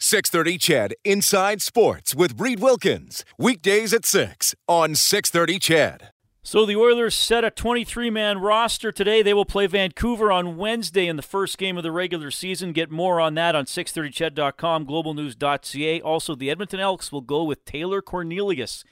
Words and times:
630 0.00 0.58
CHED 0.58 0.94
Inside 1.04 1.60
Sports 1.60 2.14
with 2.14 2.40
Reid 2.40 2.60
Wilkins. 2.60 3.24
Weekdays 3.36 3.92
at 3.92 4.04
6 4.04 4.54
on 4.68 4.94
630 4.94 5.58
CHED. 5.58 6.10
So 6.44 6.64
the 6.64 6.76
Oilers 6.76 7.16
set 7.16 7.44
a 7.44 7.50
23 7.50 8.08
man 8.08 8.38
roster 8.38 8.92
today. 8.92 9.22
They 9.22 9.34
will 9.34 9.44
play 9.44 9.66
Vancouver 9.66 10.30
on 10.30 10.56
Wednesday 10.56 11.08
in 11.08 11.16
the 11.16 11.22
first 11.22 11.58
game 11.58 11.76
of 11.76 11.82
the 11.82 11.90
regular 11.90 12.30
season. 12.30 12.72
Get 12.72 12.92
more 12.92 13.20
on 13.20 13.34
that 13.34 13.56
on 13.56 13.64
630ched.com, 13.64 14.86
globalnews.ca. 14.86 16.00
Also, 16.00 16.34
the 16.36 16.50
Edmonton 16.50 16.80
Elks 16.80 17.10
will 17.10 17.20
go 17.20 17.42
with 17.42 17.64
Taylor 17.64 18.00
Cornelius 18.00 18.84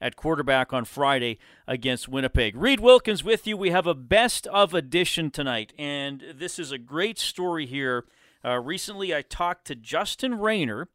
at 0.00 0.16
quarterback 0.16 0.72
on 0.72 0.86
Friday 0.86 1.38
against 1.68 2.08
Winnipeg. 2.08 2.56
Reid 2.56 2.80
Wilkins 2.80 3.22
with 3.22 3.46
you. 3.46 3.56
We 3.56 3.70
have 3.70 3.86
a 3.86 3.94
best 3.94 4.46
of 4.46 4.72
edition 4.72 5.30
tonight, 5.30 5.74
and 5.78 6.24
this 6.34 6.58
is 6.58 6.72
a 6.72 6.78
great 6.78 7.18
story 7.18 7.66
here 7.66 8.06
uh, 8.44 8.60
recently, 8.60 9.14
I 9.14 9.22
talked 9.22 9.66
to 9.66 9.74
Justin 9.74 10.38
Rayner, 10.38 10.88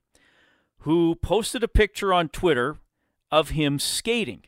who 0.79 1.15
posted 1.15 1.63
a 1.63 1.67
picture 1.67 2.13
on 2.13 2.29
Twitter 2.29 2.77
of 3.31 3.49
him 3.49 3.79
skating. 3.79 4.43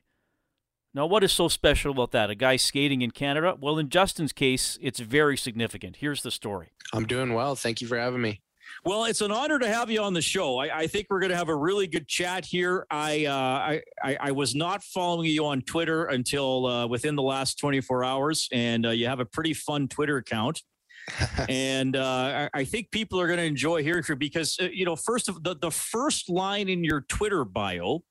Now, 0.93 1.05
what 1.05 1.23
is 1.23 1.31
so 1.31 1.47
special 1.47 1.91
about 1.91 2.11
that? 2.11 2.29
A 2.29 2.35
guy 2.35 2.57
skating 2.57 3.01
in 3.01 3.11
Canada? 3.11 3.55
Well, 3.59 3.79
in 3.79 3.89
Justin's 3.89 4.33
case, 4.33 4.77
it's 4.81 4.99
very 4.99 5.37
significant. 5.37 5.97
Here's 5.97 6.21
the 6.21 6.31
story. 6.31 6.73
I'm 6.93 7.05
doing 7.05 7.33
well. 7.33 7.55
Thank 7.55 7.81
you 7.81 7.87
for 7.87 7.97
having 7.97 8.21
me. 8.21 8.41
Well, 8.85 9.05
it's 9.05 9.21
an 9.21 9.31
honor 9.31 9.59
to 9.59 9.67
have 9.67 9.89
you 9.89 10.01
on 10.01 10.13
the 10.13 10.21
show. 10.21 10.57
I, 10.57 10.79
I 10.79 10.87
think 10.87 11.07
we're 11.09 11.19
going 11.19 11.31
to 11.31 11.37
have 11.37 11.49
a 11.49 11.55
really 11.55 11.87
good 11.87 12.07
chat 12.07 12.45
here. 12.45 12.85
I, 12.89 13.25
uh, 13.25 13.33
I, 13.33 13.81
I, 14.03 14.17
I, 14.19 14.31
was 14.31 14.55
not 14.55 14.81
following 14.83 15.29
you 15.29 15.45
on 15.45 15.61
Twitter 15.61 16.05
until 16.05 16.65
uh, 16.65 16.87
within 16.87 17.15
the 17.15 17.21
last 17.21 17.59
24 17.59 18.03
hours, 18.03 18.47
and 18.51 18.85
uh, 18.85 18.89
you 18.91 19.07
have 19.07 19.19
a 19.19 19.25
pretty 19.25 19.53
fun 19.53 19.87
Twitter 19.87 20.17
account 20.17 20.61
and 21.49 21.95
uh, 21.95 22.49
I 22.53 22.63
think 22.63 22.91
people 22.91 23.19
are 23.19 23.27
going 23.27 23.39
to 23.39 23.45
enjoy 23.45 23.83
hearing 23.83 24.03
from 24.03 24.13
you 24.13 24.19
because 24.19 24.57
uh, 24.61 24.69
you 24.71 24.85
know, 24.85 24.95
first 24.95 25.29
of 25.29 25.43
the 25.43 25.55
the 25.55 25.71
first 25.71 26.29
line 26.29 26.69
in 26.69 26.83
your 26.83 27.01
Twitter 27.01 27.43
bio 27.45 28.03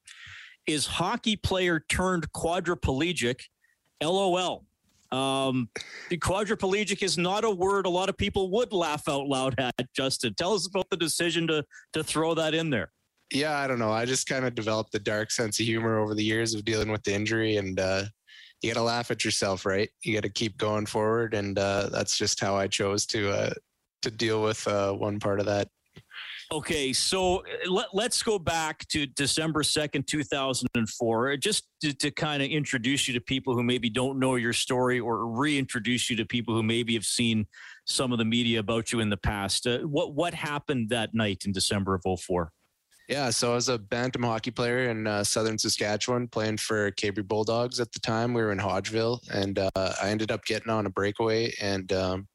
is 0.67 0.87
hockey 0.87 1.37
player 1.37 1.85
turned 1.89 2.31
quadriplegic. 2.33 3.43
LOL. 4.03 4.65
Um, 5.13 5.69
the 6.09 6.19
quadriplegic 6.19 7.03
is 7.03 7.19
not 7.19 7.45
a 7.45 7.51
word 7.51 7.85
a 7.85 7.91
lot 7.91 8.09
of 8.09 8.17
people 8.17 8.51
would 8.53 8.73
laugh 8.73 9.09
out 9.09 9.27
loud 9.27 9.57
at. 9.59 9.93
Justin, 9.93 10.35
tell 10.35 10.55
us 10.55 10.67
about 10.69 10.89
the 10.91 10.97
decision 10.97 11.47
to 11.49 11.65
to 11.93 12.05
throw 12.05 12.35
that 12.35 12.55
in 12.55 12.71
there. 12.71 12.93
Yeah, 13.33 13.59
I 13.59 13.67
don't 13.67 13.79
know. 13.79 13.93
I 13.93 14.05
just 14.05 14.27
kind 14.27 14.45
of 14.45 14.55
developed 14.55 14.95
a 14.95 14.99
dark 14.99 15.31
sense 15.31 15.61
of 15.61 15.67
humor 15.67 15.99
over 15.99 16.15
the 16.15 16.25
years 16.25 16.55
of 16.55 16.65
dealing 16.65 16.91
with 16.91 17.03
the 17.05 17.15
injury, 17.15 17.57
and 17.57 17.79
uh, 17.79 18.05
you 18.63 18.71
got 18.71 18.81
to 18.81 18.85
laugh 18.85 19.11
at 19.11 19.25
yourself, 19.25 19.65
right? 19.65 19.89
You 20.03 20.15
got 20.15 20.23
to 20.23 20.31
keep 20.31 20.57
going 20.57 20.87
forward, 20.87 21.35
and 21.35 21.59
uh, 21.59 21.89
that's 21.91 22.17
just 22.17 22.41
how 22.41 22.57
I 22.57 22.67
chose 22.67 23.07
to 23.07 23.31
uh, 23.31 23.51
to 24.03 24.11
deal 24.11 24.43
with 24.43 24.67
uh, 24.67 24.93
one 24.93 25.19
part 25.19 25.41
of 25.41 25.47
that. 25.47 25.69
Okay, 26.53 26.93
so 26.93 27.37
uh, 27.37 27.71
let, 27.71 27.87
let's 27.93 28.23
go 28.25 28.37
back 28.37 28.87
to 28.89 29.07
December 29.07 29.63
2nd, 29.63 30.05
2004, 30.05 31.37
just 31.37 31.69
to, 31.81 31.93
to 31.95 32.11
kind 32.11 32.43
of 32.43 32.49
introduce 32.49 33.07
you 33.07 33.15
to 33.15 33.21
people 33.21 33.55
who 33.55 33.63
maybe 33.63 33.89
don't 33.89 34.19
know 34.19 34.35
your 34.35 34.53
story 34.53 34.99
or 34.99 35.29
reintroduce 35.29 36.11
you 36.11 36.17
to 36.17 36.25
people 36.25 36.53
who 36.53 36.65
maybe 36.65 36.95
have 36.95 37.05
seen 37.05 37.47
some 37.87 38.11
of 38.11 38.19
the 38.19 38.25
media 38.25 38.59
about 38.59 38.91
you 38.91 38.99
in 38.99 39.11
the 39.11 39.17
past. 39.17 39.65
Uh, 39.65 39.79
what, 39.81 40.15
what 40.15 40.35
happened 40.35 40.89
that 40.89 41.15
night 41.15 41.45
in 41.47 41.53
December 41.53 41.95
of 41.95 42.21
04? 42.21 42.51
Yeah, 43.11 43.31
so 43.31 43.51
I 43.51 43.55
was 43.57 43.69
a 43.69 43.77
bantam 43.77 44.23
hockey 44.23 44.53
player 44.53 44.89
in 44.89 45.09
uh, 45.09 45.25
southern 45.25 45.59
Saskatchewan, 45.59 46.29
playing 46.29 46.59
for 46.59 46.93
Cabri 46.93 47.27
Bulldogs 47.27 47.81
at 47.81 47.91
the 47.91 47.99
time. 47.99 48.33
We 48.33 48.41
were 48.41 48.53
in 48.53 48.59
Hodgeville, 48.59 49.19
and 49.33 49.59
uh, 49.59 49.71
I 49.75 50.11
ended 50.11 50.31
up 50.31 50.45
getting 50.45 50.71
on 50.71 50.87
a 50.87 50.91
breakaway 50.91 51.53
and 51.61 51.93
um, 51.93 52.29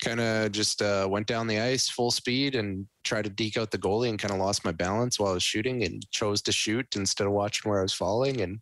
kind 0.00 0.20
of 0.20 0.52
just 0.52 0.82
uh, 0.82 1.08
went 1.10 1.26
down 1.26 1.48
the 1.48 1.58
ice 1.58 1.88
full 1.88 2.12
speed 2.12 2.54
and 2.54 2.86
tried 3.02 3.24
to 3.24 3.30
deke 3.30 3.56
out 3.56 3.72
the 3.72 3.78
goalie 3.78 4.08
and 4.08 4.20
kind 4.20 4.32
of 4.32 4.38
lost 4.38 4.64
my 4.64 4.70
balance 4.70 5.18
while 5.18 5.32
I 5.32 5.34
was 5.34 5.42
shooting 5.42 5.82
and 5.82 6.08
chose 6.12 6.42
to 6.42 6.52
shoot 6.52 6.86
instead 6.94 7.26
of 7.26 7.32
watching 7.32 7.68
where 7.68 7.80
I 7.80 7.82
was 7.82 7.92
falling. 7.92 8.40
And 8.40 8.60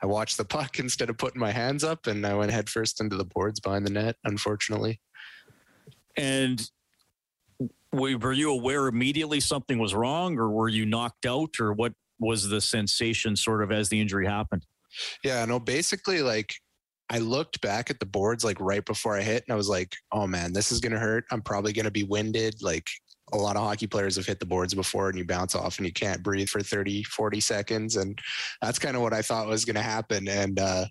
I 0.00 0.06
watched 0.06 0.36
the 0.36 0.44
puck 0.44 0.78
instead 0.78 1.10
of 1.10 1.18
putting 1.18 1.40
my 1.40 1.50
hands 1.50 1.82
up, 1.82 2.06
and 2.06 2.24
I 2.24 2.34
went 2.34 2.52
headfirst 2.52 3.00
into 3.00 3.16
the 3.16 3.24
boards 3.24 3.58
behind 3.58 3.84
the 3.84 3.90
net, 3.90 4.14
unfortunately. 4.22 5.00
And 6.16 6.64
were 7.92 8.32
you 8.32 8.50
aware 8.50 8.86
immediately 8.86 9.40
something 9.40 9.78
was 9.78 9.94
wrong, 9.94 10.38
or 10.38 10.50
were 10.50 10.68
you 10.68 10.86
knocked 10.86 11.26
out, 11.26 11.60
or 11.60 11.72
what 11.72 11.92
was 12.20 12.48
the 12.48 12.60
sensation 12.60 13.36
sort 13.36 13.62
of 13.62 13.72
as 13.72 13.88
the 13.88 14.00
injury 14.00 14.26
happened? 14.26 14.66
Yeah, 15.24 15.44
no, 15.44 15.58
basically, 15.58 16.22
like 16.22 16.54
I 17.10 17.18
looked 17.18 17.60
back 17.60 17.90
at 17.90 18.00
the 18.00 18.06
boards 18.06 18.44
like 18.44 18.60
right 18.60 18.84
before 18.84 19.16
I 19.16 19.22
hit, 19.22 19.44
and 19.46 19.52
I 19.52 19.56
was 19.56 19.68
like, 19.68 19.94
oh 20.12 20.26
man, 20.26 20.52
this 20.52 20.72
is 20.72 20.80
gonna 20.80 20.98
hurt. 20.98 21.24
I'm 21.30 21.42
probably 21.42 21.72
gonna 21.72 21.90
be 21.90 22.04
winded. 22.04 22.62
Like 22.62 22.88
a 23.32 23.36
lot 23.36 23.56
of 23.56 23.62
hockey 23.62 23.86
players 23.86 24.16
have 24.16 24.26
hit 24.26 24.40
the 24.40 24.46
boards 24.46 24.74
before 24.74 25.08
and 25.08 25.18
you 25.18 25.24
bounce 25.24 25.54
off 25.54 25.78
and 25.78 25.86
you 25.86 25.92
can't 25.92 26.22
breathe 26.22 26.48
for 26.48 26.62
30 26.62 27.02
40 27.04 27.40
seconds 27.40 27.96
and 27.96 28.18
that's 28.62 28.78
kind 28.78 28.96
of 28.96 29.02
what 29.02 29.12
i 29.12 29.22
thought 29.22 29.46
was 29.46 29.64
going 29.64 29.76
to 29.76 29.82
happen 29.82 30.28
and 30.28 30.58
uh, 30.58 30.84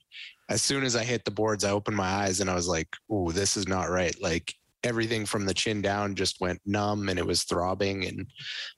as 0.50 0.62
soon 0.62 0.84
as 0.84 0.96
i 0.96 1.04
hit 1.04 1.26
the 1.26 1.32
boards 1.32 1.64
i 1.64 1.72
opened 1.72 1.98
my 1.98 2.08
eyes 2.08 2.40
and 2.40 2.50
i 2.50 2.54
was 2.54 2.68
like 2.68 2.90
"Ooh, 3.12 3.32
this 3.32 3.58
is 3.58 3.68
not 3.68 3.90
right 3.90 4.16
like 4.22 4.54
everything 4.84 5.26
from 5.26 5.46
the 5.46 5.54
chin 5.54 5.82
down 5.82 6.16
just 6.16 6.40
went 6.40 6.60
numb 6.66 7.10
and 7.10 7.18
it 7.18 7.26
was 7.26 7.44
throbbing 7.44 8.06
and 8.06 8.26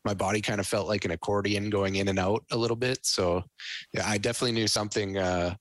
my 0.05 0.13
body 0.13 0.41
kind 0.41 0.59
of 0.59 0.67
felt 0.67 0.87
like 0.87 1.05
an 1.05 1.11
accordion 1.11 1.69
going 1.69 1.95
in 1.95 2.07
and 2.07 2.19
out 2.19 2.43
a 2.51 2.57
little 2.57 2.75
bit 2.75 2.99
so 3.03 3.43
yeah 3.93 4.03
i 4.07 4.17
definitely 4.17 4.53
knew 4.53 4.67
something 4.67 5.17
uh, 5.17 5.53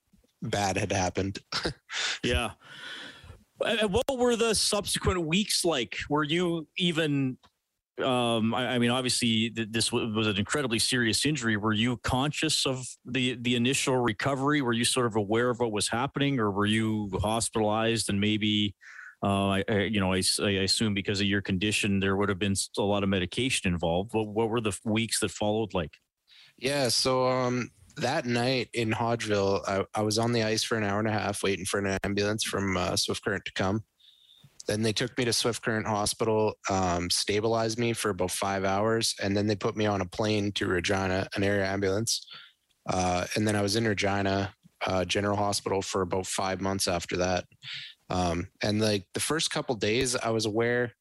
bad 0.43 0.77
had 0.77 0.93
happened 0.93 1.39
yeah 2.23 2.51
what 3.89 4.05
were 4.17 4.37
the 4.37 4.55
subsequent 4.55 5.21
weeks 5.27 5.65
like 5.65 5.97
were 6.09 6.25
you 6.25 6.67
even 6.77 7.37
um, 8.05 8.55
I, 8.55 8.75
I, 8.75 8.79
mean, 8.79 8.91
obviously, 8.91 9.51
th- 9.51 9.69
this 9.71 9.89
w- 9.89 10.15
was 10.15 10.29
an 10.29 10.37
incredibly 10.37 10.79
serious 10.79 11.27
injury. 11.27 11.57
Were 11.57 11.73
you 11.73 11.97
conscious 11.99 12.65
of 12.65 12.87
the 13.05 13.37
the 13.41 13.57
initial 13.57 13.97
recovery? 13.97 14.63
Were 14.63 14.73
you 14.73 14.85
sort 14.85 15.07
of 15.07 15.17
aware 15.17 15.51
of 15.51 15.59
what 15.59 15.73
was 15.73 15.89
happening, 15.89 16.39
or 16.39 16.51
were 16.51 16.67
you 16.67 17.11
hospitalized 17.21 18.09
and 18.09 18.21
maybe 18.21 18.75
uh, 19.23 19.49
I, 19.49 19.65
I, 19.69 19.75
you 19.81 20.01
know, 20.01 20.13
I, 20.13 20.23
I, 20.41 20.51
assume 20.63 20.95
because 20.95 21.21
of 21.21 21.27
your 21.27 21.43
condition, 21.43 21.99
there 21.99 22.17
would 22.17 22.29
have 22.29 22.39
been 22.39 22.55
a 22.79 22.83
lot 22.83 23.03
of 23.03 23.09
medication 23.09 23.73
involved. 23.73 24.13
What, 24.13 24.29
what 24.29 24.49
were 24.49 24.61
the 24.61 24.79
weeks 24.85 25.21
that 25.21 25.31
followed 25.33 25.75
like? 25.75 25.91
Yeah, 26.57 26.89
so 26.89 27.27
um, 27.27 27.71
that 27.97 28.27
night 28.27 28.69
in 28.75 28.93
Hodgeville, 28.93 29.63
I, 29.67 29.85
I, 29.95 30.03
was 30.03 30.19
on 30.19 30.33
the 30.33 30.45
ice 30.45 30.63
for 30.63 30.77
an 30.77 30.85
hour 30.85 30.99
and 31.01 31.09
a 31.09 31.13
half 31.13 31.43
waiting 31.43 31.65
for 31.65 31.79
an 31.79 31.99
ambulance 32.05 32.45
from 32.45 32.77
uh, 32.77 32.97
Swift 32.97 33.25
Current 33.25 33.45
to 33.47 33.53
come. 33.55 33.83
Then 34.69 34.83
they 34.83 34.93
took 34.93 35.17
me 35.17 35.25
to 35.25 35.33
Swift 35.33 35.63
Current 35.63 35.87
Hospital, 35.87 36.55
um, 36.71 37.11
stabilized 37.11 37.79
me 37.79 37.93
for 37.93 38.11
about 38.11 38.31
five 38.31 38.65
hours, 38.65 39.15
and 39.21 39.37
then 39.37 39.47
they 39.47 39.57
put 39.57 39.77
me 39.77 39.87
on 39.87 40.01
a 40.01 40.07
plane 40.07 40.53
to 40.53 40.67
Regina, 40.67 41.27
an 41.35 41.43
area 41.43 41.67
ambulance. 41.67 42.27
Uh, 42.89 43.25
and 43.35 43.49
then 43.49 43.57
I 43.57 43.63
was 43.63 43.77
in 43.77 43.87
Regina 43.87 44.55
uh, 44.87 45.05
General 45.05 45.37
Hospital 45.37 45.83
for 45.83 46.03
about 46.03 46.27
five 46.27 46.61
months 46.61 46.87
after 46.87 47.17
that. 47.17 47.45
Um, 48.11 48.49
and 48.63 48.81
like 48.81 49.07
the 49.15 49.21
first 49.21 49.51
couple 49.51 49.75
days, 49.75 50.17
I 50.17 50.31
was 50.31 50.47
aware 50.47 50.93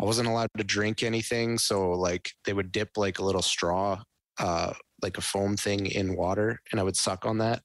I 0.00 0.04
wasn't 0.04 0.28
allowed 0.28 0.48
to 0.56 0.64
drink 0.64 1.02
anything. 1.02 1.58
So 1.58 1.92
like 1.92 2.32
they 2.44 2.52
would 2.52 2.72
dip 2.72 2.90
like 2.96 3.18
a 3.18 3.24
little 3.24 3.42
straw, 3.42 4.02
uh, 4.38 4.72
like 5.00 5.18
a 5.18 5.22
foam 5.22 5.56
thing 5.56 5.86
in 5.86 6.16
water, 6.16 6.60
and 6.70 6.80
I 6.80 6.82
would 6.82 6.96
suck 6.96 7.24
on 7.24 7.38
that. 7.38 7.62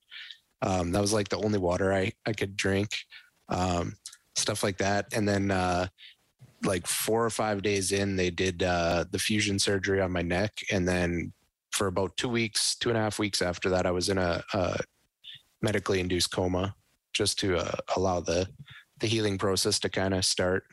Um, 0.61 0.91
that 0.91 1.01
was 1.01 1.13
like 1.13 1.29
the 1.29 1.39
only 1.39 1.59
water 1.59 1.93
I 1.93 2.11
I 2.25 2.33
could 2.33 2.55
drink, 2.55 2.89
um, 3.49 3.95
stuff 4.35 4.63
like 4.63 4.77
that. 4.77 5.07
And 5.13 5.27
then 5.27 5.51
uh, 5.51 5.87
like 6.63 6.87
four 6.87 7.23
or 7.23 7.29
five 7.29 7.61
days 7.61 7.91
in, 7.91 8.15
they 8.15 8.29
did 8.29 8.63
uh, 8.63 9.05
the 9.11 9.19
fusion 9.19 9.59
surgery 9.59 10.01
on 10.01 10.11
my 10.11 10.21
neck, 10.21 10.53
and 10.71 10.87
then 10.87 11.33
for 11.71 11.87
about 11.87 12.17
two 12.17 12.29
weeks, 12.29 12.75
two 12.75 12.89
and 12.89 12.97
a 12.97 13.01
half 13.01 13.19
weeks 13.19 13.41
after 13.41 13.69
that, 13.69 13.85
I 13.85 13.91
was 13.91 14.09
in 14.09 14.17
a, 14.17 14.43
a 14.53 14.79
medically 15.61 15.99
induced 15.99 16.31
coma 16.31 16.75
just 17.13 17.37
to 17.39 17.57
uh, 17.57 17.77
allow 17.95 18.19
the 18.19 18.47
the 18.99 19.07
healing 19.07 19.37
process 19.37 19.79
to 19.79 19.89
kind 19.89 20.13
of 20.13 20.25
start. 20.25 20.63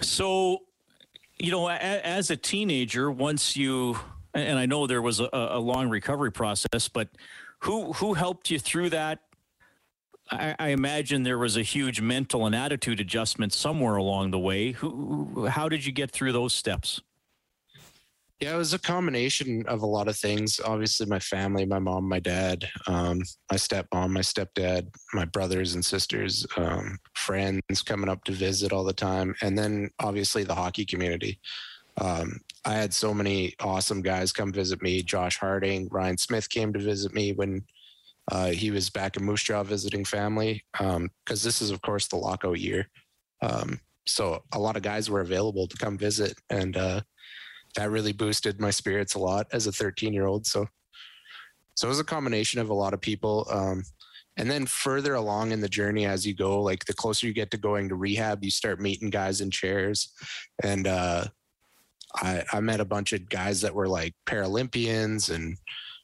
So, 0.00 0.58
you 1.38 1.50
know, 1.50 1.68
as 1.68 2.30
a 2.30 2.36
teenager, 2.36 3.10
once 3.10 3.56
you 3.56 3.98
and 4.34 4.58
I 4.58 4.66
know 4.66 4.86
there 4.86 5.02
was 5.02 5.20
a, 5.20 5.28
a 5.32 5.58
long 5.58 5.88
recovery 5.88 6.32
process, 6.32 6.88
but 6.88 7.08
who 7.60 7.92
who 7.94 8.14
helped 8.14 8.50
you 8.50 8.58
through 8.58 8.90
that? 8.90 9.20
I, 10.30 10.54
I, 10.60 10.68
imagine 10.68 11.24
there 11.24 11.38
was 11.38 11.56
a 11.56 11.62
huge 11.62 12.00
mental 12.00 12.46
and 12.46 12.54
attitude 12.54 13.00
adjustment 13.00 13.52
somewhere 13.52 13.96
along 13.96 14.30
the 14.30 14.38
way. 14.38 14.72
Who, 14.72 15.46
how 15.46 15.68
did 15.68 15.84
you 15.84 15.90
get 15.90 16.12
through 16.12 16.30
those 16.30 16.54
steps? 16.54 17.00
Yeah, 18.40 18.54
it 18.54 18.58
was 18.58 18.72
a 18.72 18.78
combination 18.78 19.66
of 19.66 19.82
a 19.82 19.86
lot 19.86 20.08
of 20.08 20.16
things. 20.16 20.60
Obviously, 20.64 21.04
my 21.04 21.18
family, 21.18 21.66
my 21.66 21.78
mom, 21.78 22.08
my 22.08 22.20
dad, 22.20 22.66
um, 22.86 23.20
my 23.50 23.58
stepmom, 23.58 24.10
my 24.10 24.20
stepdad, 24.20 24.88
my 25.12 25.26
brothers 25.26 25.74
and 25.74 25.84
sisters, 25.84 26.46
um, 26.56 26.98
friends 27.14 27.82
coming 27.84 28.08
up 28.08 28.24
to 28.24 28.32
visit 28.32 28.72
all 28.72 28.84
the 28.84 28.94
time. 28.94 29.34
And 29.42 29.58
then 29.58 29.90
obviously 29.98 30.42
the 30.44 30.54
hockey 30.54 30.86
community. 30.86 31.38
Um, 32.00 32.40
I 32.64 32.72
had 32.72 32.94
so 32.94 33.12
many 33.12 33.54
awesome 33.60 34.00
guys 34.00 34.32
come 34.32 34.54
visit 34.54 34.80
me. 34.80 35.02
Josh 35.02 35.36
Harding, 35.36 35.88
Ryan 35.90 36.16
Smyth 36.16 36.48
came 36.48 36.72
to 36.72 36.78
visit 36.78 37.12
me 37.12 37.32
when 37.34 37.62
uh, 38.32 38.46
he 38.46 38.70
was 38.70 38.88
back 38.88 39.18
in 39.18 39.24
Moose 39.24 39.42
Jaw 39.42 39.64
visiting 39.64 40.06
family. 40.06 40.64
Because 40.72 40.96
um, 40.96 41.10
this 41.26 41.60
is, 41.60 41.70
of 41.70 41.82
course, 41.82 42.06
the 42.06 42.16
lockout 42.16 42.58
year. 42.58 42.88
Um, 43.42 43.80
so 44.06 44.44
a 44.54 44.58
lot 44.58 44.76
of 44.78 44.82
guys 44.82 45.10
were 45.10 45.20
available 45.20 45.66
to 45.66 45.76
come 45.76 45.98
visit. 45.98 46.38
And, 46.48 46.78
uh, 46.78 47.02
that 47.76 47.90
really 47.90 48.12
boosted 48.12 48.60
my 48.60 48.70
spirits 48.70 49.14
a 49.14 49.18
lot 49.18 49.46
as 49.52 49.66
a 49.66 49.72
13 49.72 50.12
year 50.12 50.26
old. 50.26 50.46
So, 50.46 50.66
so 51.74 51.86
it 51.86 51.90
was 51.90 52.00
a 52.00 52.04
combination 52.04 52.60
of 52.60 52.70
a 52.70 52.74
lot 52.74 52.94
of 52.94 53.00
people. 53.00 53.46
Um, 53.50 53.84
and 54.36 54.50
then 54.50 54.66
further 54.66 55.14
along 55.14 55.52
in 55.52 55.60
the 55.60 55.68
journey 55.68 56.06
as 56.06 56.26
you 56.26 56.34
go, 56.34 56.62
like 56.62 56.84
the 56.84 56.94
closer 56.94 57.26
you 57.26 57.32
get 57.32 57.50
to 57.50 57.58
going 57.58 57.88
to 57.88 57.94
rehab, 57.94 58.42
you 58.42 58.50
start 58.50 58.80
meeting 58.80 59.10
guys 59.10 59.40
in 59.40 59.50
chairs. 59.50 60.12
And 60.62 60.86
uh, 60.86 61.26
I, 62.16 62.44
I 62.52 62.60
met 62.60 62.80
a 62.80 62.84
bunch 62.84 63.12
of 63.12 63.28
guys 63.28 63.60
that 63.60 63.74
were 63.74 63.88
like 63.88 64.14
Paralympians 64.26 65.34
and 65.34 65.56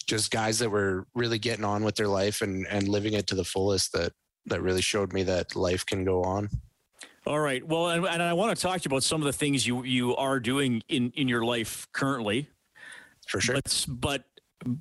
just 0.06 0.30
guys 0.30 0.58
that 0.58 0.70
were 0.70 1.06
really 1.14 1.38
getting 1.38 1.64
on 1.64 1.82
with 1.82 1.96
their 1.96 2.08
life 2.08 2.42
and, 2.42 2.66
and 2.68 2.88
living 2.88 3.14
it 3.14 3.26
to 3.28 3.34
the 3.34 3.44
fullest 3.44 3.92
that, 3.92 4.12
that 4.46 4.62
really 4.62 4.82
showed 4.82 5.12
me 5.12 5.22
that 5.24 5.56
life 5.56 5.84
can 5.86 6.04
go 6.04 6.22
on. 6.22 6.48
All 7.26 7.40
right. 7.40 7.66
Well, 7.66 7.88
and, 7.90 8.06
and 8.06 8.22
I 8.22 8.34
want 8.34 8.56
to 8.56 8.62
talk 8.62 8.80
to 8.80 8.88
you 8.88 8.94
about 8.94 9.02
some 9.02 9.20
of 9.20 9.26
the 9.26 9.32
things 9.32 9.66
you 9.66 9.82
you 9.84 10.14
are 10.16 10.38
doing 10.38 10.82
in 10.88 11.12
in 11.16 11.26
your 11.28 11.44
life 11.44 11.88
currently. 11.92 12.48
For 13.26 13.40
sure. 13.40 13.56
But, 13.56 13.86
but 13.88 14.24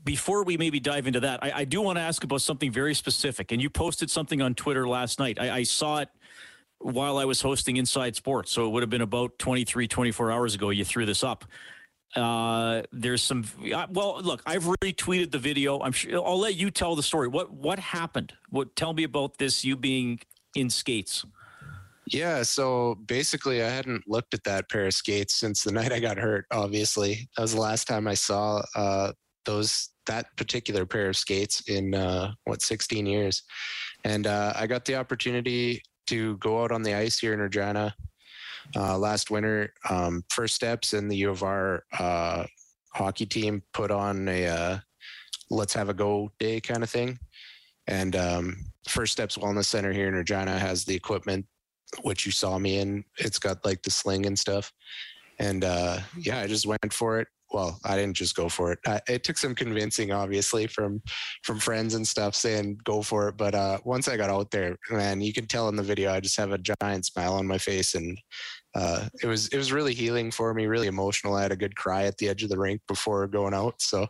before 0.04 0.44
we 0.44 0.56
maybe 0.56 0.80
dive 0.80 1.08
into 1.08 1.20
that, 1.22 1.44
I, 1.44 1.52
I, 1.52 1.66
do 1.66 1.82
want 1.82 1.98
to 1.98 2.02
ask 2.02 2.24
about 2.24 2.42
something 2.42 2.72
very 2.72 2.94
specific. 2.94 3.52
And 3.52 3.62
you 3.62 3.70
posted 3.70 4.10
something 4.10 4.42
on 4.42 4.54
Twitter 4.54 4.88
last 4.88 5.20
night. 5.20 5.40
I, 5.40 5.58
I 5.58 5.64
saw 5.64 6.00
it 6.00 6.10
while 6.78 7.18
I 7.18 7.26
was 7.26 7.42
hosting 7.42 7.78
Inside 7.78 8.16
Sports. 8.16 8.52
So 8.52 8.68
it 8.68 8.70
would 8.70 8.84
have 8.84 8.90
been 8.90 9.02
about 9.02 9.38
23, 9.40 9.88
24 9.88 10.32
hours 10.32 10.56
ago 10.56 10.70
you 10.70 10.86
threw 10.86 11.06
this 11.06 11.24
up. 11.24 11.46
Uh, 12.16 12.84
there's 12.94 13.22
some. 13.22 13.44
Uh, 13.74 13.88
well, 13.90 14.22
look, 14.22 14.42
I've 14.46 14.64
retweeted 14.64 15.32
the 15.32 15.40
video. 15.40 15.80
I'm 15.82 15.92
sure 15.92 16.26
I'll 16.26 16.40
let 16.40 16.56
you 16.56 16.72
tell 16.72 16.96
the 16.96 17.04
story. 17.04 17.28
What 17.28 17.52
what 17.52 17.78
happened? 17.78 18.32
What 18.50 18.76
tell 18.76 18.94
me 18.94 19.04
about 19.04 19.38
this? 19.38 19.66
You 19.66 19.76
being 19.76 20.20
in 20.56 20.70
skates. 20.70 21.26
Yeah, 22.12 22.44
so 22.44 22.96
basically, 23.08 23.64
I 23.64 23.70
hadn't 23.70 24.08
looked 24.08 24.34
at 24.34 24.44
that 24.44 24.70
pair 24.70 24.86
of 24.86 24.94
skates 24.94 25.34
since 25.34 25.64
the 25.64 25.72
night 25.80 25.92
I 25.92 26.00
got 26.00 26.18
hurt. 26.18 26.46
Obviously, 26.52 27.28
that 27.36 27.42
was 27.42 27.54
the 27.54 27.62
last 27.62 27.88
time 27.88 28.08
I 28.08 28.14
saw 28.14 28.62
uh, 28.76 29.12
those 29.46 29.90
that 30.06 30.28
particular 30.38 30.86
pair 30.86 31.10
of 31.10 31.18
skates 31.18 31.62
in 31.68 31.96
uh, 31.96 32.32
what 32.44 32.62
16 32.62 33.06
years, 33.06 33.44
and 34.04 34.28
uh, 34.28 34.54
I 34.56 34.68
got 34.68 34.86
the 34.86 34.96
opportunity 34.96 35.82
to 36.08 36.38
go 36.38 36.64
out 36.64 36.72
on 36.72 36.84
the 36.84 36.94
ice 36.94 37.18
here 37.18 37.34
in 37.34 37.40
Regina 37.40 37.96
uh, 38.76 38.98
last 38.98 39.32
winter. 39.32 39.74
Um, 39.90 40.24
first 40.30 40.54
steps 40.54 40.94
in 40.94 41.08
the 41.08 41.18
U 41.18 41.32
of 41.32 41.42
R 41.42 41.84
uh, 41.98 42.46
hockey 42.94 43.26
team 43.26 43.64
put 43.74 43.90
on 43.90 44.28
a 44.28 44.46
uh, 44.46 44.78
let's 45.50 45.74
have 45.74 45.90
a 45.90 45.94
go 45.94 46.32
day 46.40 46.62
kind 46.62 46.84
of 46.84 46.90
thing, 46.90 47.18
and 47.88 48.16
um, 48.16 48.58
First 48.88 49.14
Steps 49.14 49.38
Wellness 49.38 49.66
Center 49.66 49.92
here 49.92 50.08
in 50.08 50.14
Regina 50.14 50.60
has 50.60 50.86
the 50.86 50.96
equipment 50.96 51.48
which 52.02 52.26
you 52.26 52.32
saw 52.32 52.58
me 52.58 52.80
in. 52.80 53.04
It's 53.18 53.40
got 53.40 53.64
like 53.66 53.82
the 53.84 53.92
sling 53.92 54.26
and 54.26 54.38
stuff. 54.38 54.72
And 55.40 55.64
uh, 55.64 56.00
yeah, 56.18 56.40
I 56.40 56.48
just 56.48 56.66
went 56.66 56.94
for 56.94 57.20
it. 57.20 57.28
Well, 57.52 57.80
I 57.86 57.96
didn't 57.96 58.18
just 58.18 58.36
go 58.36 58.50
for 58.50 58.72
it. 58.72 58.80
I, 58.88 59.00
it 59.08 59.24
took 59.24 59.38
some 59.38 59.54
convincing, 59.54 60.12
obviously, 60.12 60.68
from 60.68 61.02
from 61.44 61.60
friends 61.60 61.94
and 61.94 62.06
stuff 62.06 62.36
saying 62.36 62.80
go 62.84 63.02
for 63.02 63.30
it. 63.30 63.38
But 63.38 63.54
uh, 63.54 63.78
once 63.86 64.08
I 64.08 64.18
got 64.18 64.30
out 64.30 64.52
there, 64.52 64.78
man, 64.90 65.22
you 65.22 65.32
can 65.32 65.46
tell 65.46 65.70
in 65.70 65.76
the 65.76 65.84
video, 65.84 66.12
I 66.12 66.20
just 66.20 66.38
have 66.38 66.52
a 66.52 66.58
giant 66.58 67.06
smile 67.06 67.36
on 67.36 67.46
my 67.46 67.58
face, 67.58 67.94
and 67.94 68.20
uh, 68.76 69.08
it 69.22 69.28
was 69.28 69.48
it 69.50 69.58
was 69.58 69.72
really 69.72 69.94
healing 69.94 70.32
for 70.32 70.54
me, 70.54 70.66
really 70.66 70.88
emotional. 70.88 71.36
I 71.36 71.44
had 71.44 71.52
a 71.52 71.56
good 71.56 71.76
cry 71.76 72.06
at 72.06 72.18
the 72.18 72.28
edge 72.28 72.44
of 72.44 72.50
the 72.50 72.58
rink 72.58 72.82
before 72.88 73.28
going 73.28 73.54
out. 73.54 73.76
So, 73.80 74.08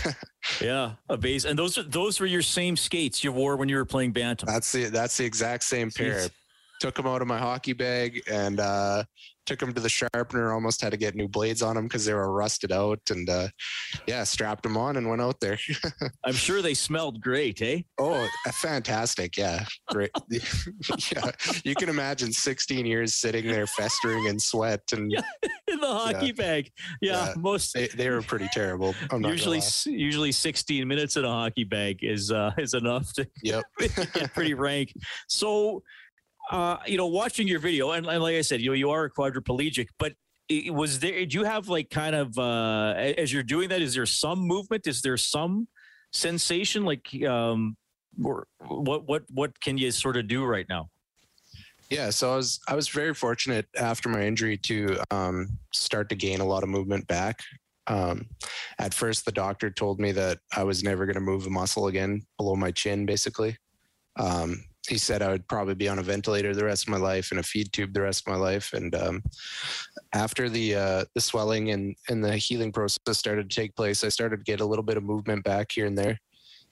yeah, 0.60 0.94
a 1.08 1.16
base. 1.16 1.44
And 1.44 1.58
those 1.58 1.78
are 1.78 1.84
those 1.84 2.18
were 2.18 2.26
your 2.26 2.42
same 2.42 2.76
skates 2.76 3.22
you 3.22 3.32
wore 3.32 3.56
when 3.56 3.68
you 3.68 3.76
were 3.76 3.86
playing 3.86 4.12
bantam. 4.12 4.48
That's 4.48 4.72
the 4.72 4.86
that's 4.86 5.16
the 5.16 5.24
exact 5.24 5.64
same 5.64 5.90
pair 5.90 6.28
took 6.82 6.96
them 6.96 7.06
out 7.06 7.22
of 7.22 7.28
my 7.28 7.38
hockey 7.38 7.72
bag 7.72 8.20
and 8.28 8.58
uh, 8.58 9.04
took 9.46 9.60
them 9.60 9.72
to 9.72 9.80
the 9.80 9.88
sharpener. 9.88 10.52
Almost 10.52 10.82
had 10.82 10.90
to 10.90 10.96
get 10.96 11.14
new 11.14 11.28
blades 11.28 11.62
on 11.62 11.76
them 11.76 11.84
because 11.84 12.04
they 12.04 12.12
were 12.12 12.32
rusted 12.32 12.72
out. 12.72 12.98
And 13.08 13.30
uh, 13.30 13.48
yeah, 14.08 14.24
strapped 14.24 14.64
them 14.64 14.76
on 14.76 14.96
and 14.96 15.08
went 15.08 15.22
out 15.22 15.38
there. 15.38 15.60
I'm 16.24 16.34
sure 16.34 16.60
they 16.60 16.74
smelled 16.74 17.20
great, 17.20 17.62
eh? 17.62 17.82
Oh, 17.98 18.26
fantastic! 18.50 19.36
Yeah, 19.36 19.64
great. 19.90 20.10
yeah, 20.28 21.30
you 21.62 21.76
can 21.76 21.88
imagine 21.88 22.32
16 22.32 22.84
years 22.84 23.14
sitting 23.14 23.46
there 23.46 23.68
festering 23.68 24.26
in 24.26 24.40
sweat 24.40 24.82
and 24.92 25.12
yeah, 25.12 25.20
in 25.68 25.78
the 25.78 25.86
hockey 25.86 26.26
yeah. 26.26 26.32
bag. 26.32 26.70
Yeah, 27.00 27.28
yeah, 27.28 27.34
most 27.36 27.74
they, 27.74 27.86
they 27.86 28.10
were 28.10 28.22
pretty 28.22 28.48
terrible. 28.52 28.92
usually, 29.20 29.60
usually 29.86 30.32
16 30.32 30.88
minutes 30.88 31.16
in 31.16 31.24
a 31.24 31.30
hockey 31.30 31.62
bag 31.62 32.00
is 32.02 32.32
uh, 32.32 32.50
is 32.58 32.74
enough 32.74 33.12
to 33.12 33.28
yep. 33.44 33.62
get 33.78 34.34
pretty 34.34 34.54
rank. 34.54 34.92
So 35.28 35.84
uh, 36.52 36.76
you 36.86 36.98
know, 36.98 37.06
watching 37.06 37.48
your 37.48 37.58
video, 37.58 37.92
and, 37.92 38.06
and, 38.06 38.22
like 38.22 38.36
I 38.36 38.42
said, 38.42 38.60
you 38.60 38.70
know, 38.70 38.74
you 38.74 38.90
are 38.90 39.04
a 39.04 39.10
quadriplegic, 39.10 39.88
but 39.98 40.12
was 40.68 40.98
there? 41.00 41.24
Do 41.24 41.38
you 41.38 41.44
have 41.44 41.68
like 41.68 41.88
kind 41.88 42.14
of 42.14 42.38
uh, 42.38 42.94
as 42.96 43.32
you're 43.32 43.42
doing 43.42 43.70
that? 43.70 43.80
Is 43.80 43.94
there 43.94 44.04
some 44.04 44.40
movement? 44.40 44.86
Is 44.86 45.00
there 45.00 45.16
some 45.16 45.66
sensation? 46.12 46.84
Like, 46.84 47.08
um, 47.26 47.74
or 48.22 48.46
what 48.68 49.08
what 49.08 49.22
what 49.30 49.58
can 49.60 49.78
you 49.78 49.90
sort 49.90 50.18
of 50.18 50.28
do 50.28 50.44
right 50.44 50.66
now? 50.68 50.90
Yeah, 51.88 52.10
so 52.10 52.32
I 52.32 52.36
was 52.36 52.60
I 52.68 52.74
was 52.74 52.88
very 52.88 53.14
fortunate 53.14 53.66
after 53.76 54.10
my 54.10 54.26
injury 54.26 54.58
to 54.58 54.98
um, 55.10 55.58
start 55.72 56.10
to 56.10 56.16
gain 56.16 56.40
a 56.40 56.44
lot 56.44 56.62
of 56.62 56.68
movement 56.68 57.06
back. 57.06 57.40
Um, 57.86 58.26
at 58.78 58.92
first, 58.92 59.24
the 59.24 59.32
doctor 59.32 59.70
told 59.70 60.00
me 60.00 60.12
that 60.12 60.38
I 60.54 60.64
was 60.64 60.84
never 60.84 61.06
going 61.06 61.14
to 61.14 61.20
move 61.20 61.46
a 61.46 61.50
muscle 61.50 61.86
again 61.86 62.22
below 62.36 62.56
my 62.56 62.70
chin, 62.70 63.06
basically. 63.06 63.56
Um, 64.18 64.64
he 64.88 64.98
said 64.98 65.22
I 65.22 65.30
would 65.30 65.48
probably 65.48 65.74
be 65.74 65.88
on 65.88 65.98
a 65.98 66.02
ventilator 66.02 66.54
the 66.54 66.64
rest 66.64 66.84
of 66.84 66.88
my 66.90 66.98
life 66.98 67.30
and 67.30 67.38
a 67.38 67.42
feed 67.42 67.72
tube 67.72 67.92
the 67.92 68.02
rest 68.02 68.26
of 68.26 68.32
my 68.32 68.38
life. 68.38 68.72
And 68.72 68.94
um, 68.94 69.22
after 70.12 70.48
the 70.48 70.74
uh, 70.74 71.04
the 71.14 71.20
swelling 71.20 71.70
and 71.70 71.94
and 72.08 72.24
the 72.24 72.36
healing 72.36 72.72
process 72.72 73.18
started 73.18 73.48
to 73.48 73.54
take 73.54 73.76
place, 73.76 74.02
I 74.02 74.08
started 74.08 74.38
to 74.38 74.42
get 74.42 74.60
a 74.60 74.66
little 74.66 74.82
bit 74.82 74.96
of 74.96 75.04
movement 75.04 75.44
back 75.44 75.72
here 75.72 75.86
and 75.86 75.96
there. 75.96 76.18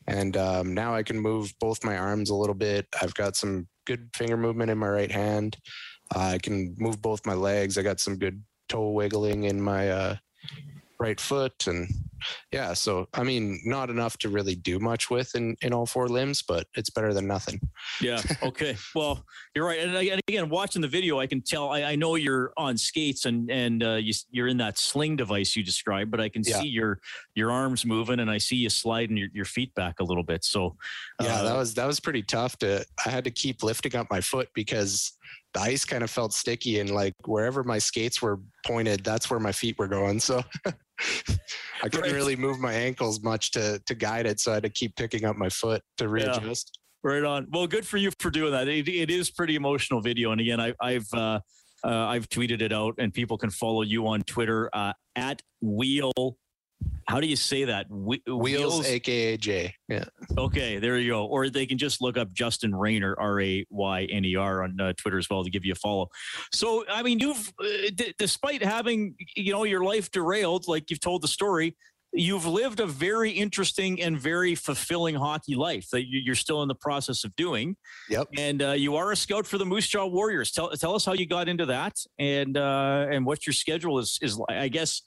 And 0.07 0.37
um, 0.37 0.75
now 0.75 0.95
I 0.95 1.03
can 1.03 1.19
move 1.19 1.53
both 1.61 1.85
my 1.85 1.97
arms 1.97 2.31
a 2.31 2.35
little 2.35 2.55
bit. 2.55 2.87
I've 3.01 3.15
got 3.15 3.37
some 3.37 3.69
good 3.87 4.11
finger 4.15 4.37
movement 4.37 4.71
in 4.71 4.79
my 4.79 4.89
right 4.89 5.13
hand. 5.13 5.57
Uh, 6.15 6.33
I 6.35 6.39
can 6.39 6.75
move 6.79 7.01
both 7.01 7.25
my 7.27 7.35
legs. 7.35 7.79
I 7.79 7.83
got 7.83 8.01
some 8.01 8.17
good 8.17 8.43
toe 8.69 8.91
wiggling 8.91 9.45
in 9.45 9.61
my 9.61 9.91
uh, 9.91 10.17
right 11.01 11.19
foot 11.19 11.67
and 11.67 11.89
yeah 12.53 12.75
so 12.75 13.09
i 13.15 13.23
mean 13.23 13.59
not 13.65 13.89
enough 13.89 14.19
to 14.19 14.29
really 14.29 14.55
do 14.55 14.79
much 14.79 15.09
with 15.09 15.35
in 15.35 15.57
in 15.63 15.73
all 15.73 15.87
four 15.87 16.09
limbs 16.09 16.43
but 16.43 16.67
it's 16.75 16.91
better 16.91 17.15
than 17.15 17.27
nothing. 17.27 17.59
Yeah 18.03 18.21
okay. 18.43 18.77
Well 18.95 19.25
you're 19.55 19.65
right. 19.65 19.81
And 19.81 20.21
again 20.29 20.51
watching 20.51 20.83
the 20.83 20.89
video 20.89 21.19
i 21.19 21.27
can 21.27 21.41
tell 21.41 21.71
i, 21.71 21.83
I 21.83 21.97
know 21.97 22.17
you're 22.17 22.53
on 22.59 22.77
skates 22.77 23.25
and 23.25 23.51
and 23.51 23.83
uh, 23.83 23.95
you, 23.95 24.13
you're 24.31 24.49
in 24.49 24.59
that 24.59 24.79
sling 24.79 25.17
device 25.17 25.57
you 25.57 25.65
described 25.65 26.11
but 26.11 26.21
i 26.21 26.29
can 26.29 26.43
yeah. 26.45 26.61
see 26.61 26.69
your 26.69 27.01
your 27.35 27.51
arms 27.51 27.87
moving 27.87 28.21
and 28.21 28.31
i 28.31 28.37
see 28.37 28.57
you 28.57 28.69
sliding 28.69 29.17
your, 29.17 29.29
your 29.33 29.47
feet 29.47 29.75
back 29.75 30.01
a 30.01 30.05
little 30.05 30.23
bit. 30.23 30.45
So 30.45 30.77
uh, 31.19 31.25
yeah 31.25 31.43
that 31.43 31.57
was 31.57 31.73
that 31.75 31.87
was 31.87 31.99
pretty 31.99 32.23
tough 32.23 32.59
to 32.59 32.85
i 33.07 33.09
had 33.09 33.25
to 33.25 33.31
keep 33.31 33.63
lifting 33.63 33.97
up 33.97 34.09
my 34.11 34.21
foot 34.21 34.49
because 34.55 35.13
the 35.55 35.61
ice 35.61 35.85
kind 35.85 36.03
of 36.03 36.11
felt 36.11 36.33
sticky 36.33 36.81
and 36.81 36.91
like 36.91 37.15
wherever 37.27 37.65
my 37.65 37.79
skates 37.79 38.23
were 38.23 38.39
pointed 38.67 39.03
that's 39.05 39.31
where 39.31 39.41
my 39.41 39.53
feet 39.53 39.79
were 39.79 39.89
going 39.89 40.21
so 40.21 40.43
I 41.83 41.89
couldn't 41.89 42.03
right. 42.03 42.13
really 42.13 42.37
move 42.37 42.61
my 42.61 42.73
ankles 42.73 43.23
much 43.23 43.53
to 43.53 43.81
to 43.87 43.95
guide 43.95 44.27
it, 44.27 44.41
so 44.41 44.53
I 44.53 44.55
had 44.55 44.63
to 44.65 44.71
keep 44.71 44.97
picking 44.97 45.25
up 45.25 45.37
my 45.37 45.49
foot 45.49 45.83
to 45.99 46.09
readjust. 46.09 46.79
Yeah. 47.05 47.11
Right 47.11 47.25
on. 47.25 47.47
Well, 47.51 47.67
good 47.67 47.87
for 47.87 47.97
you 47.97 48.11
for 48.19 48.31
doing 48.31 48.53
that. 48.53 48.69
It, 48.69 48.87
it 48.87 49.11
is 49.11 49.31
pretty 49.31 49.57
emotional 49.57 50.03
video, 50.03 50.33
and 50.33 50.41
again, 50.41 50.61
I, 50.61 50.75
I've 50.81 51.09
uh, 51.15 51.41
uh, 51.85 51.89
I've 51.89 52.29
tweeted 52.29 52.61
it 52.61 52.73
out, 52.73 52.95
and 52.99 53.13
people 53.13 53.39
can 53.39 53.51
follow 53.51 53.83
you 53.83 54.07
on 54.07 54.23
Twitter 54.23 54.69
uh, 54.75 54.93
at 55.17 55.41
Wheel 55.63 56.13
how 57.11 57.21
do 57.21 57.27
you 57.27 57.35
say 57.35 57.65
that? 57.65 57.87
Wheels, 57.91 58.21
Wheels, 58.29 58.87
aka 58.87 59.37
J. 59.37 59.75
Yeah. 59.89 60.05
Okay, 60.39 60.79
there 60.79 60.97
you 60.97 61.11
go. 61.11 61.27
Or 61.27 61.51
they 61.51 61.67
can 61.67 61.77
just 61.77 62.01
look 62.01 62.17
up 62.17 62.33
Justin 62.33 62.73
Rayner, 62.73 63.17
R 63.19 63.41
A 63.41 63.67
Y 63.69 64.05
N 64.05 64.25
E 64.25 64.37
R, 64.37 64.63
on 64.63 64.81
uh, 64.81 64.93
Twitter 64.97 65.19
as 65.19 65.29
well 65.29 65.43
to 65.43 65.51
give 65.51 65.65
you 65.65 65.73
a 65.73 65.75
follow. 65.75 66.09
So, 66.53 66.85
I 66.89 67.03
mean, 67.03 67.19
you've, 67.19 67.53
uh, 67.59 67.91
d- 67.93 68.15
despite 68.17 68.63
having, 68.63 69.17
you 69.35 69.53
know, 69.53 69.65
your 69.65 69.83
life 69.83 70.13
derailed, 70.13 70.69
like 70.69 70.89
you've 70.89 71.01
told 71.01 71.23
the 71.23 71.29
story, 71.29 71.77
you've 72.13 72.47
lived 72.47 72.79
a 72.79 72.87
very 72.87 73.31
interesting 73.33 74.01
and 74.01 74.19
very 74.19 74.55
fulfilling 74.55 75.17
hockey 75.17 75.57
life 75.57 75.89
that 75.91 76.05
you're 76.07 76.35
still 76.37 76.63
in 76.63 76.69
the 76.69 76.75
process 76.77 77.25
of 77.25 77.35
doing. 77.35 77.77
Yep. 78.09 78.29
And 78.39 78.63
uh, 78.63 78.71
you 78.73 78.95
are 78.95 79.11
a 79.11 79.17
scout 79.17 79.49
for 79.49 79.59
the 79.59 79.67
Moose 79.67 79.89
Jaw 79.89 80.07
Warriors. 80.07 80.53
Tell, 80.53 80.71
tell 80.71 80.95
us 80.95 81.05
how 81.05 81.15
you 81.15 81.27
got 81.27 81.49
into 81.49 81.67
that 81.67 81.97
and 82.19 82.57
uh, 82.57 83.07
and 83.11 83.27
what 83.27 83.47
your 83.47 83.55
schedule 83.55 83.99
is 83.99 84.19
is. 84.23 84.41
I 84.49 84.69
guess 84.69 85.03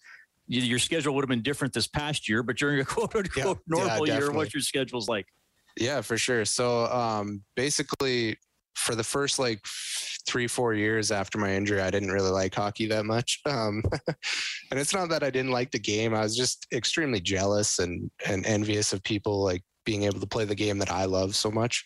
your 0.47 0.79
schedule 0.79 1.15
would 1.15 1.23
have 1.23 1.29
been 1.29 1.41
different 1.41 1.73
this 1.73 1.87
past 1.87 2.27
year, 2.27 2.43
but 2.43 2.57
during 2.57 2.79
a 2.79 2.85
quote 2.85 3.15
unquote 3.15 3.37
Yeah, 3.37 3.45
yeah, 3.45 3.53
normal 3.87 4.07
year, 4.07 4.31
what 4.31 4.53
your 4.53 4.61
schedule's 4.61 5.07
like? 5.07 5.25
Yeah, 5.77 6.01
for 6.01 6.17
sure. 6.17 6.45
So 6.45 6.85
um, 6.85 7.43
basically, 7.55 8.37
for 8.75 8.95
the 8.95 9.03
first 9.03 9.39
like 9.39 9.59
three, 10.27 10.47
four 10.47 10.73
years 10.73 11.11
after 11.11 11.37
my 11.37 11.53
injury, 11.53 11.81
I 11.81 11.89
didn't 11.89 12.11
really 12.11 12.29
like 12.29 12.53
hockey 12.53 12.87
that 12.87 13.05
much. 13.05 13.39
Um, 13.49 13.83
and 14.71 14.79
it's 14.79 14.93
not 14.93 15.09
that 15.09 15.23
I 15.23 15.29
didn't 15.29 15.51
like 15.51 15.71
the 15.71 15.79
game. 15.79 16.13
I 16.13 16.21
was 16.21 16.35
just 16.35 16.65
extremely 16.73 17.19
jealous 17.19 17.79
and, 17.79 18.09
and 18.25 18.45
envious 18.45 18.93
of 18.93 19.03
people 19.03 19.43
like 19.43 19.61
being 19.85 20.03
able 20.03 20.19
to 20.19 20.27
play 20.27 20.45
the 20.45 20.55
game 20.55 20.79
that 20.79 20.91
I 20.91 21.05
love 21.05 21.35
so 21.35 21.51
much. 21.51 21.85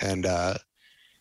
And 0.00 0.24
uh, 0.24 0.54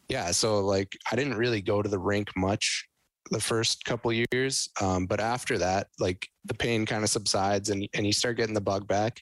yeah, 0.10 0.32
so 0.32 0.60
like 0.60 0.96
I 1.12 1.15
didn't 1.15 1.38
really 1.38 1.62
go 1.62 1.82
to 1.82 1.89
the 1.89 2.00
rink 2.00 2.30
much 2.36 2.88
the 3.32 3.39
first 3.39 3.86
couple 3.86 4.12
years. 4.12 4.70
Um, 4.82 5.06
but 5.06 5.20
after 5.20 5.58
that, 5.58 5.88
like 6.00 6.27
the 6.46 6.53
pain 6.53 6.86
kind 6.86 7.03
of 7.03 7.10
subsides 7.10 7.70
and, 7.70 7.88
and 7.94 8.06
you 8.06 8.13
start 8.13 8.38
getting 8.38 8.53
the 8.53 8.62
bug 8.62 8.88
back 8.88 9.22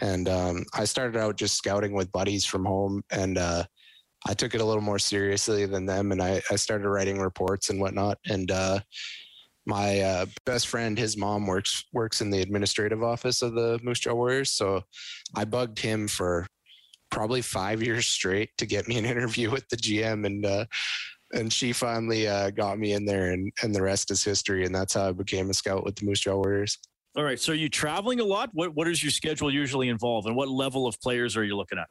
and 0.00 0.28
um, 0.28 0.64
I 0.74 0.84
started 0.84 1.18
out 1.18 1.36
just 1.36 1.56
scouting 1.56 1.92
with 1.92 2.12
buddies 2.12 2.44
from 2.44 2.64
home, 2.64 3.02
and 3.10 3.38
uh, 3.38 3.64
I 4.26 4.34
took 4.34 4.54
it 4.54 4.60
a 4.60 4.64
little 4.64 4.82
more 4.82 4.98
seriously 4.98 5.66
than 5.66 5.86
them, 5.86 6.12
and 6.12 6.22
I, 6.22 6.42
I 6.50 6.56
started 6.56 6.88
writing 6.88 7.18
reports 7.18 7.70
and 7.70 7.80
whatnot. 7.80 8.18
And 8.26 8.50
uh, 8.50 8.80
my 9.64 10.00
uh, 10.00 10.26
best 10.44 10.68
friend, 10.68 10.98
his 10.98 11.16
mom 11.16 11.46
works 11.46 11.84
works 11.92 12.20
in 12.20 12.30
the 12.30 12.42
administrative 12.42 13.02
office 13.02 13.42
of 13.42 13.54
the 13.54 13.80
Moose 13.82 14.00
Jaw 14.00 14.14
Warriors, 14.14 14.50
so 14.50 14.82
I 15.34 15.44
bugged 15.44 15.78
him 15.78 16.08
for 16.08 16.46
probably 17.10 17.40
five 17.40 17.82
years 17.82 18.06
straight 18.06 18.50
to 18.58 18.66
get 18.66 18.88
me 18.88 18.98
an 18.98 19.04
interview 19.06 19.50
with 19.50 19.66
the 19.70 19.76
GM, 19.76 20.26
and 20.26 20.44
uh, 20.44 20.66
and 21.32 21.52
she 21.52 21.72
finally 21.72 22.28
uh, 22.28 22.50
got 22.50 22.78
me 22.78 22.92
in 22.92 23.04
there, 23.04 23.32
and 23.32 23.52
and 23.62 23.74
the 23.74 23.82
rest 23.82 24.10
is 24.10 24.24
history, 24.24 24.64
and 24.64 24.74
that's 24.74 24.94
how 24.94 25.08
I 25.08 25.12
became 25.12 25.50
a 25.50 25.54
scout 25.54 25.84
with 25.84 25.96
the 25.96 26.06
Moose 26.06 26.20
Jaw 26.20 26.36
Warriors. 26.36 26.78
All 27.16 27.24
right. 27.24 27.40
So 27.40 27.52
are 27.52 27.56
you 27.56 27.68
traveling 27.68 28.20
a 28.20 28.24
lot? 28.24 28.50
What 28.52 28.74
what 28.74 28.84
does 28.84 29.02
your 29.02 29.10
schedule 29.10 29.52
usually 29.52 29.88
involve, 29.88 30.26
and 30.26 30.36
what 30.36 30.48
level 30.48 30.86
of 30.86 31.00
players 31.00 31.36
are 31.36 31.44
you 31.44 31.56
looking 31.56 31.78
at? 31.78 31.88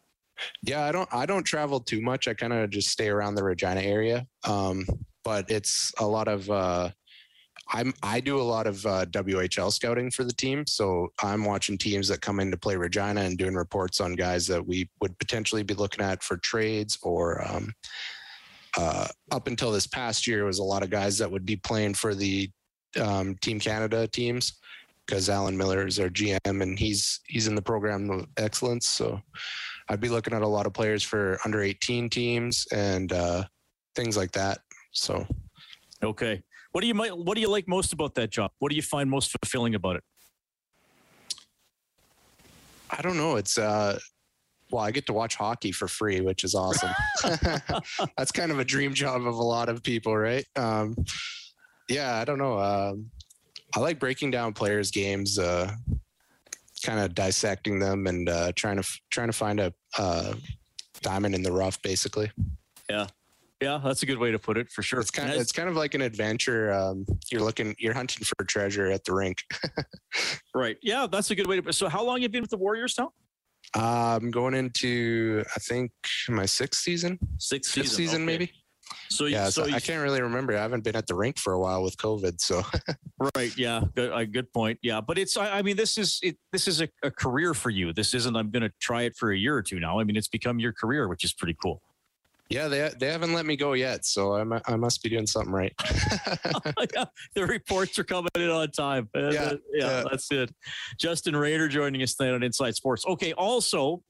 Yeah, 0.62 0.84
I 0.86 0.92
don't 0.92 1.10
I 1.14 1.26
don't 1.26 1.44
travel 1.44 1.80
too 1.80 2.02
much. 2.02 2.28
I 2.28 2.34
kind 2.34 2.54
of 2.54 2.70
just 2.70 2.90
stay 2.90 3.10
around 3.10 3.36
the 3.36 3.44
Regina 3.44 3.82
area. 3.82 4.28
Um, 4.48 4.86
but 5.24 5.50
it's 5.50 5.92
a 6.00 6.06
lot 6.06 6.28
of 6.28 6.50
uh 6.50 6.92
I'm 7.70 7.94
I 8.04 8.20
do 8.20 8.40
a 8.40 8.44
lot 8.44 8.68
of 8.68 8.86
uh, 8.86 9.06
WHL 9.08 9.74
scouting 9.74 10.12
for 10.12 10.24
the 10.24 10.34
team, 10.34 10.66
so 10.68 11.08
I'm 11.24 11.44
watching 11.44 11.78
teams 11.78 12.08
that 12.10 12.22
come 12.22 12.40
in 12.40 12.52
to 12.52 12.58
play 12.58 12.76
Regina 12.76 13.22
and 13.22 13.38
doing 13.38 13.56
reports 13.56 14.00
on 14.00 14.14
guys 14.14 14.46
that 14.48 14.66
we 14.66 14.90
would 15.02 15.18
potentially 15.18 15.64
be 15.64 15.74
looking 15.74 16.06
at 16.06 16.24
for 16.24 16.38
trades 16.38 16.98
or 17.02 17.44
um, 17.48 17.74
uh, 18.78 19.08
up 19.32 19.48
until 19.48 19.72
this 19.72 19.88
past 19.88 20.28
year 20.28 20.42
it 20.42 20.46
was 20.46 20.60
a 20.60 20.64
lot 20.64 20.84
of 20.84 20.90
guys 20.90 21.18
that 21.18 21.32
would 21.32 21.46
be 21.46 21.56
playing 21.56 21.94
for 21.94 22.14
the 22.14 22.50
um, 23.02 23.36
Team 23.42 23.60
Canada 23.60 24.08
teams 24.08 24.60
because 25.06 25.30
Alan 25.30 25.58
Millar 25.58 25.86
is 25.86 26.00
our 26.00 26.10
GM 26.10 26.40
and 26.46 26.80
he's 26.80 27.20
he's 27.28 27.48
in 27.48 27.56
the 27.56 27.62
program 27.62 28.10
of 28.10 28.28
excellence. 28.38 28.88
So 28.88 29.22
I'd 29.90 30.02
be 30.02 30.10
looking 30.10 30.34
at 30.34 30.42
a 30.42 30.48
lot 30.48 30.66
of 30.66 30.74
players 30.74 31.04
for 31.04 31.38
under 31.46 31.62
18 31.62 32.10
teams 32.10 32.68
and 32.72 33.12
uh, 33.14 33.44
things 33.96 34.18
like 34.18 34.32
that. 34.32 34.60
So 34.92 35.26
Okay. 36.04 36.44
What 36.72 36.82
do 36.82 36.88
you 36.88 36.94
might 36.94 37.18
what 37.18 37.36
do 37.36 37.42
you 37.42 37.50
like 37.50 37.68
most 37.68 37.94
about 37.94 38.16
that 38.16 38.32
job? 38.32 38.52
What 38.60 38.70
do 38.70 38.76
you 38.76 38.82
find 38.82 39.10
most 39.10 39.32
fulfilling 39.32 39.76
about 39.76 39.96
it? 39.98 40.04
I 42.92 43.02
don't 43.02 43.18
know. 43.18 43.38
It's 43.38 43.58
uh, 43.58 43.98
well, 44.72 44.84
I 44.84 44.92
get 44.92 45.06
to 45.08 45.14
watch 45.14 45.36
hockey 45.36 45.72
for 45.72 45.88
free, 45.88 46.22
which 46.22 46.44
is 46.44 46.56
awesome. 46.56 46.92
That's 48.18 48.32
kind 48.32 48.52
of 48.52 48.60
a 48.60 48.66
dream 48.66 48.94
job 48.94 49.26
of 49.26 49.36
a 49.36 49.44
lot 49.44 49.70
of 49.70 49.84
people, 49.84 50.16
right? 50.16 50.46
Um, 50.56 50.96
yeah, 51.90 52.16
I 52.16 52.26
don't 52.26 52.40
know. 52.40 52.60
Um, 52.60 53.12
I 53.76 53.80
like 53.80 54.00
breaking 54.00 54.32
down 54.32 54.54
players' 54.54 54.92
games, 54.92 55.38
uh, 55.38 55.72
kind 56.84 57.00
of 57.00 57.14
dissecting 57.14 57.80
them 57.80 58.08
and 58.08 58.30
uh, 58.30 58.52
trying 58.56 58.82
to 58.82 58.88
trying 59.10 59.28
to 59.28 59.34
find 59.34 59.60
a 59.60 59.74
uh, 59.98 60.34
diamond 61.02 61.36
in 61.36 61.44
the 61.44 61.52
rough, 61.52 61.82
basically. 61.82 62.32
Yeah, 62.90 63.08
Yeah, 63.62 63.80
that's 63.84 64.04
a 64.04 64.06
good 64.06 64.18
way 64.18 64.32
to 64.32 64.40
put 64.40 64.58
it 64.58 64.70
for 64.72 64.82
sure. 64.82 65.00
It's 65.00 65.12
kind 65.12 65.32
of 65.32 65.40
it's 65.40 65.52
kind 65.52 65.70
of 65.70 65.76
like 65.76 65.94
an 65.94 66.02
adventure. 66.02 66.72
Um, 66.72 67.06
you're 67.32 67.42
looking, 67.42 67.76
you're 67.80 67.94
hunting 67.94 68.24
for 68.24 68.46
treasure 68.46 68.88
at 68.88 69.04
the 69.04 69.14
rink. 69.14 69.44
right. 70.56 70.78
Yeah, 70.82 71.08
that's 71.12 71.32
a 71.32 71.36
good 71.36 71.48
way 71.48 71.60
to. 71.60 71.74
So, 71.74 71.90
how 71.90 72.04
long 72.04 72.18
have 72.18 72.24
you 72.24 72.30
been 72.30 72.42
with 72.42 72.52
the 72.52 72.58
Warriors 72.58 72.96
now? 72.98 73.12
I'm 73.76 74.32
going 74.32 74.54
into, 74.54 75.44
I 75.56 75.60
think, 75.60 75.92
my 76.30 76.46
sixth 76.46 76.82
season, 76.82 77.20
sixth 77.38 77.74
season, 77.74 77.96
season, 77.96 78.16
okay. 78.22 78.26
maybe. 78.26 78.52
So, 79.10 79.26
Yeah, 79.26 79.46
so 79.46 79.64
so 79.64 79.68
you, 79.68 79.76
I 79.76 79.80
can't 79.80 80.02
really 80.02 80.22
remember. 80.22 80.56
I 80.56 80.62
haven't 80.62 80.84
been 80.84 80.96
at 80.96 81.08
the 81.08 81.16
rink 81.16 81.38
for 81.38 81.54
a 81.54 81.60
while 81.60 81.84
with 81.84 81.98
COVID, 81.98 82.40
so 82.40 82.64
right. 83.36 83.56
Yeah, 83.58 83.82
good, 83.96 84.12
uh, 84.12 84.26
good 84.26 84.52
point. 84.54 84.80
Yeah, 84.82 85.02
but 85.02 85.18
it's. 85.18 85.38
I, 85.38 85.60
I 85.60 85.62
mean, 85.62 85.76
this 85.76 85.98
is 85.98 86.20
it. 86.24 86.38
This 86.52 86.68
is 86.68 86.82
a, 86.82 86.90
a 87.04 87.12
career 87.12 87.54
for 87.54 87.70
you. 87.70 87.94
This 87.94 88.14
isn't. 88.14 88.36
I'm 88.36 88.52
going 88.52 88.64
to 88.64 88.72
try 88.80 89.04
it 89.04 89.16
for 89.18 89.32
a 89.32 89.38
year 89.38 89.56
or 89.56 89.62
two 89.62 89.80
now. 89.80 90.00
I 90.00 90.04
mean, 90.04 90.16
it's 90.16 90.28
become 90.28 90.60
your 90.60 90.74
career, 90.74 91.08
which 91.08 91.24
is 91.24 91.34
pretty 91.34 91.58
cool. 91.62 91.82
Yeah, 92.50 92.68
they 92.68 92.92
they 93.00 93.08
haven't 93.08 93.34
let 93.34 93.46
me 93.46 93.56
go 93.56 93.74
yet. 93.74 94.06
So 94.06 94.36
I 94.36 94.62
I 94.68 94.76
must 94.76 95.02
be 95.02 95.10
doing 95.10 95.26
something 95.26 95.52
right. 95.52 95.74
yeah, 96.94 97.06
the 97.34 97.46
reports 97.48 97.98
are 97.98 98.04
coming 98.04 98.30
in 98.36 98.50
on 98.50 98.70
time. 98.72 99.10
Uh, 99.16 99.32
Yeah, 99.32 99.54
yeah, 99.54 99.58
yeah. 99.74 100.04
that's 100.10 100.32
it. 100.32 100.54
Justin 100.98 101.36
Rayner 101.36 101.68
joining 101.68 102.02
us 102.04 102.16
tonight 102.16 102.34
on 102.34 102.44
Inside 102.44 102.76
Sports. 102.76 103.06
Okay, 103.08 103.34
also, 103.34 104.04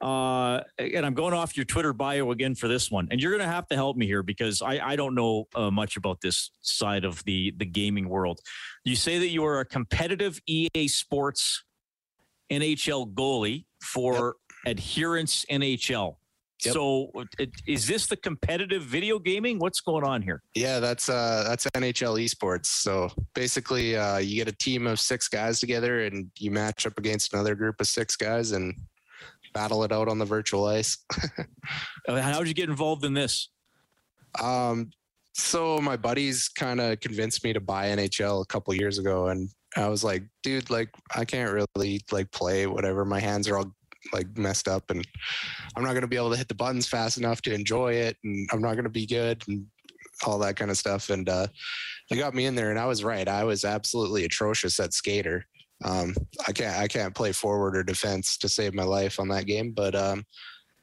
uh, 0.00 0.60
and 0.78 1.04
I'm 1.04 1.14
going 1.14 1.34
off 1.34 1.56
your 1.56 1.66
Twitter 1.66 1.92
bio 1.92 2.30
again 2.30 2.54
for 2.54 2.68
this 2.68 2.90
one, 2.90 3.08
and 3.10 3.20
you're 3.20 3.32
going 3.32 3.46
to 3.46 3.52
have 3.52 3.68
to 3.68 3.74
help 3.74 3.96
me 3.96 4.06
here 4.06 4.22
because 4.22 4.62
I, 4.62 4.78
I 4.78 4.96
don't 4.96 5.14
know 5.14 5.48
uh, 5.54 5.70
much 5.70 5.96
about 5.98 6.20
this 6.22 6.50
side 6.62 7.04
of 7.04 7.22
the 7.24 7.52
the 7.58 7.66
gaming 7.66 8.08
world. 8.08 8.40
You 8.84 8.96
say 8.96 9.18
that 9.18 9.28
you 9.28 9.44
are 9.44 9.60
a 9.60 9.64
competitive 9.66 10.40
EA 10.46 10.88
Sports 10.88 11.64
NHL 12.50 13.12
goalie 13.12 13.66
for 13.82 14.36
Adherence 14.66 15.44
NHL. 15.50 16.16
Yep. 16.64 16.74
So, 16.74 17.10
it, 17.38 17.50
is 17.66 17.86
this 17.86 18.06
the 18.06 18.16
competitive 18.16 18.82
video 18.82 19.18
gaming? 19.18 19.58
What's 19.58 19.80
going 19.80 20.04
on 20.04 20.22
here? 20.22 20.42
yeah, 20.54 20.80
that's 20.80 21.08
uh 21.08 21.44
that's 21.46 21.66
NHL 21.66 22.22
esports. 22.24 22.66
So 22.66 23.10
basically, 23.34 23.96
uh, 23.96 24.18
you 24.18 24.36
get 24.36 24.48
a 24.48 24.56
team 24.56 24.86
of 24.86 25.00
six 25.00 25.28
guys 25.28 25.60
together, 25.60 26.04
and 26.04 26.30
you 26.38 26.50
match 26.50 26.86
up 26.86 26.98
against 26.98 27.34
another 27.34 27.54
group 27.54 27.80
of 27.80 27.86
six 27.86 28.16
guys, 28.16 28.52
and 28.52 28.74
battle 29.54 29.84
it 29.84 29.92
out 29.92 30.08
on 30.08 30.18
the 30.18 30.24
virtual 30.24 30.66
ice. 30.66 30.98
Uh, 32.06 32.20
How 32.20 32.38
did 32.40 32.48
you 32.48 32.54
get 32.54 32.68
involved 32.68 33.02
in 33.02 33.14
this? 33.14 33.48
Um, 34.38 34.90
so 35.32 35.80
my 35.80 35.96
buddies 35.96 36.50
kind 36.50 36.78
of 36.78 37.00
convinced 37.00 37.42
me 37.42 37.54
to 37.54 37.60
buy 37.60 37.86
NHL 37.86 38.42
a 38.42 38.46
couple 38.46 38.74
years 38.74 38.98
ago, 38.98 39.28
and 39.28 39.48
I 39.74 39.88
was 39.88 40.04
like, 40.04 40.22
dude, 40.42 40.68
like 40.68 40.90
I 41.14 41.24
can't 41.24 41.50
really 41.50 42.02
like 42.12 42.30
play 42.30 42.66
whatever. 42.66 43.06
My 43.06 43.20
hands 43.20 43.48
are 43.48 43.56
all 43.56 43.74
like 44.12 44.26
messed 44.36 44.68
up, 44.68 44.90
and 44.90 45.06
I'm 45.76 45.82
not 45.82 45.94
gonna 45.94 46.06
be 46.06 46.16
able 46.16 46.30
to 46.30 46.36
hit 46.36 46.48
the 46.48 46.54
buttons 46.54 46.86
fast 46.86 47.18
enough 47.18 47.42
to 47.42 47.54
enjoy 47.54 47.94
it, 47.94 48.16
and 48.24 48.48
I'm 48.52 48.60
not 48.60 48.76
gonna 48.76 48.88
be 48.88 49.06
good, 49.06 49.42
and 49.48 49.66
all 50.26 50.38
that 50.38 50.56
kind 50.56 50.70
of 50.70 50.78
stuff. 50.78 51.10
And 51.10 51.28
uh, 51.28 51.46
they 52.10 52.16
got 52.16 52.34
me 52.34 52.46
in 52.46 52.54
there, 52.54 52.70
and 52.70 52.78
I 52.78 52.86
was 52.86 53.04
right. 53.04 53.26
I 53.26 53.44
was 53.44 53.64
absolutely 53.64 54.24
atrocious 54.24 54.78
at 54.80 54.92
skater. 54.92 55.44
Um, 55.84 56.14
I 56.46 56.52
can't 56.52 56.76
I 56.76 56.88
can't 56.88 57.14
play 57.14 57.32
forward 57.32 57.76
or 57.76 57.82
defense 57.82 58.38
to 58.38 58.48
save 58.48 58.74
my 58.74 58.84
life 58.84 59.18
on 59.18 59.28
that 59.28 59.46
game, 59.46 59.72
but 59.72 59.94
um, 59.94 60.24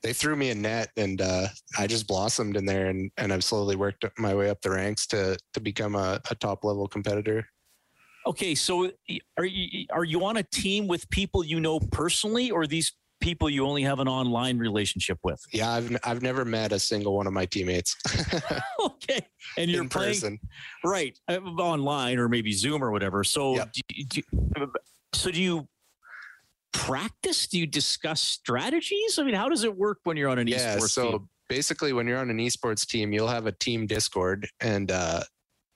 they 0.03 0.13
threw 0.13 0.35
me 0.35 0.49
a 0.49 0.55
net 0.55 0.89
and 0.97 1.21
uh, 1.21 1.47
I 1.77 1.87
just 1.87 2.07
blossomed 2.07 2.57
in 2.57 2.65
there 2.65 2.87
and, 2.87 3.11
and 3.17 3.31
I've 3.31 3.43
slowly 3.43 3.75
worked 3.75 4.05
my 4.17 4.33
way 4.33 4.49
up 4.49 4.61
the 4.61 4.71
ranks 4.71 5.07
to 5.07 5.37
to 5.53 5.59
become 5.59 5.95
a, 5.95 6.19
a 6.29 6.35
top 6.35 6.63
level 6.63 6.87
competitor. 6.87 7.45
Okay, 8.27 8.53
so 8.53 8.91
are 9.37 9.45
you 9.45 9.85
are 9.91 10.03
you 10.03 10.23
on 10.23 10.37
a 10.37 10.43
team 10.43 10.87
with 10.87 11.09
people 11.09 11.43
you 11.43 11.59
know 11.59 11.79
personally, 11.79 12.51
or 12.51 12.67
these 12.67 12.93
people 13.21 13.49
you 13.49 13.65
only 13.65 13.83
have 13.83 13.99
an 13.99 14.07
online 14.07 14.57
relationship 14.57 15.17
with? 15.23 15.39
Yeah, 15.53 15.71
I've 15.71 15.95
I've 16.03 16.21
never 16.21 16.43
met 16.43 16.71
a 16.73 16.79
single 16.79 17.15
one 17.15 17.27
of 17.27 17.33
my 17.33 17.45
teammates 17.45 17.95
okay, 18.85 19.25
and 19.57 19.69
you're 19.71 19.83
in 19.83 19.89
playing 19.89 20.13
person. 20.15 20.39
right 20.83 21.17
uh, 21.29 21.37
online 21.59 22.17
or 22.19 22.27
maybe 22.27 22.51
Zoom 22.51 22.83
or 22.83 22.91
whatever. 22.91 23.23
So, 23.23 23.55
Yep. 23.55 23.71
do, 23.73 24.03
do, 24.05 24.21
so 25.13 25.31
do 25.31 25.41
you 25.41 25.67
practice? 26.73 27.47
Do 27.47 27.59
you 27.59 27.67
discuss 27.67 28.21
strategies? 28.21 29.19
I 29.19 29.23
mean, 29.23 29.35
how 29.35 29.49
does 29.49 29.63
it 29.63 29.75
work 29.75 29.99
when 30.03 30.17
you're 30.17 30.29
on 30.29 30.39
an 30.39 30.47
Yeah, 30.47 30.77
esports 30.77 30.89
so 30.91 31.11
team? 31.11 31.29
basically 31.49 31.93
when 31.93 32.07
you're 32.07 32.17
on 32.19 32.29
an 32.29 32.37
esports 32.37 32.85
team, 32.87 33.13
you'll 33.13 33.27
have 33.27 33.45
a 33.45 33.51
team 33.51 33.85
Discord 33.87 34.47
and 34.59 34.91
uh 34.91 35.21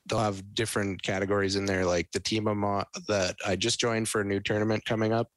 they'll 0.08 0.20
have 0.20 0.54
different 0.54 1.02
categories 1.02 1.56
in 1.56 1.64
there 1.66 1.84
like 1.84 2.08
the 2.12 2.20
team 2.20 2.46
I'm 2.46 2.62
on, 2.64 2.84
that 3.08 3.34
I 3.44 3.56
just 3.56 3.80
joined 3.80 4.08
for 4.08 4.20
a 4.20 4.24
new 4.24 4.38
tournament 4.38 4.84
coming 4.84 5.12
up. 5.12 5.28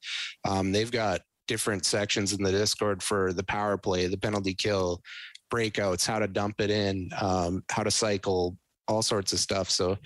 Um, 0.47 0.71
they've 0.71 0.91
got 0.91 1.21
different 1.49 1.83
sections 1.83 2.31
in 2.31 2.43
the 2.43 2.51
Discord 2.51 3.01
for 3.01 3.33
the 3.33 3.43
power 3.43 3.75
play, 3.75 4.05
the 4.05 4.17
penalty 4.17 4.53
kill, 4.53 5.01
breakouts, 5.51 6.05
how 6.05 6.19
to 6.19 6.27
dump 6.27 6.61
it 6.61 6.69
in, 6.69 7.09
um, 7.19 7.63
how 7.71 7.81
to 7.81 7.89
cycle, 7.89 8.55
all 8.87 9.01
sorts 9.01 9.33
of 9.33 9.39
stuff. 9.39 9.67
So 9.67 9.97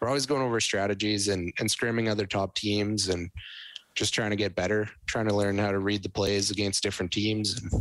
we're 0.00 0.08
always 0.08 0.26
going 0.26 0.42
over 0.42 0.60
strategies 0.60 1.28
and, 1.28 1.52
and 1.58 1.68
scrimming 1.70 2.10
other 2.10 2.26
top 2.26 2.54
teams 2.54 3.08
and 3.08 3.30
just 3.94 4.12
trying 4.12 4.28
to 4.28 4.36
get 4.36 4.54
better, 4.54 4.90
trying 5.06 5.26
to 5.26 5.34
learn 5.34 5.56
how 5.56 5.70
to 5.70 5.78
read 5.78 6.02
the 6.02 6.10
plays 6.10 6.50
against 6.50 6.82
different 6.82 7.10
teams 7.10 7.58
and 7.58 7.72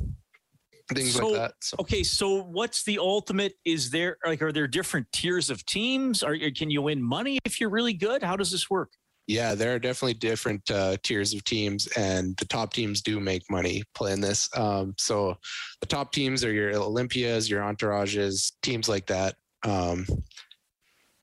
things 0.93 1.15
So- 1.15 1.27
like 1.27 1.35
that. 1.41 1.53
So 1.61 1.75
Okay, 1.81 2.03
so 2.03 2.41
what's 2.43 2.83
the 2.85 2.99
ultimate? 2.99 3.53
Is 3.65 3.91
there 3.91 4.15
like 4.25 4.41
are 4.41 4.53
there 4.53 4.67
different 4.67 5.07
tiers 5.11 5.49
of 5.49 5.65
teams? 5.65 6.23
Are 6.23 6.37
can 6.55 6.71
you 6.71 6.83
win 6.83 7.03
money 7.03 7.37
if 7.43 7.59
you're 7.59 7.69
really 7.69 7.93
good? 7.93 8.23
How 8.23 8.37
does 8.37 8.49
this 8.49 8.69
work? 8.69 8.93
Yeah, 9.29 9.53
there 9.53 9.75
are 9.75 9.79
definitely 9.79 10.15
different 10.15 10.71
uh, 10.71 10.97
tiers 11.03 11.35
of 11.35 11.43
teams, 11.43 11.85
and 11.95 12.35
the 12.37 12.45
top 12.45 12.73
teams 12.73 13.03
do 13.03 13.19
make 13.19 13.43
money 13.47 13.83
playing 13.93 14.21
this. 14.21 14.49
Um, 14.57 14.95
so 14.97 15.37
the 15.81 15.85
top 15.85 16.11
teams 16.11 16.43
are 16.43 16.51
your 16.51 16.71
Olympias, 16.71 17.47
your 17.47 17.61
Entourages, 17.61 18.53
teams 18.63 18.89
like 18.89 19.05
that. 19.05 19.35
Um, 19.63 20.07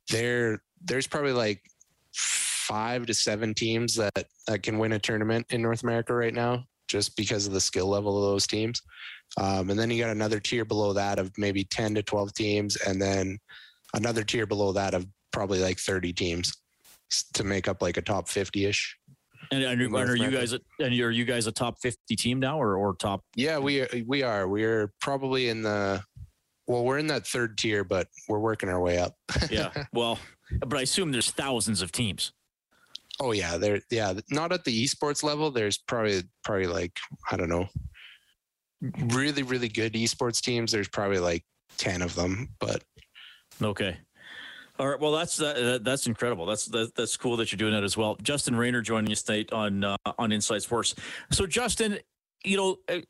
there, 0.09 0.63
there's 0.85 1.09
probably 1.09 1.33
like 1.33 1.61
five 2.15 3.07
to 3.07 3.15
seven 3.15 3.55
teams 3.55 3.97
that, 3.97 4.29
that 4.47 4.63
can 4.63 4.79
win 4.79 4.93
a 4.93 5.01
tournament 5.01 5.45
in 5.51 5.61
North 5.61 5.83
America 5.83 6.15
right 6.15 6.35
now, 6.35 6.63
just 6.87 7.17
because 7.17 7.49
of 7.49 7.55
the 7.55 7.61
skill 7.61 7.89
level 7.89 8.17
of 8.17 8.31
those 8.31 8.47
teams. 8.47 8.83
Um, 9.37 9.69
and 9.69 9.77
then 9.77 9.91
you 9.91 10.01
got 10.01 10.11
another 10.11 10.39
tier 10.39 10.65
below 10.65 10.93
that 10.93 11.19
of 11.19 11.37
maybe 11.39 11.65
10 11.65 11.97
to 11.97 12.05
12 12.05 12.35
teams, 12.35 12.77
and 12.77 13.03
then 13.03 13.37
another 13.95 14.23
tier 14.23 14.47
below 14.47 14.71
that 14.75 14.95
of 14.95 15.09
probably 15.33 15.59
like 15.59 15.81
30 15.81 16.13
teams 16.13 16.57
to 17.35 17.45
make 17.45 17.69
up 17.69 17.83
like 17.83 17.97
a 17.97 18.03
top 18.03 18.29
50 18.29 18.65
ish. 18.65 18.97
And, 19.53 19.63
and, 19.63 19.81
and 19.81 19.95
are 19.95 20.17
you 20.17 20.31
guys 20.31 20.53
and 20.53 20.61
are 20.81 21.11
you 21.11 21.25
guys 21.25 21.47
a 21.47 21.53
top 21.53 21.79
50 21.81 22.17
team 22.17 22.41
now 22.41 22.61
or, 22.61 22.77
or 22.77 22.95
top? 22.97 23.23
Yeah, 23.37 23.59
we 23.59 23.87
we 24.07 24.23
are. 24.25 24.49
We're 24.49 24.93
probably 25.01 25.49
in 25.51 25.63
the 25.63 26.03
well, 26.67 26.85
we're 26.85 26.99
in 26.99 27.07
that 27.09 27.27
third 27.27 27.57
tier, 27.57 27.85
but 27.85 28.09
we're 28.29 28.41
working 28.41 28.69
our 28.69 28.81
way 28.81 28.99
up. 28.99 29.15
yeah. 29.51 29.71
Well, 29.93 30.19
but 30.61 30.77
I 30.79 30.83
assume 30.83 31.13
there's 31.13 31.31
thousands 31.31 31.81
of 31.81 31.93
teams. 31.93 32.33
Oh 33.21 33.33
yeah, 33.33 33.57
there 33.57 33.81
yeah, 33.91 34.15
not 34.31 34.53
at 34.53 34.65
the 34.65 34.85
esports 34.85 35.23
level. 35.23 35.51
There's 35.51 35.79
probably 35.79 36.23
probably 36.45 36.67
like 36.67 36.99
I 37.31 37.37
don't 37.37 37.49
know. 37.49 37.69
Really 39.15 39.43
really 39.43 39.69
good 39.69 39.95
esports 39.95 40.41
teams. 40.41 40.73
There's 40.73 40.89
probably 40.89 41.19
like 41.19 41.45
10 41.79 42.03
of 42.03 42.15
them, 42.15 42.51
but 42.61 42.83
okay. 43.63 43.97
All 44.79 44.89
right. 44.89 45.01
Well, 45.01 45.13
that's 45.13 45.41
uh, 45.41 45.79
that's 45.81 46.07
incredible. 46.07 46.45
That's 46.45 46.67
that, 46.67 46.95
that's 46.95 47.17
cool 47.17 47.37
that 47.39 47.51
you're 47.51 47.57
doing 47.57 47.73
that 47.73 47.85
as 47.85 47.97
well. 47.97 48.17
Justin 48.23 48.57
Rayner 48.57 48.83
joining 48.83 49.11
us 49.11 49.23
tonight 49.23 49.53
on 49.53 49.85
uh, 49.85 49.97
on 50.19 50.33
Inside 50.33 50.63
Sports. 50.63 50.95
So, 51.31 51.47
Justin, 51.47 51.99
you 52.45 52.57
know, 52.57 52.79
uh, 52.89 53.01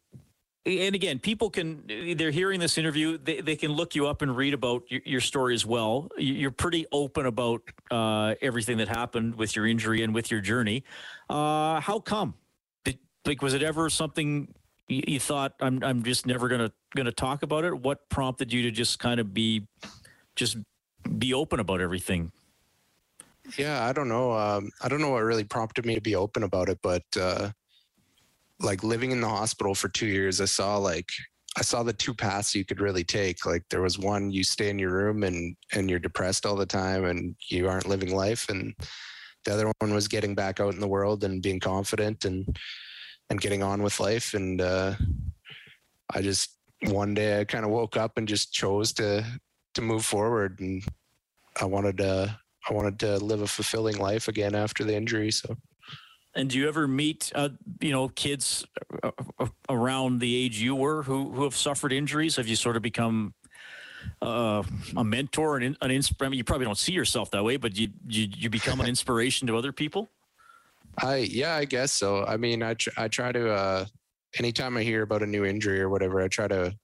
and 0.64 0.94
again, 0.94 1.18
people 1.18 1.50
can 1.50 1.82
they're 2.16 2.30
hearing 2.30 2.60
this 2.60 2.78
interview. 2.78 3.18
They, 3.18 3.40
they 3.40 3.56
can 3.56 3.72
look 3.72 3.94
you 3.94 4.06
up 4.06 4.22
and 4.22 4.36
read 4.36 4.54
about 4.54 4.82
your, 4.88 5.00
your 5.04 5.20
story 5.20 5.54
as 5.54 5.66
well. 5.66 6.08
You're 6.16 6.50
pretty 6.50 6.86
open 6.92 7.26
about 7.26 7.62
uh, 7.90 8.34
everything 8.40 8.78
that 8.78 8.88
happened 8.88 9.36
with 9.36 9.56
your 9.56 9.66
injury 9.66 10.02
and 10.02 10.14
with 10.14 10.30
your 10.30 10.40
journey. 10.40 10.84
Uh, 11.28 11.80
how 11.80 12.00
come? 12.00 12.34
Did, 12.84 12.98
like, 13.24 13.42
was 13.42 13.54
it 13.54 13.62
ever 13.62 13.90
something 13.90 14.54
you, 14.88 15.02
you 15.06 15.20
thought 15.20 15.54
I'm 15.60 15.82
I'm 15.82 16.02
just 16.02 16.26
never 16.26 16.48
gonna 16.48 16.72
gonna 16.94 17.12
talk 17.12 17.42
about 17.42 17.64
it? 17.64 17.76
What 17.76 18.08
prompted 18.08 18.52
you 18.52 18.62
to 18.62 18.70
just 18.70 18.98
kind 18.98 19.20
of 19.20 19.34
be 19.34 19.66
just 20.36 20.58
be 21.18 21.34
open 21.34 21.60
about 21.60 21.80
everything? 21.80 22.32
Yeah, 23.56 23.86
I 23.86 23.92
don't 23.92 24.08
know. 24.08 24.32
Um, 24.32 24.70
I 24.82 24.88
don't 24.88 25.00
know 25.00 25.10
what 25.10 25.22
really 25.22 25.44
prompted 25.44 25.86
me 25.86 25.94
to 25.94 26.00
be 26.00 26.16
open 26.16 26.42
about 26.42 26.68
it, 26.68 26.78
but 26.82 27.04
uh, 27.18 27.50
like 28.60 28.82
living 28.82 29.12
in 29.12 29.20
the 29.20 29.28
hospital 29.28 29.74
for 29.74 29.88
two 29.88 30.06
years, 30.06 30.40
I 30.40 30.46
saw 30.46 30.78
like 30.78 31.08
I 31.58 31.62
saw 31.62 31.82
the 31.82 31.92
two 31.92 32.12
paths 32.12 32.54
you 32.54 32.64
could 32.64 32.80
really 32.80 33.04
take. 33.04 33.46
Like 33.46 33.62
there 33.70 33.82
was 33.82 33.98
one 33.98 34.30
you 34.30 34.44
stay 34.44 34.68
in 34.68 34.78
your 34.78 34.92
room 34.92 35.22
and 35.22 35.56
and 35.72 35.88
you're 35.88 35.98
depressed 35.98 36.44
all 36.44 36.56
the 36.56 36.66
time 36.66 37.04
and 37.04 37.36
you 37.48 37.68
aren't 37.68 37.88
living 37.88 38.14
life, 38.14 38.48
and 38.48 38.74
the 39.44 39.54
other 39.54 39.72
one 39.78 39.94
was 39.94 40.08
getting 40.08 40.34
back 40.34 40.60
out 40.60 40.74
in 40.74 40.80
the 40.80 40.88
world 40.88 41.22
and 41.24 41.42
being 41.42 41.60
confident 41.60 42.24
and 42.24 42.58
and 43.30 43.40
getting 43.40 43.62
on 43.62 43.82
with 43.82 44.00
life. 44.00 44.34
And 44.34 44.60
uh, 44.60 44.94
I 46.12 46.20
just 46.20 46.58
one 46.88 47.14
day 47.14 47.40
I 47.40 47.44
kind 47.44 47.64
of 47.64 47.70
woke 47.70 47.96
up 47.96 48.18
and 48.18 48.28
just 48.28 48.52
chose 48.52 48.92
to 48.94 49.24
to 49.74 49.82
move 49.82 50.04
forward 50.04 50.58
and 50.60 50.82
I 51.60 51.64
wanted 51.64 51.98
to 51.98 52.38
I 52.68 52.72
wanted 52.72 52.98
to 53.00 53.18
live 53.18 53.42
a 53.42 53.46
fulfilling 53.46 53.96
life 53.98 54.28
again 54.28 54.54
after 54.54 54.84
the 54.84 54.94
injury. 54.94 55.30
So. 55.30 55.56
And 56.34 56.50
do 56.50 56.58
you 56.58 56.68
ever 56.68 56.86
meet, 56.86 57.32
uh, 57.34 57.50
you 57.80 57.92
know, 57.92 58.08
kids 58.08 58.66
uh, 59.02 59.12
uh, 59.38 59.46
around 59.68 60.20
the 60.20 60.34
age 60.36 60.60
you 60.60 60.74
were 60.74 61.02
who 61.02 61.30
who 61.30 61.44
have 61.44 61.56
suffered 61.56 61.92
injuries? 61.92 62.36
Have 62.36 62.48
you 62.48 62.56
sort 62.56 62.76
of 62.76 62.82
become 62.82 63.34
uh, 64.20 64.62
a 64.96 65.04
mentor 65.04 65.58
and 65.58 65.76
an 65.80 65.90
inspiration? 65.90 66.34
You 66.34 66.44
probably 66.44 66.66
don't 66.66 66.78
see 66.78 66.92
yourself 66.92 67.30
that 67.30 67.44
way, 67.44 67.56
but 67.56 67.78
you 67.78 67.88
you, 68.06 68.28
you 68.36 68.50
become 68.50 68.80
an 68.80 68.86
inspiration 68.94 69.46
to 69.48 69.56
other 69.56 69.72
people. 69.72 70.10
I 70.98 71.16
yeah, 71.16 71.54
I 71.54 71.64
guess 71.64 71.92
so. 71.92 72.24
I 72.24 72.36
mean, 72.36 72.62
I 72.62 72.74
tr- 72.74 72.90
I 72.98 73.08
try 73.08 73.32
to 73.32 73.50
uh, 73.50 73.86
anytime 74.38 74.76
I 74.76 74.82
hear 74.82 75.02
about 75.02 75.22
a 75.22 75.26
new 75.26 75.44
injury 75.44 75.80
or 75.80 75.88
whatever, 75.88 76.20
I 76.20 76.28
try 76.28 76.48
to 76.48 76.76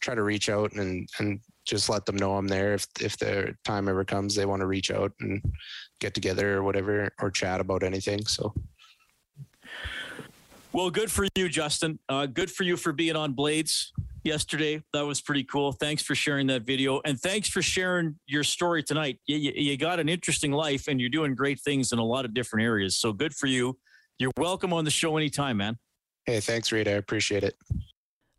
try 0.00 0.14
to 0.14 0.22
reach 0.22 0.48
out 0.48 0.72
and 0.72 1.08
and 1.18 1.40
just 1.66 1.88
let 1.88 2.06
them 2.06 2.16
know 2.16 2.36
I'm 2.36 2.48
there 2.48 2.74
if 2.74 2.86
if 3.00 3.16
their 3.18 3.54
time 3.64 3.88
ever 3.88 4.04
comes 4.04 4.34
they 4.34 4.46
want 4.46 4.60
to 4.60 4.66
reach 4.66 4.90
out 4.90 5.12
and 5.20 5.42
get 6.00 6.14
together 6.14 6.56
or 6.56 6.62
whatever 6.62 7.10
or 7.20 7.30
chat 7.30 7.60
about 7.60 7.82
anything. 7.82 8.24
So 8.26 8.54
well, 10.72 10.90
good 10.90 11.10
for 11.10 11.26
you, 11.34 11.48
Justin. 11.48 11.98
Uh, 12.08 12.26
good 12.26 12.50
for 12.50 12.62
you 12.62 12.76
for 12.76 12.92
being 12.92 13.16
on 13.16 13.32
Blades 13.32 13.92
yesterday. 14.22 14.82
That 14.92 15.04
was 15.04 15.20
pretty 15.20 15.42
cool. 15.42 15.72
Thanks 15.72 16.02
for 16.02 16.14
sharing 16.14 16.46
that 16.46 16.62
video, 16.62 17.00
and 17.04 17.18
thanks 17.18 17.48
for 17.48 17.60
sharing 17.60 18.16
your 18.26 18.44
story 18.44 18.84
tonight. 18.84 19.18
You, 19.26 19.36
you, 19.36 19.52
you, 19.54 19.76
got 19.76 19.98
an 19.98 20.08
interesting 20.08 20.52
life, 20.52 20.86
and 20.86 21.00
you're 21.00 21.10
doing 21.10 21.34
great 21.34 21.60
things 21.60 21.92
in 21.92 21.98
a 21.98 22.04
lot 22.04 22.24
of 22.24 22.34
different 22.34 22.64
areas. 22.64 22.96
So 22.96 23.12
good 23.12 23.34
for 23.34 23.46
you. 23.46 23.78
You're 24.18 24.30
welcome 24.36 24.72
on 24.72 24.84
the 24.84 24.92
show 24.92 25.16
anytime, 25.16 25.56
man. 25.56 25.76
Hey, 26.24 26.38
thanks, 26.38 26.70
rita 26.70 26.92
I 26.92 26.94
appreciate 26.94 27.42
it. 27.42 27.56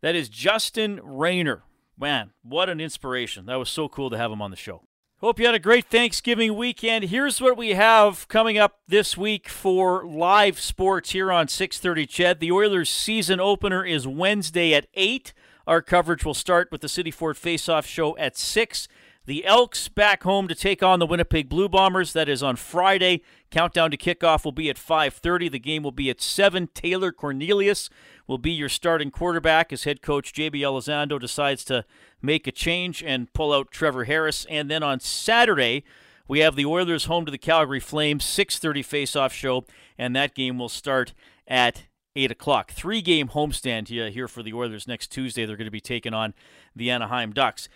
That 0.00 0.14
is 0.14 0.30
Justin 0.30 1.00
Rayner. 1.02 1.62
Man, 2.02 2.32
what 2.42 2.68
an 2.68 2.80
inspiration. 2.80 3.46
That 3.46 3.60
was 3.60 3.70
so 3.70 3.88
cool 3.88 4.10
to 4.10 4.18
have 4.18 4.32
him 4.32 4.42
on 4.42 4.50
the 4.50 4.56
show. 4.56 4.82
Hope 5.20 5.38
you 5.38 5.46
had 5.46 5.54
a 5.54 5.60
great 5.60 5.84
Thanksgiving 5.84 6.56
weekend. 6.56 7.04
Here's 7.04 7.40
what 7.40 7.56
we 7.56 7.74
have 7.74 8.26
coming 8.26 8.58
up 8.58 8.80
this 8.88 9.16
week 9.16 9.48
for 9.48 10.04
live 10.04 10.58
sports 10.58 11.10
here 11.10 11.30
on 11.30 11.46
6:30 11.46 12.08
CHED. 12.08 12.40
The 12.40 12.50
Oilers 12.50 12.90
season 12.90 13.38
opener 13.38 13.84
is 13.84 14.04
Wednesday 14.04 14.74
at 14.74 14.88
8. 14.94 15.32
Our 15.64 15.80
coverage 15.80 16.24
will 16.24 16.34
start 16.34 16.72
with 16.72 16.80
the 16.80 16.88
City 16.88 17.12
Fort 17.12 17.36
Faceoff 17.36 17.86
show 17.86 18.18
at 18.18 18.36
6. 18.36 18.88
The 19.24 19.46
Elks 19.46 19.86
back 19.86 20.24
home 20.24 20.48
to 20.48 20.54
take 20.56 20.82
on 20.82 20.98
the 20.98 21.06
Winnipeg 21.06 21.48
Blue 21.48 21.68
Bombers. 21.68 22.12
That 22.14 22.28
is 22.28 22.42
on 22.42 22.56
Friday. 22.56 23.22
Countdown 23.52 23.92
to 23.92 23.96
kickoff 23.96 24.44
will 24.44 24.50
be 24.50 24.68
at 24.68 24.76
5:30. 24.76 25.48
The 25.48 25.60
game 25.60 25.84
will 25.84 25.92
be 25.92 26.10
at 26.10 26.20
7. 26.20 26.66
Taylor 26.74 27.12
Cornelius 27.12 27.88
will 28.32 28.38
be 28.38 28.50
your 28.50 28.70
starting 28.70 29.10
quarterback 29.10 29.74
as 29.74 29.84
head 29.84 30.00
coach 30.00 30.32
JB 30.32 30.60
Elizondo 30.60 31.20
decides 31.20 31.64
to 31.66 31.84
make 32.22 32.46
a 32.46 32.50
change 32.50 33.02
and 33.02 33.30
pull 33.34 33.52
out 33.52 33.70
Trevor 33.70 34.04
Harris. 34.04 34.46
And 34.48 34.70
then 34.70 34.82
on 34.82 35.00
Saturday, 35.00 35.84
we 36.26 36.38
have 36.38 36.56
the 36.56 36.64
Oilers 36.64 37.04
home 37.04 37.26
to 37.26 37.30
the 37.30 37.36
Calgary 37.36 37.78
Flames, 37.78 38.24
6:30 38.24 38.82
face-off 38.82 39.34
show, 39.34 39.66
and 39.98 40.16
that 40.16 40.34
game 40.34 40.58
will 40.58 40.70
start 40.70 41.12
at 41.46 41.84
8 42.16 42.30
o'clock. 42.30 42.72
Three 42.72 43.02
game 43.02 43.28
homestand 43.28 43.88
here 43.88 44.28
for 44.28 44.42
the 44.42 44.54
Oilers 44.54 44.88
next 44.88 45.08
Tuesday. 45.08 45.44
They're 45.44 45.58
going 45.58 45.66
to 45.66 45.70
be 45.70 45.78
taking 45.78 46.14
on 46.14 46.32
the 46.74 46.90
Anaheim 46.90 47.34
Ducks. 47.34 47.68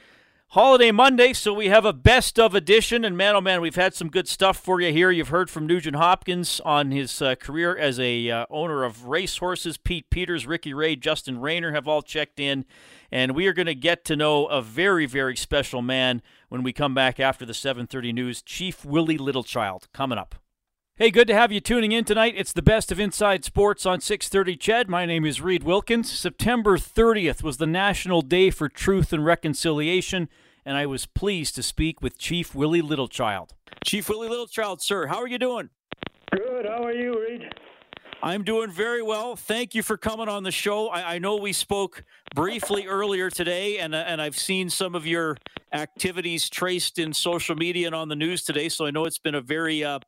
Holiday 0.50 0.92
Monday, 0.92 1.32
so 1.32 1.52
we 1.52 1.66
have 1.66 1.84
a 1.84 1.92
best 1.92 2.38
of 2.38 2.54
edition. 2.54 3.04
And 3.04 3.16
man, 3.16 3.34
oh 3.34 3.40
man, 3.40 3.60
we've 3.60 3.74
had 3.74 3.94
some 3.94 4.08
good 4.08 4.28
stuff 4.28 4.56
for 4.56 4.80
you 4.80 4.92
here. 4.92 5.10
You've 5.10 5.28
heard 5.28 5.50
from 5.50 5.66
Nugent 5.66 5.96
Hopkins 5.96 6.60
on 6.60 6.92
his 6.92 7.20
uh, 7.20 7.34
career 7.34 7.76
as 7.76 7.98
a 7.98 8.30
uh, 8.30 8.46
owner 8.48 8.84
of 8.84 9.06
racehorses. 9.06 9.76
Pete 9.76 10.08
Peters, 10.08 10.46
Ricky 10.46 10.72
Ray, 10.72 10.94
Justin 10.94 11.40
Rayner 11.40 11.72
have 11.72 11.88
all 11.88 12.00
checked 12.00 12.38
in. 12.38 12.64
And 13.10 13.34
we 13.34 13.48
are 13.48 13.52
going 13.52 13.66
to 13.66 13.74
get 13.74 14.04
to 14.04 14.14
know 14.14 14.46
a 14.46 14.62
very, 14.62 15.04
very 15.04 15.36
special 15.36 15.82
man 15.82 16.22
when 16.48 16.62
we 16.62 16.72
come 16.72 16.94
back 16.94 17.18
after 17.18 17.44
the 17.44 17.52
730 17.52 18.12
news. 18.12 18.40
Chief 18.40 18.84
Willie 18.84 19.18
Littlechild 19.18 19.88
coming 19.92 20.16
up. 20.16 20.36
Hey, 20.98 21.10
good 21.10 21.28
to 21.28 21.34
have 21.34 21.52
you 21.52 21.60
tuning 21.60 21.92
in 21.92 22.06
tonight. 22.06 22.32
It's 22.38 22.54
the 22.54 22.62
best 22.62 22.90
of 22.90 22.98
Inside 22.98 23.44
Sports 23.44 23.84
on 23.84 24.00
630 24.00 24.56
CHED. 24.56 24.88
My 24.88 25.04
name 25.04 25.26
is 25.26 25.42
Reid 25.42 25.62
Wilkins. 25.62 26.10
September 26.10 26.78
30th 26.78 27.42
was 27.42 27.58
the 27.58 27.66
National 27.66 28.22
Day 28.22 28.48
for 28.48 28.70
Truth 28.70 29.12
and 29.12 29.22
Reconciliation, 29.22 30.30
and 30.64 30.74
I 30.74 30.86
was 30.86 31.04
pleased 31.04 31.54
to 31.56 31.62
speak 31.62 32.00
with 32.00 32.16
Chief 32.16 32.54
Willie 32.54 32.80
Littlechild. 32.80 33.50
Chief 33.84 34.08
Willie 34.08 34.30
Littlechild, 34.30 34.80
sir, 34.80 35.08
how 35.08 35.18
are 35.18 35.28
you 35.28 35.38
doing? 35.38 35.68
Good. 36.34 36.64
How 36.64 36.82
are 36.82 36.94
you, 36.94 37.20
Reid? 37.20 37.52
I'm 38.22 38.42
doing 38.42 38.70
very 38.70 39.02
well. 39.02 39.36
Thank 39.36 39.74
you 39.74 39.82
for 39.82 39.98
coming 39.98 40.30
on 40.30 40.44
the 40.44 40.50
show. 40.50 40.88
I, 40.88 41.16
I 41.16 41.18
know 41.18 41.36
we 41.36 41.52
spoke 41.52 42.04
briefly 42.34 42.86
earlier 42.86 43.28
today, 43.28 43.76
and, 43.80 43.94
uh, 43.94 43.98
and 43.98 44.22
I've 44.22 44.38
seen 44.38 44.70
some 44.70 44.94
of 44.94 45.06
your 45.06 45.36
activities 45.74 46.48
traced 46.48 46.98
in 46.98 47.12
social 47.12 47.54
media 47.54 47.86
and 47.86 47.94
on 47.94 48.08
the 48.08 48.16
news 48.16 48.44
today, 48.44 48.70
so 48.70 48.86
I 48.86 48.90
know 48.90 49.04
it's 49.04 49.18
been 49.18 49.34
a 49.34 49.42
very 49.42 49.84
uh, 49.84 49.98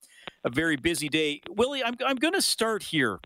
a 0.44 0.50
very 0.50 0.76
busy 0.76 1.08
day. 1.08 1.40
Willie, 1.48 1.82
I'm, 1.82 1.96
I'm 2.06 2.16
going 2.16 2.34
to 2.34 2.42
start 2.42 2.82
here. 2.82 3.18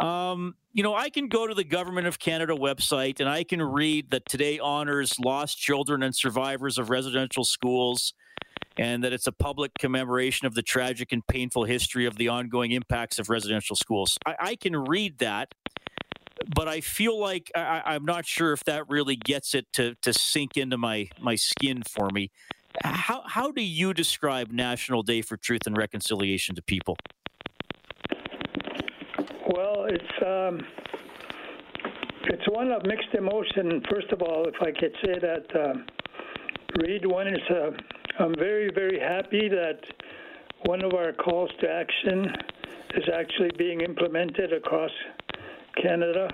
Um, 0.00 0.54
you 0.72 0.82
know, 0.82 0.94
I 0.94 1.10
can 1.10 1.28
go 1.28 1.46
to 1.46 1.54
the 1.54 1.64
Government 1.64 2.06
of 2.06 2.18
Canada 2.18 2.54
website 2.54 3.20
and 3.20 3.28
I 3.28 3.44
can 3.44 3.62
read 3.62 4.10
that 4.10 4.26
today 4.26 4.58
honors 4.58 5.18
lost 5.18 5.58
children 5.58 6.02
and 6.02 6.14
survivors 6.14 6.78
of 6.78 6.90
residential 6.90 7.44
schools 7.44 8.14
and 8.76 9.04
that 9.04 9.12
it's 9.12 9.26
a 9.26 9.32
public 9.32 9.72
commemoration 9.78 10.46
of 10.46 10.54
the 10.54 10.62
tragic 10.62 11.12
and 11.12 11.26
painful 11.26 11.64
history 11.64 12.06
of 12.06 12.16
the 12.16 12.28
ongoing 12.28 12.72
impacts 12.72 13.18
of 13.18 13.28
residential 13.28 13.76
schools. 13.76 14.16
I, 14.24 14.34
I 14.40 14.56
can 14.56 14.76
read 14.76 15.18
that, 15.18 15.54
but 16.54 16.68
I 16.68 16.80
feel 16.80 17.20
like 17.20 17.50
I, 17.54 17.94
am 17.94 18.04
not 18.04 18.26
sure 18.26 18.52
if 18.52 18.64
that 18.64 18.88
really 18.88 19.16
gets 19.16 19.54
it 19.54 19.66
to, 19.74 19.94
to 20.02 20.12
sink 20.14 20.56
into 20.56 20.78
my, 20.78 21.10
my 21.20 21.34
skin 21.34 21.82
for 21.82 22.08
me. 22.10 22.30
How 22.82 23.22
how 23.26 23.50
do 23.50 23.62
you 23.62 23.94
describe 23.94 24.50
National 24.50 25.02
Day 25.02 25.22
for 25.22 25.36
Truth 25.36 25.66
and 25.66 25.76
Reconciliation 25.76 26.54
to 26.54 26.62
people? 26.62 26.96
Well, 29.48 29.86
it's 29.88 30.22
um, 30.24 30.64
it's 32.24 32.48
one 32.48 32.72
of 32.72 32.84
mixed 32.86 33.14
emotion. 33.14 33.82
First 33.90 34.10
of 34.12 34.22
all, 34.22 34.46
if 34.46 34.54
I 34.60 34.72
could 34.72 34.94
say 35.04 35.18
that, 35.18 35.84
Reid, 36.76 37.04
one 37.06 37.26
is 37.28 37.42
uh, 37.50 37.70
I'm 38.18 38.34
very 38.34 38.70
very 38.72 38.98
happy 38.98 39.48
that 39.48 39.80
one 40.64 40.82
of 40.84 40.94
our 40.94 41.12
calls 41.12 41.50
to 41.60 41.68
action 41.70 42.34
is 42.94 43.04
actually 43.12 43.50
being 43.58 43.80
implemented 43.80 44.52
across 44.52 44.90
Canada. 45.80 46.28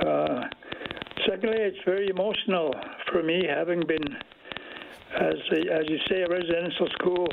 Uh, 0.00 0.44
secondly, 1.26 1.58
it's 1.58 1.78
very 1.84 2.08
emotional 2.08 2.74
for 3.10 3.22
me, 3.22 3.46
having 3.48 3.80
been, 3.86 4.16
as 5.20 5.34
as 5.52 5.84
you 5.88 5.98
say, 6.08 6.22
a 6.22 6.28
residential 6.28 6.88
school 6.98 7.28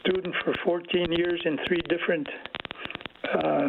student 0.00 0.34
for 0.44 0.54
14 0.64 1.12
years 1.12 1.40
in 1.44 1.58
three 1.66 1.82
different 1.88 2.28
uh, 3.34 3.68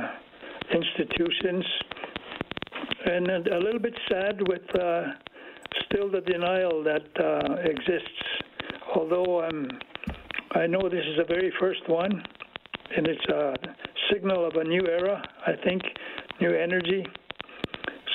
institutions, 0.73 1.65
and 3.05 3.29
a, 3.29 3.57
little 3.57 3.79
bit 3.79 3.95
sad 4.09 4.39
with 4.47 4.61
uh, 4.79 5.03
still 5.85 6.09
the 6.11 6.21
denial 6.21 6.83
that 6.83 7.07
uh, 7.19 7.55
exists. 7.63 8.07
Although 8.95 9.41
I'm, 9.41 9.67
I 10.51 10.67
know 10.67 10.81
this 10.83 11.05
is 11.05 11.17
the 11.17 11.25
very 11.27 11.51
first 11.59 11.87
one, 11.87 12.23
and 12.95 13.07
it's 13.07 13.25
a 13.25 13.53
signal 14.11 14.45
of 14.45 14.55
a 14.55 14.63
new 14.63 14.85
era. 14.87 15.21
I 15.45 15.53
think 15.63 15.81
new 16.41 16.53
energy. 16.53 17.05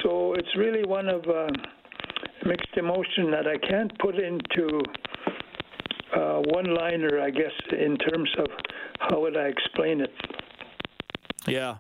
So 0.03 0.35
it's 0.35 0.57
really 0.57 0.85
one 0.85 1.09
of 1.09 1.25
uh, 1.27 1.49
mixed 2.47 2.77
emotion 2.77 3.31
that 3.31 3.47
I 3.47 3.59
can't 3.59 3.97
put 3.99 4.17
into 4.17 4.81
uh, 6.15 6.41
one 6.47 6.75
liner, 6.75 7.21
I 7.21 7.31
guess, 7.31 7.53
in 7.73 7.97
terms 7.97 8.31
of 8.39 8.47
how 9.01 9.21
would 9.21 9.37
I 9.37 9.47
explain 9.47 10.01
it. 10.01 10.11
Yeah. 11.47 11.77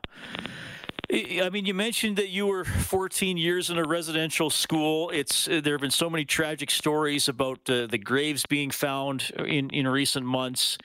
I 1.12 1.50
mean, 1.50 1.66
you 1.66 1.74
mentioned 1.74 2.16
that 2.16 2.30
you 2.30 2.46
were 2.46 2.64
14 2.64 3.36
years 3.36 3.70
in 3.70 3.78
a 3.78 3.84
residential 3.84 4.50
school. 4.50 5.10
It's 5.10 5.46
uh, 5.46 5.60
there 5.62 5.74
have 5.74 5.80
been 5.80 5.90
so 5.90 6.10
many 6.10 6.24
tragic 6.24 6.70
stories 6.70 7.28
about 7.28 7.58
uh, 7.68 7.86
the 7.86 7.98
graves 7.98 8.44
being 8.46 8.70
found 8.70 9.30
in 9.38 9.70
in 9.70 9.86
recent 9.86 10.26
months. 10.26 10.78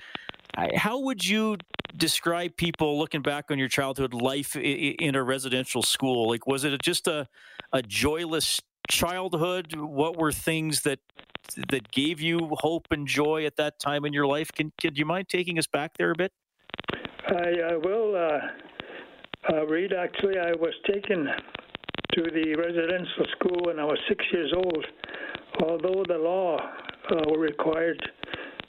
How 0.75 0.99
would 0.99 1.25
you 1.25 1.57
describe 1.95 2.57
people 2.57 2.99
looking 2.99 3.21
back 3.21 3.49
on 3.49 3.57
your 3.57 3.69
childhood 3.69 4.13
life 4.13 4.55
in 4.55 5.15
a 5.15 5.23
residential 5.23 5.81
school? 5.81 6.27
Like, 6.27 6.45
was 6.45 6.63
it 6.63 6.79
just 6.81 7.07
a 7.07 7.27
a 7.71 7.81
joyless 7.81 8.61
childhood? 8.89 9.75
What 9.75 10.17
were 10.17 10.31
things 10.31 10.81
that 10.81 10.99
that 11.69 11.91
gave 11.91 12.21
you 12.21 12.49
hope 12.59 12.87
and 12.91 13.07
joy 13.07 13.45
at 13.45 13.55
that 13.55 13.79
time 13.79 14.05
in 14.05 14.13
your 14.13 14.27
life? 14.27 14.51
Can, 14.53 14.71
can 14.79 14.93
do 14.93 14.99
you 14.99 15.05
mind 15.05 15.27
taking 15.29 15.57
us 15.57 15.67
back 15.67 15.97
there 15.97 16.11
a 16.11 16.15
bit? 16.15 16.31
I, 17.27 17.73
I 17.73 17.77
will. 17.77 18.15
Uh, 18.15 18.39
uh, 19.53 19.63
actually, 19.97 20.37
I 20.37 20.51
was 20.51 20.73
taken 20.91 21.27
to 22.13 22.21
the 22.21 22.55
residential 22.55 23.25
school 23.37 23.61
when 23.65 23.79
I 23.79 23.85
was 23.85 23.97
six 24.07 24.23
years 24.31 24.51
old, 24.55 24.85
although 25.63 26.03
the 26.07 26.17
law 26.17 26.57
uh, 27.11 27.37
required 27.37 28.01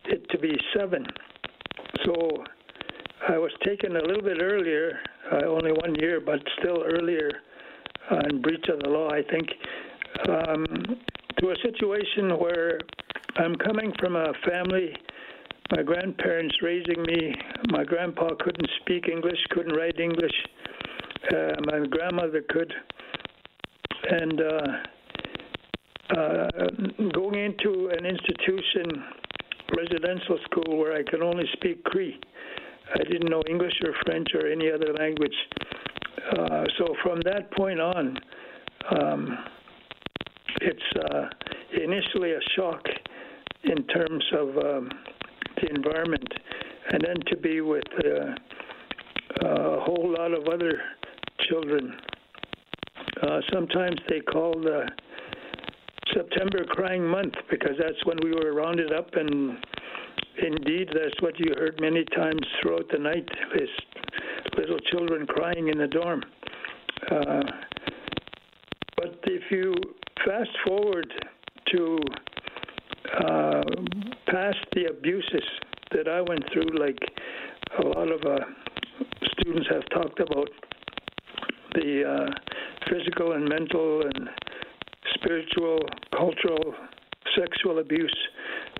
it 0.06 0.28
to 0.30 0.38
be 0.38 0.52
seven. 0.76 1.06
So 2.04 2.14
I 3.28 3.38
was 3.38 3.50
taken 3.66 3.96
a 3.96 4.02
little 4.02 4.22
bit 4.22 4.38
earlier, 4.40 4.98
uh, 5.32 5.46
only 5.46 5.72
one 5.72 5.94
year, 5.96 6.20
but 6.20 6.40
still 6.58 6.82
earlier 6.84 7.30
uh, 8.10 8.20
in 8.30 8.40
breach 8.40 8.66
of 8.72 8.80
the 8.80 8.88
law, 8.88 9.10
I 9.10 9.22
think, 9.22 9.48
um, 10.28 10.66
to 11.38 11.50
a 11.50 11.56
situation 11.62 12.38
where 12.38 12.80
I'm 13.36 13.54
coming 13.56 13.92
from 13.98 14.16
a 14.16 14.32
family, 14.48 14.94
my 15.70 15.82
grandparents 15.82 16.56
raising 16.62 17.02
me. 17.02 17.34
My 17.70 17.84
grandpa 17.84 18.30
couldn't 18.40 18.68
speak 18.80 19.08
English, 19.08 19.38
couldn't 19.50 19.74
write 19.74 19.98
English. 20.00 20.34
Uh, 21.32 21.52
my 21.66 21.86
grandmother 21.86 22.42
could. 22.48 22.72
And 24.10 24.40
uh, 24.40 24.66
uh, 26.16 26.48
going 27.14 27.38
into 27.38 27.90
an 27.96 28.04
institution, 28.04 29.04
residential 29.76 30.38
school, 30.44 30.76
where 30.76 30.96
I 30.96 31.04
could 31.04 31.22
only 31.22 31.44
speak 31.52 31.84
Cree. 31.84 32.18
I 32.94 33.04
didn't 33.04 33.30
know 33.30 33.42
English 33.48 33.74
or 33.84 33.94
French 34.04 34.28
or 34.34 34.48
any 34.48 34.70
other 34.72 34.92
language. 34.98 35.36
Uh, 36.36 36.64
so 36.78 36.94
from 37.04 37.20
that 37.24 37.52
point 37.52 37.80
on, 37.80 38.18
um, 38.90 39.38
it's 40.60 40.82
uh, 41.10 41.28
initially 41.82 42.32
a 42.32 42.40
shock 42.56 42.82
in 43.64 43.86
terms 43.86 44.24
of 44.32 44.48
um, 44.58 44.90
the 45.60 45.74
environment, 45.74 46.28
and 46.92 47.02
then 47.06 47.16
to 47.26 47.36
be 47.36 47.60
with 47.60 47.84
uh, 48.04 49.46
a 49.46 49.80
whole 49.80 50.14
lot 50.16 50.32
of 50.32 50.48
other 50.48 50.80
children. 51.48 51.94
Uh, 53.22 53.40
sometimes 53.52 53.96
they 54.08 54.20
call 54.20 54.52
the 54.52 54.86
September 56.14 56.64
crying 56.64 57.06
month 57.06 57.34
because 57.50 57.76
that's 57.78 58.04
when 58.04 58.18
we 58.22 58.32
were 58.32 58.52
rounded 58.52 58.92
up 58.92 59.10
and 59.14 59.58
indeed 60.42 60.88
that's 60.92 61.20
what 61.20 61.38
you 61.38 61.52
heard 61.56 61.78
many 61.80 62.04
times 62.16 62.40
throughout 62.60 62.86
the 62.90 62.98
night 62.98 63.28
is 63.54 63.68
little 64.56 64.78
children 64.90 65.26
crying 65.26 65.68
in 65.68 65.78
the 65.78 65.86
dorm. 65.86 66.22
Uh, 67.10 67.42
but 68.96 69.18
if 69.24 69.42
you 69.50 69.74
fast 70.24 70.50
forward 70.66 71.12
to 71.72 71.98
uh, 73.24 73.62
past 74.26 74.58
the 74.74 74.86
abuses 74.90 75.44
that 75.92 76.08
I 76.08 76.20
went 76.20 76.44
through, 76.52 76.78
like 76.78 76.98
a 77.78 77.82
lot 77.82 78.10
of 78.10 78.20
uh, 78.22 78.44
students 79.32 79.68
have 79.70 79.88
talked 79.90 80.20
about, 80.20 80.48
the 81.74 82.04
uh, 82.04 82.54
physical 82.88 83.32
and 83.32 83.48
mental 83.48 84.02
and 84.02 84.28
spiritual, 85.14 85.80
cultural, 86.16 86.74
sexual 87.38 87.78
abuse. 87.78 88.16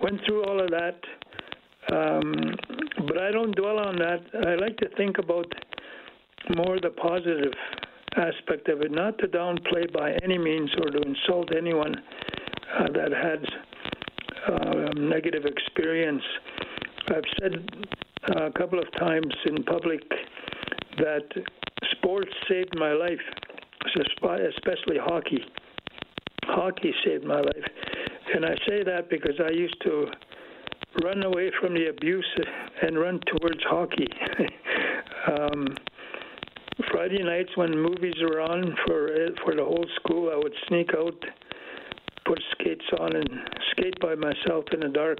Went 0.01 0.19
through 0.25 0.43
all 0.45 0.61
of 0.61 0.69
that, 0.71 0.99
um, 1.91 2.55
but 3.07 3.21
I 3.21 3.31
don't 3.31 3.55
dwell 3.55 3.79
on 3.79 3.97
that. 3.97 4.21
I 4.45 4.55
like 4.55 4.77
to 4.77 4.89
think 4.97 5.17
about 5.17 5.51
more 6.55 6.79
the 6.79 6.89
positive 6.89 7.53
aspect 8.17 8.67
of 8.69 8.81
it, 8.81 8.91
not 8.91 9.17
to 9.19 9.27
downplay 9.27 9.91
by 9.93 10.11
any 10.23 10.37
means 10.37 10.69
or 10.79 10.89
to 10.89 11.01
insult 11.01 11.49
anyone 11.55 11.95
uh, 12.77 12.87
that 12.93 13.11
had 13.11 13.45
uh, 14.47 14.89
negative 14.95 15.45
experience. 15.45 16.23
I've 17.07 17.23
said 17.39 17.69
uh, 18.35 18.45
a 18.45 18.51
couple 18.51 18.79
of 18.79 18.91
times 18.97 19.33
in 19.45 19.63
public 19.63 20.01
that 20.97 21.27
sports 21.91 22.31
saved 22.49 22.77
my 22.77 22.93
life, 22.93 23.19
especially 23.85 24.97
hockey. 24.99 25.43
Hockey 26.45 26.93
saved 27.05 27.23
my 27.23 27.39
life. 27.39 27.65
And 28.33 28.45
I 28.45 28.55
say 28.67 28.83
that 28.83 29.09
because 29.09 29.39
I 29.39 29.51
used 29.51 29.75
to 29.83 30.07
run 31.03 31.23
away 31.23 31.51
from 31.59 31.73
the 31.73 31.89
abuse 31.89 32.27
and 32.81 32.99
run 32.99 33.19
towards 33.27 33.61
hockey. 33.63 34.07
um, 35.27 35.67
Friday 36.91 37.23
nights 37.23 37.51
when 37.55 37.71
movies 37.77 38.15
were 38.21 38.41
on 38.41 38.75
for 38.85 39.09
for 39.45 39.55
the 39.55 39.63
whole 39.63 39.85
school, 39.95 40.29
I 40.33 40.37
would 40.37 40.53
sneak 40.67 40.89
out, 40.97 41.15
put 42.25 42.39
skates 42.51 42.85
on, 42.99 43.15
and 43.15 43.29
skate 43.71 43.99
by 44.01 44.15
myself 44.15 44.65
in 44.73 44.81
the 44.81 44.89
dark 44.89 45.19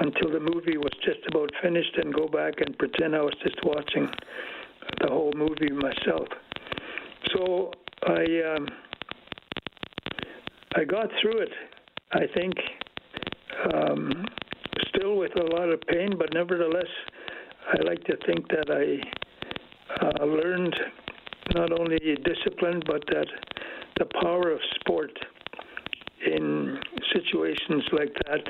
until 0.00 0.30
the 0.30 0.40
movie 0.40 0.76
was 0.76 0.92
just 1.04 1.20
about 1.28 1.50
finished, 1.62 1.96
and 1.96 2.12
go 2.12 2.28
back 2.28 2.54
and 2.58 2.76
pretend 2.78 3.16
I 3.16 3.22
was 3.22 3.34
just 3.42 3.56
watching 3.64 4.08
the 5.00 5.08
whole 5.08 5.32
movie 5.34 5.72
myself. 5.72 6.28
So 7.34 7.72
I 8.06 8.56
um, 8.56 8.68
I 10.76 10.84
got 10.84 11.08
through 11.20 11.40
it. 11.40 11.52
I 12.12 12.26
think 12.34 12.54
um, 13.72 14.26
still 14.88 15.16
with 15.16 15.32
a 15.36 15.44
lot 15.56 15.70
of 15.70 15.80
pain, 15.82 16.10
but 16.18 16.34
nevertheless, 16.34 16.92
I 17.72 17.82
like 17.82 18.04
to 18.04 18.16
think 18.26 18.48
that 18.48 18.70
I 18.70 19.00
uh, 20.00 20.24
learned 20.24 20.74
not 21.54 21.78
only 21.78 21.98
discipline, 22.24 22.82
but 22.86 23.02
that 23.08 23.26
the 23.98 24.06
power 24.20 24.50
of 24.50 24.60
sport 24.80 25.12
in 26.26 26.78
situations 27.12 27.84
like 27.92 28.14
that, 28.26 28.48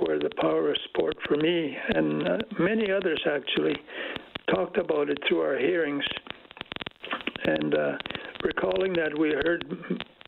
where 0.00 0.18
the 0.18 0.30
power 0.40 0.70
of 0.70 0.76
sport 0.88 1.16
for 1.26 1.36
me 1.36 1.76
and 1.94 2.28
uh, 2.28 2.38
many 2.58 2.90
others 2.90 3.20
actually 3.30 3.76
talked 4.54 4.78
about 4.78 5.08
it 5.10 5.18
through 5.28 5.40
our 5.40 5.58
hearings. 5.58 6.04
And 7.44 7.74
uh, 7.74 7.92
recalling 8.42 8.92
that 8.94 9.16
we 9.18 9.30
heard 9.30 9.64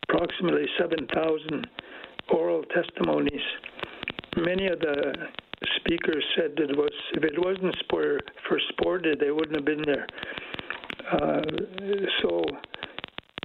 approximately 0.09 0.65
7,000 0.79 1.67
oral 2.31 2.63
testimonies, 2.63 3.41
many 4.37 4.67
of 4.67 4.79
the 4.79 5.13
speakers 5.77 6.23
said 6.35 6.53
that 6.57 6.69
it 6.69 6.77
was 6.77 6.91
if 7.13 7.23
it 7.23 7.33
wasn't 7.37 7.75
for 7.89 8.19
for 8.47 8.59
sport, 8.69 9.05
they 9.19 9.31
wouldn't 9.31 9.55
have 9.55 9.65
been 9.65 9.83
there. 9.85 10.07
Uh, 11.11 11.41
so 12.21 12.43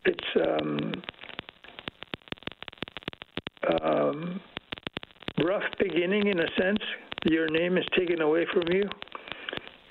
it's 0.04 0.58
um, 0.60 1.02
um, 3.82 4.40
rough 5.44 5.62
beginning 5.78 6.26
in 6.26 6.40
a 6.40 6.46
sense. 6.60 6.78
Your 7.24 7.48
name 7.48 7.78
is 7.78 7.84
taken 7.96 8.20
away 8.20 8.46
from 8.52 8.64
you. 8.70 8.88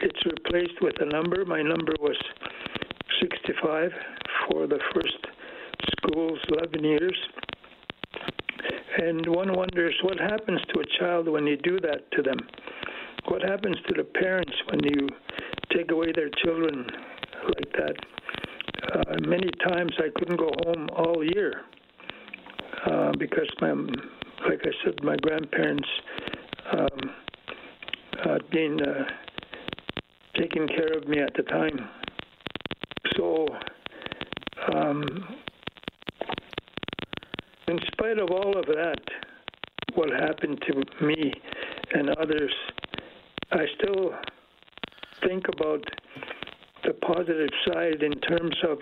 It's 0.01 0.25
replaced 0.25 0.81
with 0.81 0.95
a 0.99 1.05
number. 1.05 1.45
My 1.45 1.61
number 1.61 1.93
was 1.99 2.17
65 3.21 3.91
for 4.47 4.67
the 4.67 4.79
first 4.93 5.17
school's 5.97 6.39
11 6.49 6.83
years. 6.83 7.17
And 8.97 9.25
one 9.27 9.55
wonders 9.55 9.95
what 10.03 10.19
happens 10.19 10.61
to 10.73 10.79
a 10.79 10.99
child 10.99 11.27
when 11.27 11.47
you 11.47 11.57
do 11.57 11.79
that 11.79 12.11
to 12.11 12.21
them? 12.21 12.37
What 13.27 13.41
happens 13.41 13.77
to 13.87 13.93
the 13.95 14.03
parents 14.03 14.53
when 14.69 14.83
you 14.83 15.07
take 15.75 15.91
away 15.91 16.11
their 16.13 16.29
children 16.43 16.85
like 17.45 17.71
that? 17.73 17.95
Uh, 18.93 19.15
many 19.27 19.49
times 19.67 19.91
I 19.97 20.09
couldn't 20.15 20.37
go 20.37 20.51
home 20.65 20.89
all 20.95 21.23
year 21.23 21.61
uh, 22.85 23.13
because 23.17 23.49
my, 23.61 23.71
like 23.71 24.61
I 24.63 24.71
said, 24.83 25.03
my 25.03 25.15
grandparents 25.17 25.87
um, 26.73 26.99
uh, 28.25 28.37
being 28.51 28.79
uh, 28.81 29.05
taking 30.37 30.67
care 30.67 30.97
of 30.97 31.07
me 31.07 31.19
at 31.19 31.33
the 31.35 31.43
time. 31.43 31.89
So, 33.15 33.47
um, 34.73 35.35
in 37.67 37.79
spite 37.91 38.19
of 38.19 38.29
all 38.31 38.57
of 38.57 38.65
that, 38.65 39.01
what 39.95 40.09
happened 40.09 40.61
to 40.67 41.05
me 41.05 41.33
and 41.93 42.09
others, 42.17 42.53
I 43.51 43.65
still 43.77 44.13
think 45.25 45.45
about 45.47 45.83
the 46.83 46.93
positive 46.93 47.49
side 47.67 48.03
in 48.03 48.13
terms 48.21 48.55
of 48.69 48.79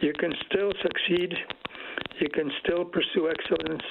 you 0.00 0.12
can 0.18 0.32
still 0.46 0.72
succeed, 0.82 1.34
you 2.20 2.28
can 2.32 2.50
still 2.62 2.84
pursue 2.84 3.28
excellence, 3.30 3.82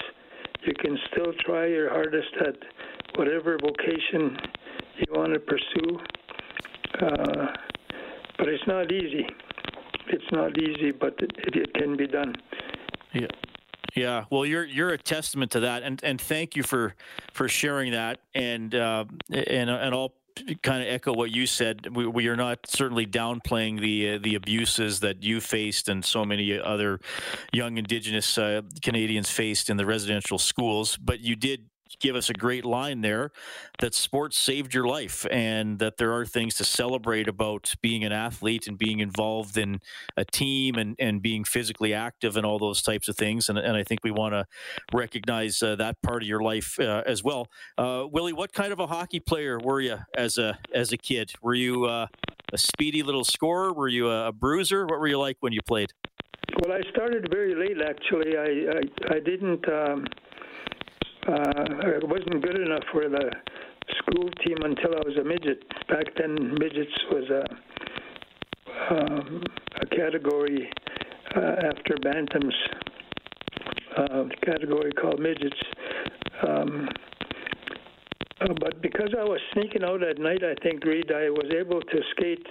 you 0.66 0.74
can 0.80 0.98
still 1.12 1.34
try 1.46 1.68
your 1.68 1.90
hardest 1.90 2.34
at 2.40 2.56
whatever 3.18 3.58
vocation 3.62 4.38
you 4.98 5.06
want 5.14 5.34
to 5.34 5.40
pursue. 5.40 6.00
Uh, 7.02 7.48
but 8.38 8.48
it's 8.50 8.66
not 8.68 8.92
easy. 8.92 9.28
It's 10.08 10.32
not 10.32 10.58
easy, 10.58 10.92
but 10.92 11.16
it, 11.20 11.32
it 11.56 11.74
can 11.74 11.98
be 11.98 12.08
done. 12.08 12.36
Yeah. 13.14 13.28
Yeah, 13.96 14.26
well, 14.30 14.46
you're 14.46 14.66
you're 14.66 14.90
a 14.90 14.98
testament 14.98 15.52
to 15.52 15.62
that, 15.62 15.84
and 15.84 16.04
and 16.04 16.20
thank 16.20 16.56
you 16.56 16.64
for 16.64 16.96
for 17.34 17.48
sharing 17.48 17.94
that, 17.94 18.20
and 18.34 18.76
uh, 18.76 19.06
and 19.32 19.70
and 19.70 19.96
I'll 19.96 20.14
kind 20.62 20.82
of 20.82 20.90
echo 20.90 21.14
what 21.14 21.32
you 21.32 21.48
said. 21.48 21.96
We, 21.96 22.06
we 22.06 22.28
are 22.28 22.36
not 22.36 22.60
certainly 22.68 23.06
downplaying 23.06 23.80
the 23.80 24.16
uh, 24.16 24.20
the 24.22 24.36
abuses 24.36 25.00
that 25.00 25.24
you 25.24 25.40
faced 25.40 25.88
and 25.88 26.04
so 26.04 26.26
many 26.26 26.60
other 26.60 27.00
young 27.54 27.78
Indigenous 27.78 28.38
uh, 28.38 28.62
Canadians 28.82 29.30
faced 29.30 29.70
in 29.70 29.78
the 29.78 29.86
residential 29.86 30.38
schools, 30.38 30.98
but 30.98 31.22
you 31.22 31.38
did 31.38 31.70
give 32.00 32.16
us 32.16 32.30
a 32.30 32.34
great 32.34 32.66
line 32.66 33.02
there 33.02 33.32
that 33.80 33.94
sports 33.94 34.38
saved 34.38 34.74
your 34.74 34.88
life 34.88 35.26
and 35.32 35.80
that 35.80 35.98
there 35.98 36.14
are 36.14 36.26
things 36.26 36.56
to 36.56 36.64
celebrate 36.64 37.28
about 37.28 37.74
being 37.82 38.04
an 38.04 38.12
athlete 38.12 38.68
and 38.68 38.78
being 38.78 39.00
involved 39.00 39.58
in 39.58 39.80
a 40.18 40.26
team 40.26 40.76
and, 40.76 40.96
and 41.00 41.22
being 41.22 41.44
physically 41.44 41.94
active 41.94 42.38
and 42.38 42.46
all 42.46 42.60
those 42.60 42.82
types 42.82 43.08
of 43.08 43.16
things. 43.16 43.50
And, 43.50 43.58
and 43.58 43.76
I 43.76 43.84
think 43.84 44.02
we 44.04 44.12
want 44.12 44.34
to 44.34 44.46
recognize 44.94 45.62
uh, 45.62 45.76
that 45.78 46.02
part 46.02 46.22
of 46.22 46.28
your 46.28 46.42
life 46.42 46.80
uh, 46.80 47.04
as 47.06 47.24
well. 47.24 47.48
Uh, 47.78 48.06
Willie, 48.12 48.34
what 48.34 48.54
kind 48.54 48.72
of 48.72 48.80
a 48.80 48.88
hockey 48.88 49.20
player 49.20 49.60
were 49.60 49.82
you 49.82 49.98
as 50.16 50.38
a, 50.38 50.58
as 50.74 50.92
a 50.92 50.98
kid? 50.98 51.32
Were 51.42 51.56
you 51.56 51.86
uh, 51.86 52.08
a 52.54 52.58
speedy 52.58 53.04
little 53.04 53.24
scorer? 53.24 53.74
Were 53.74 53.88
you 53.88 54.10
a, 54.10 54.32
bruiser? 54.32 54.86
What 54.86 55.00
were 55.00 55.08
you 55.08 55.20
like 55.20 55.38
when 55.40 55.54
you 55.54 55.62
played? 55.62 55.92
Well, 56.62 56.78
I 56.78 56.82
started 56.92 57.28
very 57.32 57.56
late. 57.56 57.82
Actually, 57.82 58.38
I 58.38 58.78
I, 58.78 59.16
I 59.16 59.20
didn't 59.20 59.68
um, 59.68 60.06
uh, 61.28 61.32
I 61.32 62.06
wasn't 62.06 62.42
good 62.44 62.60
enough 62.60 62.84
for 62.92 63.10
the 63.10 63.32
school 63.98 64.30
team 64.46 64.58
until 64.64 64.96
I 64.96 65.02
was 65.06 65.18
a 65.20 65.24
midget. 65.24 65.68
Back 65.88 66.06
then, 66.18 66.56
midgets 66.60 66.92
was 67.12 67.30
a 67.30 67.44
um, 68.90 69.44
a 69.82 69.86
category 69.88 70.70
uh, 71.36 71.56
after 71.70 71.96
bantams, 71.96 72.54
uh, 73.98 74.24
category 74.44 74.92
called 74.92 75.20
midgets. 75.20 75.58
Um, 76.48 76.90
uh, 78.42 78.54
but 78.60 78.82
because 78.82 79.10
I 79.18 79.24
was 79.24 79.40
sneaking 79.54 79.84
out 79.84 80.04
at 80.04 80.20
night, 80.20 80.44
I 80.44 80.56
think 80.62 80.84
Reid, 80.84 81.12
I 81.12 81.30
was 81.30 81.52
able 81.58 81.82
to 81.82 81.98
skate 82.12 82.46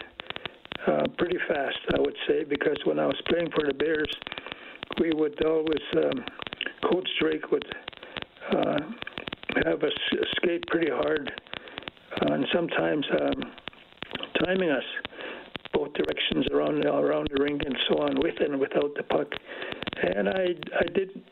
uh, 0.86 1.04
pretty 1.18 1.38
fast. 1.46 1.78
I 1.94 2.00
would 2.00 2.16
say 2.26 2.44
because 2.44 2.78
when 2.84 2.98
I 2.98 3.06
was 3.06 3.20
playing 3.28 3.50
for 3.54 3.66
the 3.66 3.74
Bears, 3.74 4.10
we 5.00 5.12
would 5.12 5.44
always 5.44 5.82
um, 5.96 6.24
Coach 6.90 7.08
Drake 7.20 7.50
would 7.50 7.64
uh, 8.54 8.78
have 9.66 9.82
us 9.82 9.92
skate 10.36 10.66
pretty 10.68 10.90
hard, 10.90 11.30
uh, 12.22 12.32
and 12.32 12.46
sometimes 12.52 13.06
um, 13.20 13.52
timing 14.44 14.70
us 14.70 14.84
both 15.72 15.92
directions 15.94 16.46
around 16.52 16.84
around 16.84 17.28
the 17.34 17.42
rink 17.42 17.62
and 17.64 17.76
so 17.88 17.98
on, 17.98 18.20
with 18.20 18.40
and 18.40 18.58
without 18.58 18.94
the 18.96 19.02
puck. 19.02 19.28
And 20.02 20.28
I 20.28 20.54
I 20.78 20.86
did 20.94 21.22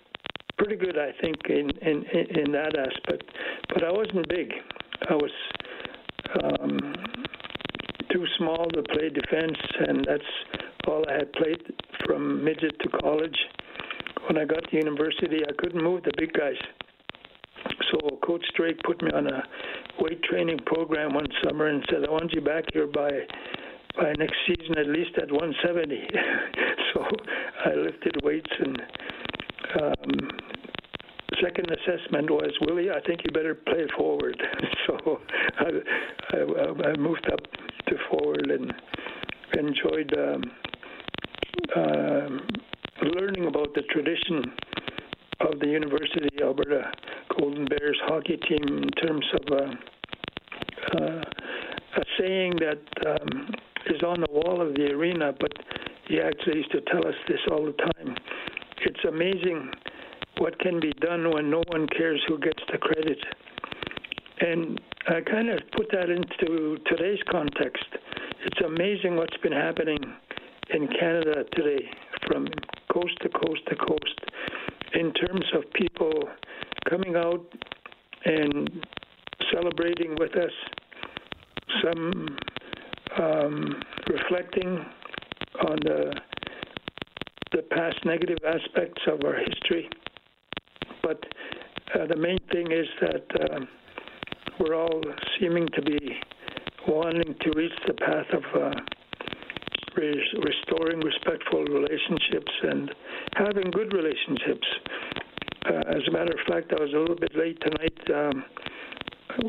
pretty 0.58 0.76
good, 0.76 0.98
I 0.98 1.12
think, 1.20 1.37
in 1.48 1.70
in 1.82 2.04
in 2.38 2.52
that 2.52 2.76
aspect. 2.76 3.24
But 3.72 3.85
I 3.85 3.90
wasn't 3.90 4.28
big. 4.28 4.52
I 5.08 5.14
was 5.14 5.30
um, 6.42 6.94
too 8.12 8.26
small 8.38 8.66
to 8.70 8.82
play 8.82 9.08
defense, 9.08 9.58
and 9.88 10.04
that's 10.06 10.22
all 10.87 11.04
I 11.08 11.14
had 11.14 11.32
played 11.32 11.62
from 12.04 12.44
midget 12.44 12.78
to 12.80 12.88
college. 13.00 13.37
When 14.28 14.38
I 14.38 14.44
got 14.44 14.68
to 14.70 14.76
university, 14.76 15.40
I 15.48 15.52
couldn't 15.58 15.82
move 15.82 16.04
the 16.04 16.12
big 16.16 16.32
guys. 16.32 16.56
So 17.90 18.18
Coach 18.25 18.44
Drake 18.57 18.81
put 18.85 19.03
me 19.03 19.11
on 19.12 19.27
a 19.27 19.42
weight 20.01 20.22
training 20.22 20.59
program 20.66 21.14
one 21.14 21.27
summer 21.44 21.66
and 21.66 21.85
said, 21.90 22.05
"I 22.07 22.11
want 22.11 22.33
you 22.33 22.40
back 22.40 22.64
here 22.72 22.87
by 22.87 23.11
by 23.96 24.12
next 24.14 24.37
season 24.46 24.79
at 24.79 24.87
least 24.87 25.16
at 25.18 25.31
170." 25.31 26.09
so 26.94 27.07
I 27.64 27.75
lifted 27.75 28.22
weights 28.22 28.51
and. 28.59 28.83
Um, 29.81 30.31
second 31.40 31.66
assessment 31.70 32.31
was, 32.31 32.53
Willie, 32.61 32.90
I 32.90 33.01
think 33.07 33.20
you 33.25 33.33
better 33.33 33.55
play 33.55 33.87
forward. 33.96 34.40
so 34.87 35.20
I, 35.59 35.70
I, 36.37 36.90
I, 36.90 36.96
moved 36.96 37.29
up 37.33 37.40
to 37.88 37.94
forward 38.11 38.51
and 38.51 38.72
enjoyed 39.59 40.12
um, 40.18 40.42
uh, 41.75 43.07
learning 43.14 43.46
about 43.46 43.75
the 43.75 43.83
tradition 43.90 44.53
of 45.40 45.59
the 45.61 45.66
University 45.66 46.29
of 46.37 46.42
Alberta 46.48 46.92
Golden 47.38 47.64
Bears 47.66 47.99
hockey 48.05 48.37
team 48.37 48.83
in 48.83 48.90
terms 48.90 49.25
of 49.35 49.59
uh, 49.59 51.01
uh, 51.01 51.23
a 51.97 52.03
saying 52.18 52.55
that 52.57 52.83
um, 53.07 53.51
is 53.87 54.03
on 54.03 54.21
the 54.21 54.31
wall 54.31 54.61
of 54.61 54.75
the 54.75 54.90
arena, 54.92 55.33
but 55.38 55.53
he 56.09 56.21
actually 56.21 56.59
used 56.59 56.73
to 56.73 56.81
tell 56.83 57.07
us 57.07 57.14
this 57.29 57.40
all 57.51 57.64
the 57.66 57.73
time. 57.73 58.16
It's 58.85 59.05
amazing 59.09 59.71
what 60.38 60.59
can 60.59 60.81
be 60.81 60.92
done 61.01 61.31
when 61.31 61.51
no 61.51 61.62
one 61.68 61.87
cares 61.87 62.21
who 62.29 62.38
gets 62.38 62.62
the 62.71 62.79
credit. 62.79 63.18
And 64.40 64.81
I 65.09 65.21
kind 65.21 65.51
of 65.51 65.61
put 65.77 65.90
that 65.92 66.11
into 66.11 66.79
today's 66.87 67.21
context. 67.31 67.85
It's 68.45 68.61
amazing 68.64 69.16
what's 69.16 69.37
been 69.42 69.53
happening 69.53 69.99
in 70.71 70.88
Canada 70.88 71.45
today, 71.53 71.88
from 72.27 72.49
coast 72.92 73.16
to 73.23 73.29
coast 73.29 73.61
to 73.68 73.77
coast, 73.77 74.21
in 74.95 75.12
terms 75.12 75.45
of 75.55 75.62
people 75.75 76.29
coming 76.88 77.16
out 77.16 77.45
and 78.25 78.85
celebrating 79.53 80.16
with 80.18 80.37
us, 80.37 80.53
some 81.83 82.37
um, 83.18 83.83
reflecting 84.09 84.85
on 85.68 85.77
the 85.83 86.14
the 87.53 87.62
past 87.62 87.97
negative 88.07 88.38
aspects 88.47 89.03
of 89.07 89.21
our 89.25 89.37
history. 89.37 89.88
But 91.03 91.23
uh, 91.95 92.07
the 92.07 92.16
main 92.16 92.38
thing 92.51 92.73
is 92.73 92.87
that 93.03 93.27
uh, 93.40 93.61
we're 94.59 94.75
all 94.75 95.03
seeming 95.38 95.68
to 95.75 95.83
be 95.83 95.99
wanting 96.88 97.35
to 97.40 97.53
reach 97.55 97.73
the 97.87 97.92
path 97.92 98.27
of 98.33 98.42
uh, 98.59 98.71
re- 99.97 100.40
restoring 100.42 101.01
respectful 101.01 101.64
relationships 101.64 102.53
and 102.62 102.90
having 103.35 103.71
good 103.71 103.92
relationships 103.92 104.66
uh, 105.66 105.83
as 105.90 106.03
a 106.09 106.11
matter 106.11 106.33
of 106.33 106.53
fact, 106.53 106.72
I 106.72 106.81
was 106.81 106.92
a 106.92 106.98
little 106.98 107.16
bit 107.16 107.37
late 107.37 107.59
tonight 107.61 107.98
um, 108.14 108.44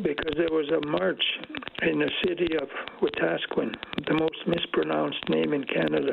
because 0.03 0.33
there 0.37 0.51
was 0.51 0.69
a 0.69 0.85
march 0.85 1.23
in 1.81 1.99
the 1.99 2.09
city 2.25 2.55
of 2.61 2.69
Wetaskiwin, 3.01 3.73
the 4.07 4.13
most 4.13 4.47
mispronounced 4.47 5.27
name 5.29 5.53
in 5.53 5.63
Canada. 5.63 6.11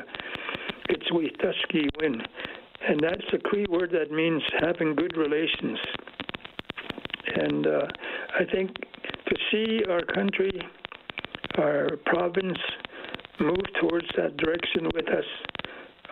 It's 0.89 1.09
Wetaskiwin, 1.11 2.25
and 2.89 3.01
that's 3.01 3.25
a 3.33 3.39
Cree 3.39 3.67
word 3.69 3.91
that 3.93 4.11
means 4.11 4.43
having 4.61 4.95
good 4.95 5.17
relations. 5.17 5.79
And 7.37 7.67
uh, 7.67 7.87
I 8.39 8.45
think 8.51 8.75
to 8.75 9.37
see 9.51 9.85
our 9.89 10.03
country, 10.03 10.61
our 11.59 11.97
province, 12.07 12.59
move 13.39 13.65
towards 13.81 14.07
that 14.17 14.37
direction 14.37 14.89
with 14.95 15.09
us 15.09 15.25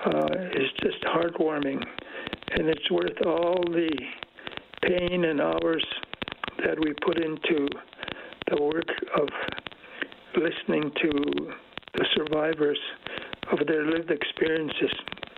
uh, 0.07 0.27
is 0.55 0.69
just 0.83 1.03
heartwarming 1.05 1.83
and 2.53 2.69
it's 2.69 2.91
worth 2.91 3.27
all 3.27 3.63
the 3.65 3.91
pain 4.83 5.25
and 5.25 5.41
hours 5.41 5.85
that 6.65 6.79
we 6.81 6.93
put 7.05 7.19
into 7.19 7.69
the 8.51 8.63
work 8.63 8.89
of 9.17 9.29
listening 10.37 10.91
to 11.01 11.11
the 11.95 12.07
survivors 12.15 12.79
of 13.53 13.67
their 13.67 13.85
lived 13.87 14.11
experiences, 14.11 14.91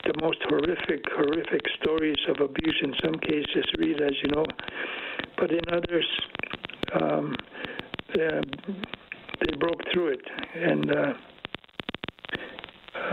the 0.05 0.14
most 0.20 0.38
horrific, 0.48 1.03
horrific 1.12 1.62
stories 1.81 2.18
of 2.29 2.40
abuse 2.40 2.76
in 2.83 2.94
some 3.05 3.18
cases, 3.20 3.64
read 3.79 4.00
as 4.00 4.12
you 4.22 4.31
know, 4.31 4.44
but 5.37 5.50
in 5.50 5.61
others, 5.72 6.07
um, 7.00 7.37
they, 8.14 8.40
broke 9.59 9.81
through 9.92 10.09
it. 10.09 10.20
And 10.55 10.90
uh, 10.90 11.12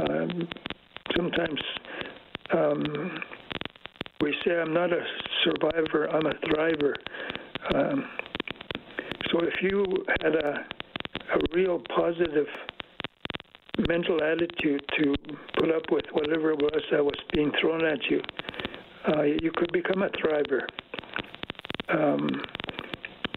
um, 0.10 0.48
sometimes 1.16 1.60
um, 2.54 3.20
we 4.22 4.36
say, 4.46 4.52
I'm 4.60 4.74
not 4.74 4.92
a 4.92 5.04
survivor, 5.44 6.10
I'm 6.10 6.26
a 6.26 6.34
thriver. 6.46 6.94
Um, 7.74 8.10
so 9.32 9.40
if 9.42 9.62
you 9.62 10.06
had 10.22 10.36
a, 10.36 10.66
a 11.36 11.40
real 11.54 11.82
positive 11.96 12.48
mental 13.88 14.24
attitude 14.24 14.84
to 14.98 15.16
put 15.58 15.72
up 15.72 15.84
with 15.92 16.06
whatever 16.12 16.52
it 16.52 16.58
was 16.58 16.82
that 16.92 17.04
was 17.04 17.16
being 17.34 17.52
thrown 17.62 17.86
at 17.86 18.00
you, 18.10 18.22
uh, 19.10 19.22
you 19.22 19.52
could 19.56 19.72
become 19.72 20.02
a 20.02 20.10
thriver. 20.10 20.62
Um, 21.90 22.42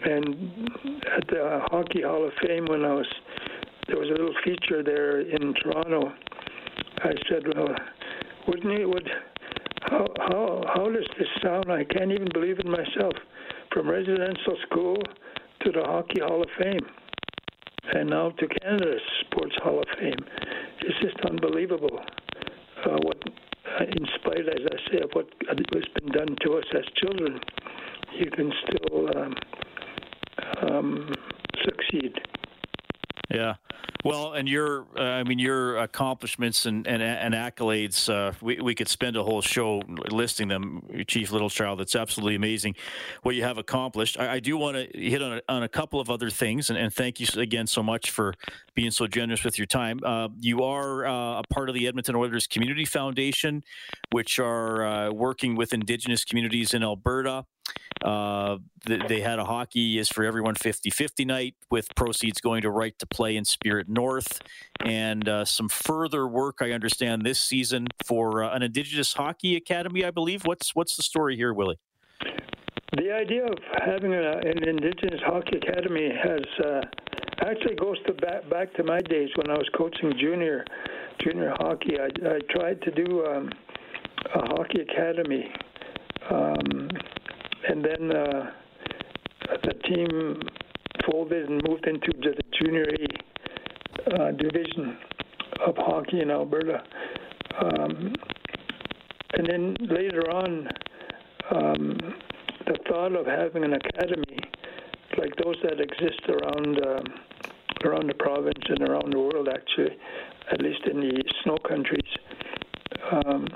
and 0.02 0.70
at 1.14 1.26
the 1.28 1.60
Hockey 1.70 2.02
Hall 2.02 2.26
of 2.26 2.32
Fame, 2.42 2.64
when 2.66 2.84
I 2.84 2.94
was 2.94 3.06
there 3.86 3.98
was 3.98 4.08
a 4.08 4.12
little 4.12 4.34
feature 4.44 4.82
there 4.82 5.20
in 5.20 5.52
Toronto. 5.54 6.12
I 7.02 7.12
said, 7.28 7.42
"Well, 7.54 7.74
wouldn't 8.46 8.78
it 8.78 8.86
would 8.86 9.10
how 9.90 10.06
how 10.18 10.64
how 10.72 10.84
does 10.90 11.06
this 11.18 11.28
sound? 11.42 11.70
I 11.70 11.84
can't 11.84 12.12
even 12.12 12.28
believe 12.32 12.58
it 12.58 12.66
myself. 12.66 13.14
From 13.72 13.88
residential 13.88 14.56
school 14.66 14.96
to 15.64 15.72
the 15.72 15.82
Hockey 15.82 16.20
Hall 16.20 16.42
of 16.42 16.48
Fame, 16.58 16.86
and 17.94 18.10
now 18.10 18.30
to 18.30 18.46
Canada's 18.46 19.02
Sports 19.20 19.56
Hall 19.62 19.80
of 19.80 19.86
Fame. 19.98 20.24
It's 20.82 20.98
just 21.00 21.24
unbelievable. 21.26 22.00
Uh, 22.84 22.98
what, 23.02 23.18
in 23.80 24.06
spite, 24.16 24.48
as 24.48 24.64
I 24.64 24.90
say, 24.90 25.00
of 25.02 25.10
what 25.12 25.26
has 25.48 25.84
been 26.00 26.12
done 26.12 26.36
to 26.44 26.54
us 26.54 26.64
as 26.74 26.84
children, 26.96 27.40
you 28.18 28.30
can 28.30 28.52
still 28.64 29.08
um, 29.16 29.34
um, 30.62 31.14
succeed. 31.64 32.14
Yeah. 33.32 33.54
Well, 34.04 34.32
and 34.32 34.48
your, 34.48 34.86
uh, 34.98 35.02
I 35.02 35.24
mean, 35.24 35.38
your 35.38 35.76
accomplishments 35.76 36.64
and, 36.64 36.86
and, 36.86 37.02
and 37.02 37.34
accolades, 37.34 38.08
uh, 38.08 38.32
we, 38.40 38.58
we 38.58 38.74
could 38.74 38.88
spend 38.88 39.16
a 39.16 39.22
whole 39.22 39.42
show 39.42 39.82
listing 40.10 40.48
them, 40.48 40.82
Chief 41.06 41.30
Littlechild. 41.30 41.78
That's 41.78 41.94
absolutely 41.94 42.34
amazing 42.34 42.76
what 43.22 43.34
you 43.34 43.42
have 43.42 43.58
accomplished. 43.58 44.18
I, 44.18 44.34
I 44.34 44.40
do 44.40 44.56
want 44.56 44.76
to 44.76 44.98
hit 44.98 45.22
on 45.22 45.34
a, 45.34 45.42
on 45.48 45.62
a 45.62 45.68
couple 45.68 46.00
of 46.00 46.08
other 46.08 46.30
things, 46.30 46.70
and, 46.70 46.78
and, 46.78 46.92
thank 46.92 47.20
you 47.20 47.26
again 47.40 47.66
so 47.66 47.82
much 47.82 48.10
for 48.10 48.34
being 48.74 48.90
so 48.90 49.06
generous 49.06 49.44
with 49.44 49.58
your 49.58 49.66
time. 49.66 50.00
Uh, 50.02 50.28
you 50.40 50.62
are 50.64 51.06
uh, 51.06 51.40
a 51.40 51.42
part 51.50 51.68
of 51.68 51.74
the 51.74 51.86
Edmonton 51.86 52.16
Oilers 52.16 52.46
Community 52.46 52.84
Foundation, 52.84 53.62
which 54.12 54.38
are 54.38 54.84
uh, 54.84 55.10
working 55.12 55.56
with 55.56 55.72
Indigenous 55.72 56.24
communities 56.24 56.74
in 56.74 56.82
Alberta. 56.82 57.44
Uh, 58.02 58.58
they 58.86 59.20
had 59.20 59.38
a 59.38 59.44
hockey 59.44 59.98
is 59.98 60.08
for 60.08 60.24
everyone 60.24 60.54
50-50 60.54 61.26
night 61.26 61.54
with 61.70 61.94
proceeds 61.94 62.40
going 62.40 62.62
to 62.62 62.70
right 62.70 62.98
to 62.98 63.06
play 63.06 63.36
in 63.36 63.44
Spirit 63.44 63.88
North, 63.88 64.40
and 64.84 65.28
uh, 65.28 65.44
some 65.44 65.68
further 65.68 66.26
work 66.26 66.58
I 66.60 66.72
understand 66.72 67.26
this 67.26 67.40
season 67.40 67.88
for 68.06 68.42
uh, 68.42 68.54
an 68.54 68.62
Indigenous 68.62 69.12
hockey 69.12 69.56
academy. 69.56 70.04
I 70.04 70.10
believe. 70.10 70.46
What's 70.46 70.74
what's 70.74 70.96
the 70.96 71.02
story 71.02 71.36
here, 71.36 71.52
Willie? 71.52 71.78
The 72.96 73.12
idea 73.12 73.46
of 73.46 73.58
having 73.86 74.12
a, 74.14 74.38
an 74.38 74.68
Indigenous 74.68 75.20
hockey 75.24 75.58
academy 75.58 76.10
has 76.10 76.66
uh, 76.66 76.80
actually 77.46 77.76
goes 77.76 77.96
to 78.06 78.12
back 78.14 78.48
back 78.50 78.74
to 78.74 78.84
my 78.84 78.98
days 79.00 79.28
when 79.36 79.50
I 79.50 79.54
was 79.54 79.68
coaching 79.76 80.12
junior 80.18 80.64
junior 81.20 81.54
hockey. 81.58 81.98
I, 82.00 82.06
I 82.26 82.38
tried 82.50 82.82
to 82.82 82.90
do 82.90 83.26
um, 83.26 83.50
a 84.34 84.40
hockey 84.48 84.80
academy. 84.80 85.52
Um, 86.30 86.89
and 87.68 87.84
then 87.84 88.16
uh, 88.16 88.50
the 89.64 89.74
team 89.88 90.40
folded 91.06 91.48
and 91.48 91.62
moved 91.68 91.86
into 91.86 92.12
the 92.20 92.34
junior 92.58 92.84
A 92.84 94.14
uh, 94.14 94.30
division 94.32 94.96
of 95.66 95.74
hockey 95.76 96.20
in 96.20 96.30
Alberta. 96.30 96.82
Um, 97.60 98.14
and 99.34 99.46
then 99.46 99.76
later 99.88 100.30
on, 100.30 100.68
um, 101.50 101.98
the 102.66 102.78
thought 102.88 103.14
of 103.14 103.26
having 103.26 103.64
an 103.64 103.74
academy 103.74 104.38
like 105.18 105.34
those 105.42 105.56
that 105.64 105.80
exist 105.80 106.20
around 106.28 106.78
um, 106.86 107.04
around 107.84 108.08
the 108.08 108.14
province 108.14 108.62
and 108.68 108.88
around 108.88 109.12
the 109.12 109.18
world, 109.18 109.48
actually, 109.48 109.96
at 110.52 110.60
least 110.60 110.80
in 110.90 111.00
the 111.00 111.24
snow 111.42 111.56
countries, 111.66 112.02
um, 113.12 113.46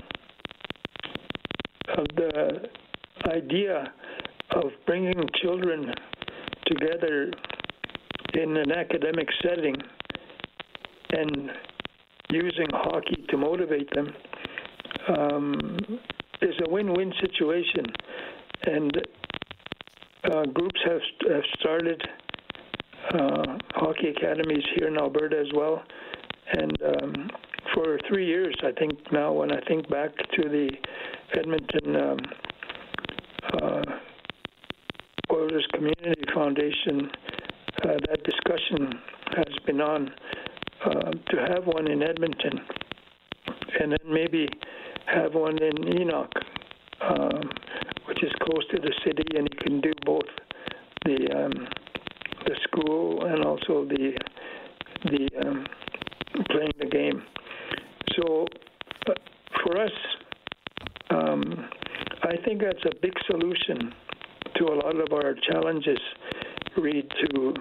the 2.17 2.69
idea 3.33 3.93
of 4.53 4.65
bringing 4.87 5.21
children 5.43 5.93
together 6.67 7.31
in 8.35 8.57
an 8.57 8.73
academic 8.73 9.29
setting 9.43 9.77
and 11.11 11.51
using 12.31 12.67
hockey 12.73 13.25
to 13.29 13.37
motivate 13.37 13.89
them 13.95 14.13
um, 15.09 15.79
is 16.43 16.55
a 16.67 16.71
win-win 16.71 17.13
situation, 17.21 17.85
and 18.65 19.09
uh, 20.25 20.45
groups 20.47 20.81
have, 20.85 21.01
have 21.31 21.43
started 21.61 22.03
uh, 23.13 23.59
hockey 23.75 24.09
academies 24.09 24.65
here 24.75 24.89
in 24.89 24.97
Alberta 24.97 25.39
as 25.39 25.53
well, 25.55 25.83
and 26.53 26.77
um, 26.83 27.31
for 27.75 27.99
three 28.09 28.27
years, 28.27 28.55
I 28.63 28.73
think 28.73 28.99
now 29.13 29.33
when 29.33 29.53
I 29.53 29.61
think 29.67 29.89
back 29.89 30.11
to 30.17 30.49
the 30.49 30.71
Edmonton 31.37 31.97
um, 31.97 32.19
uh, 33.53 33.83
Oilers 35.33 35.67
Community 35.73 36.23
Foundation, 36.35 37.11
uh, 37.83 37.89
that 38.09 38.23
discussion 38.25 38.99
has 39.37 39.55
been 39.67 39.81
on 39.81 40.11
uh, 40.85 41.11
to 41.11 41.37
have 41.49 41.67
one 41.67 41.91
in 41.91 42.03
Edmonton, 42.03 42.61
and 43.81 43.93
then 43.93 44.13
maybe 44.13 44.49
have 45.07 45.35
one 45.35 45.59
in 45.63 46.01
Enoch, 46.01 46.33
um, 47.01 47.51
which 48.07 48.23
is 48.23 48.33
close 48.43 48.65
to 48.71 48.79
the 48.79 48.93
city, 49.05 49.25
and 49.37 49.49
you 49.53 49.59
can 49.61 49.81
do 49.81 49.93
both 50.05 50.29
the 51.05 51.45
um, 51.45 51.69
the 52.47 52.57
school 52.65 53.25
and 53.25 53.45
also 53.45 53.87
the 53.87 54.13
the 55.05 55.29
um, 55.47 55.67
playing 56.51 56.73
the 56.79 56.87
game. 56.87 57.23
So 58.17 58.47
uh, 59.09 59.13
for 59.63 59.81
us, 59.81 59.91
um, 61.11 61.69
I 62.25 62.37
think 62.45 62.63
that's 62.63 62.85
a 62.87 63.01
big 63.03 63.13
solution 63.27 63.93
to 64.57 64.65
a 64.65 64.77
lot 64.77 64.97
of 64.97 65.13
our 65.13 65.35
challenges. 65.47 65.99
Read 66.77 67.07
to 67.11 67.55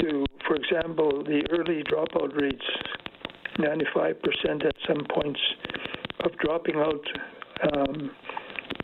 to, 0.00 0.24
for 0.46 0.56
example, 0.56 1.24
the 1.24 1.42
early 1.50 1.82
dropout 1.82 2.40
rates, 2.40 2.64
95% 3.58 4.64
at 4.64 4.74
some 4.86 5.04
points 5.12 5.40
of 6.24 6.36
dropping 6.38 6.76
out 6.76 7.04
um, 7.72 8.10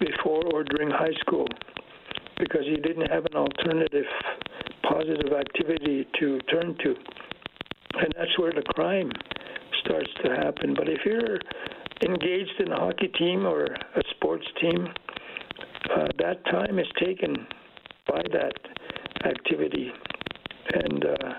before 0.01 0.43
or 0.53 0.65
during 0.65 0.91
high 0.91 1.15
school 1.21 1.47
because 2.39 2.63
you 2.65 2.77
didn't 2.79 3.11
have 3.11 3.25
an 3.27 3.37
alternative 3.37 4.07
positive 4.83 5.33
activity 5.33 6.07
to 6.21 6.39
turn 6.51 6.77
to. 6.83 6.95
And 7.95 8.13
that's 8.17 8.39
where 8.39 8.53
the 8.53 8.63
crime 8.63 9.11
starts 9.85 10.11
to 10.25 10.31
happen. 10.31 10.75
But 10.75 10.89
if 10.89 11.01
you're 11.05 11.39
engaged 12.05 12.61
in 12.61 12.73
a 12.73 12.79
hockey 12.79 13.09
team 13.09 13.47
or 13.47 13.65
a 13.65 14.03
sports 14.11 14.47
team, 14.61 14.89
uh, 15.97 16.07
that 16.19 16.45
time 16.47 16.79
is 16.79 16.87
taken 16.99 17.47
by 18.09 18.23
that 18.33 18.55
activity 19.25 19.91
and 20.73 21.05
uh, 21.05 21.33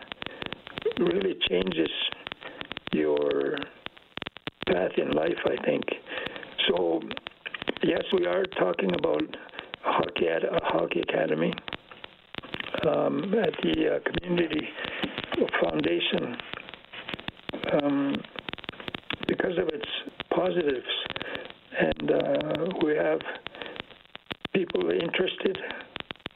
really 0.99 1.35
changes 1.49 1.89
your 2.93 3.57
path 4.67 4.91
in 4.97 5.11
life, 5.11 5.37
I 5.45 5.63
think. 5.65 5.83
So, 6.67 7.01
yes, 7.83 8.03
we 8.13 8.25
are 8.25 8.45
talking 8.57 8.93
about 8.95 9.23
hockey, 9.83 10.27
a 10.27 10.39
hockey 10.63 11.01
academy 11.01 11.53
um, 12.87 13.33
at 13.35 13.53
the 13.63 13.95
uh, 13.95 13.99
community 14.11 14.67
foundation 15.61 16.37
um, 17.73 18.15
because 19.27 19.57
of 19.57 19.67
its 19.69 19.87
positives, 20.35 20.85
and 21.79 22.11
uh, 22.11 22.65
we 22.83 22.95
have 22.95 23.19
people 24.53 24.91
interested 24.91 25.57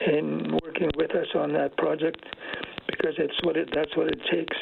in 0.08 0.58
working 0.64 0.90
with 0.96 1.12
us 1.12 1.28
on 1.36 1.54
that 1.54 1.76
project 1.78 2.24
because 2.88 3.14
it's 3.18 3.36
what 3.44 3.58
it 3.58 3.70
that's 3.74 3.96
what 3.96 4.08
it 4.08 4.20
takes. 4.32 4.58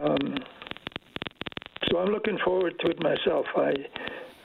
Um, 0.00 0.38
so 1.88 1.98
I'm 1.98 2.08
looking 2.08 2.38
forward 2.44 2.74
to 2.80 2.90
it 2.90 3.02
myself. 3.02 3.46
I 3.56 3.72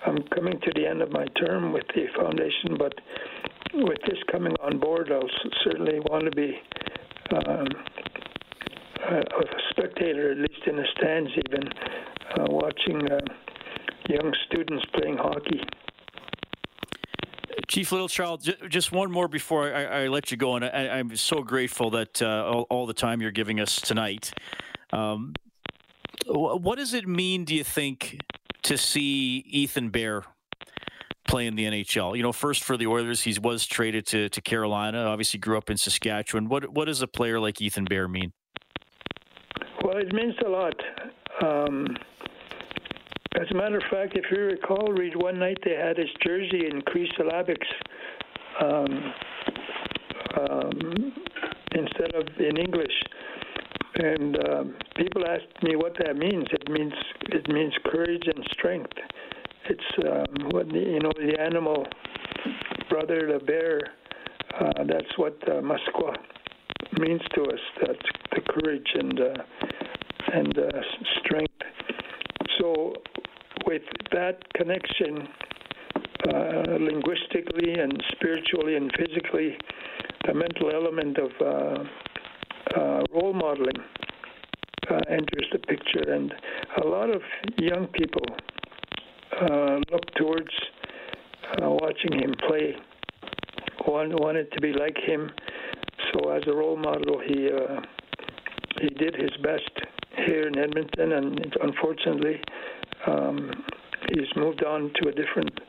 I'm 0.05 0.23
coming 0.35 0.59
to 0.59 0.71
the 0.75 0.87
end 0.87 1.01
of 1.01 1.11
my 1.11 1.25
term 1.39 1.73
with 1.73 1.85
the 1.95 2.05
foundation, 2.15 2.77
but 2.77 2.93
with 3.73 3.99
this 4.07 4.19
coming 4.31 4.53
on 4.61 4.79
board, 4.79 5.11
I'll 5.11 5.29
certainly 5.63 5.99
want 5.99 6.25
to 6.25 6.31
be 6.31 6.59
um, 7.31 7.67
a, 9.09 9.17
a 9.17 9.43
spectator, 9.71 10.31
at 10.31 10.37
least 10.37 10.61
in 10.65 10.77
the 10.77 10.85
stands, 10.97 11.29
even 11.47 11.67
uh, 12.37 12.45
watching 12.49 13.11
uh, 13.11 13.19
young 14.07 14.33
students 14.45 14.85
playing 14.93 15.17
hockey. 15.17 15.61
Chief 17.67 17.89
Littlechild, 17.89 18.69
just 18.69 18.91
one 18.91 19.11
more 19.11 19.27
before 19.27 19.73
I, 19.73 20.03
I 20.03 20.07
let 20.07 20.31
you 20.31 20.37
go, 20.37 20.55
and 20.55 20.63
I, 20.63 20.99
am 20.99 21.15
so 21.17 21.41
grateful 21.41 21.89
that 21.91 22.21
uh, 22.21 22.45
all, 22.45 22.61
all, 22.69 22.85
the 22.85 22.93
time 22.93 23.21
you're 23.21 23.31
giving 23.31 23.59
us 23.59 23.81
tonight. 23.81 24.31
Um, 24.93 25.33
what 26.27 26.77
does 26.77 26.93
it 26.93 27.07
mean, 27.07 27.43
do 27.43 27.53
you 27.53 27.65
think, 27.65 28.19
to 28.63 28.77
see 28.77 29.43
Ethan 29.47 29.89
Bear 29.89 30.23
play 31.27 31.45
in 31.45 31.55
the 31.55 31.65
NHL? 31.65 32.15
You 32.15 32.23
know, 32.23 32.31
first 32.31 32.63
for 32.63 32.77
the 32.77 32.87
Oilers, 32.87 33.21
he 33.21 33.37
was 33.37 33.65
traded 33.65 34.05
to, 34.07 34.29
to 34.29 34.41
Carolina. 34.41 35.03
Obviously, 35.03 35.39
grew 35.39 35.57
up 35.57 35.69
in 35.69 35.77
Saskatchewan. 35.77 36.47
What 36.47 36.69
what 36.69 36.85
does 36.85 37.01
a 37.01 37.07
player 37.07 37.39
like 37.39 37.61
Ethan 37.61 37.85
Bear 37.85 38.07
mean? 38.07 38.31
Well, 39.83 39.97
it 39.97 40.13
means 40.13 40.35
a 40.45 40.49
lot. 40.49 40.75
Um, 41.41 41.97
as 43.39 43.47
a 43.51 43.53
matter 43.53 43.77
of 43.77 43.83
fact, 43.91 44.15
if 44.15 44.25
you 44.31 44.43
recall, 44.43 44.91
Reid, 44.91 45.15
one 45.15 45.39
night 45.39 45.57
they 45.63 45.75
had 45.75 45.97
his 45.97 46.09
jersey 46.23 46.67
in 46.69 46.81
Cree 46.81 47.11
syllabics 47.17 47.67
um, 48.61 49.13
um, 50.39 51.13
instead 51.73 52.15
of 52.15 52.27
in 52.39 52.57
English. 52.57 52.93
And 53.95 54.37
um, 54.49 54.75
people 54.95 55.23
asked 55.27 55.63
me 55.63 55.75
what 55.75 55.95
that 55.99 56.15
means. 56.15 56.47
It 56.51 56.69
means 56.69 56.93
it 57.29 57.47
means 57.49 57.73
courage 57.85 58.23
and 58.25 58.45
strength. 58.51 58.93
It's 59.69 60.07
um, 60.07 60.49
what 60.51 60.69
the, 60.69 60.79
you 60.79 60.99
know 60.99 61.11
the 61.17 61.39
animal 61.39 61.85
brother, 62.89 63.37
the 63.39 63.43
bear. 63.43 63.81
Uh, 64.59 64.83
that's 64.85 65.17
what 65.17 65.37
uh, 65.47 65.61
maskwa 65.61 66.15
means 66.99 67.21
to 67.35 67.43
us. 67.43 67.59
That's 67.85 67.99
the 68.31 68.41
courage 68.41 68.87
and 68.93 69.19
uh, 69.19 69.33
and 70.33 70.57
uh, 70.57 70.81
strength. 71.19 71.53
So 72.59 72.93
with 73.67 73.81
that 74.13 74.41
connection, 74.53 75.27
uh, 76.29 76.77
linguistically 76.79 77.73
and 77.73 78.01
spiritually 78.13 78.77
and 78.77 78.91
physically, 78.97 79.57
the 80.25 80.33
mental 80.33 80.71
element 80.73 81.17
of 81.17 81.31
uh, 81.41 81.83
uh, 82.79 83.03
role 83.13 83.33
modeling 83.33 83.83
uh, 84.89 84.99
enters 85.09 85.47
the 85.51 85.59
picture, 85.59 86.13
and 86.13 86.33
a 86.81 86.87
lot 86.87 87.09
of 87.09 87.21
young 87.57 87.87
people 87.87 88.23
uh, 89.41 89.79
look 89.91 90.05
towards 90.15 90.49
uh, 91.61 91.69
watching 91.69 92.13
him 92.13 92.33
play. 92.47 92.73
One 93.85 94.11
wanted 94.15 94.51
to 94.53 94.61
be 94.61 94.71
like 94.71 94.97
him, 94.97 95.29
so 96.13 96.29
as 96.29 96.43
a 96.47 96.53
role 96.53 96.77
model, 96.77 97.19
he 97.19 97.49
he 98.81 98.89
did 98.89 99.15
his 99.15 99.31
best 99.41 99.71
here 100.25 100.47
in 100.47 100.57
Edmonton, 100.57 101.13
and 101.13 101.55
unfortunately, 101.61 102.41
um, 103.07 103.51
he's 104.09 104.27
moved 104.35 104.63
on 104.63 104.91
to 105.01 105.09
a 105.09 105.11
different 105.11 105.59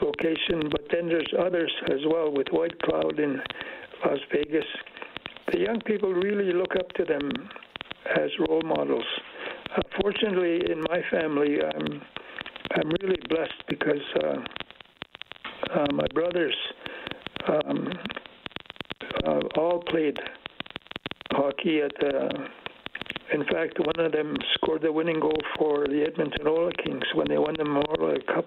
location. 0.00 0.68
But 0.70 0.82
then 0.90 1.08
there's 1.08 1.32
others 1.38 1.72
as 1.88 2.00
well 2.06 2.32
with 2.32 2.48
Whitecloud 2.48 3.18
in 3.18 3.40
Las 4.04 4.18
Vegas 4.32 4.66
the 5.50 5.58
young 5.58 5.80
people 5.80 6.12
really 6.12 6.52
look 6.52 6.76
up 6.76 6.88
to 6.92 7.04
them 7.04 7.30
as 8.16 8.30
role 8.48 8.62
models. 8.62 9.04
Uh, 9.76 9.82
fortunately, 10.00 10.70
in 10.70 10.80
my 10.88 11.02
family, 11.10 11.58
I'm 11.62 12.02
I'm 12.74 12.90
really 13.02 13.20
blessed 13.28 13.62
because 13.68 14.02
uh, 14.22 15.78
uh, 15.78 15.86
my 15.92 16.06
brothers 16.14 16.54
um, 17.48 17.92
uh, 19.26 19.40
all 19.56 19.82
played 19.82 20.18
hockey 21.32 21.80
at 21.82 21.92
the. 22.00 22.61
In 23.32 23.44
fact, 23.44 23.78
one 23.78 24.04
of 24.04 24.12
them 24.12 24.36
scored 24.54 24.82
the 24.82 24.92
winning 24.92 25.18
goal 25.18 25.40
for 25.56 25.86
the 25.88 26.04
Edmonton 26.06 26.46
Oil 26.46 26.70
Kings 26.84 27.04
when 27.14 27.28
they 27.28 27.38
won 27.38 27.54
the 27.56 27.64
Memorial 27.64 28.20
Cup. 28.26 28.44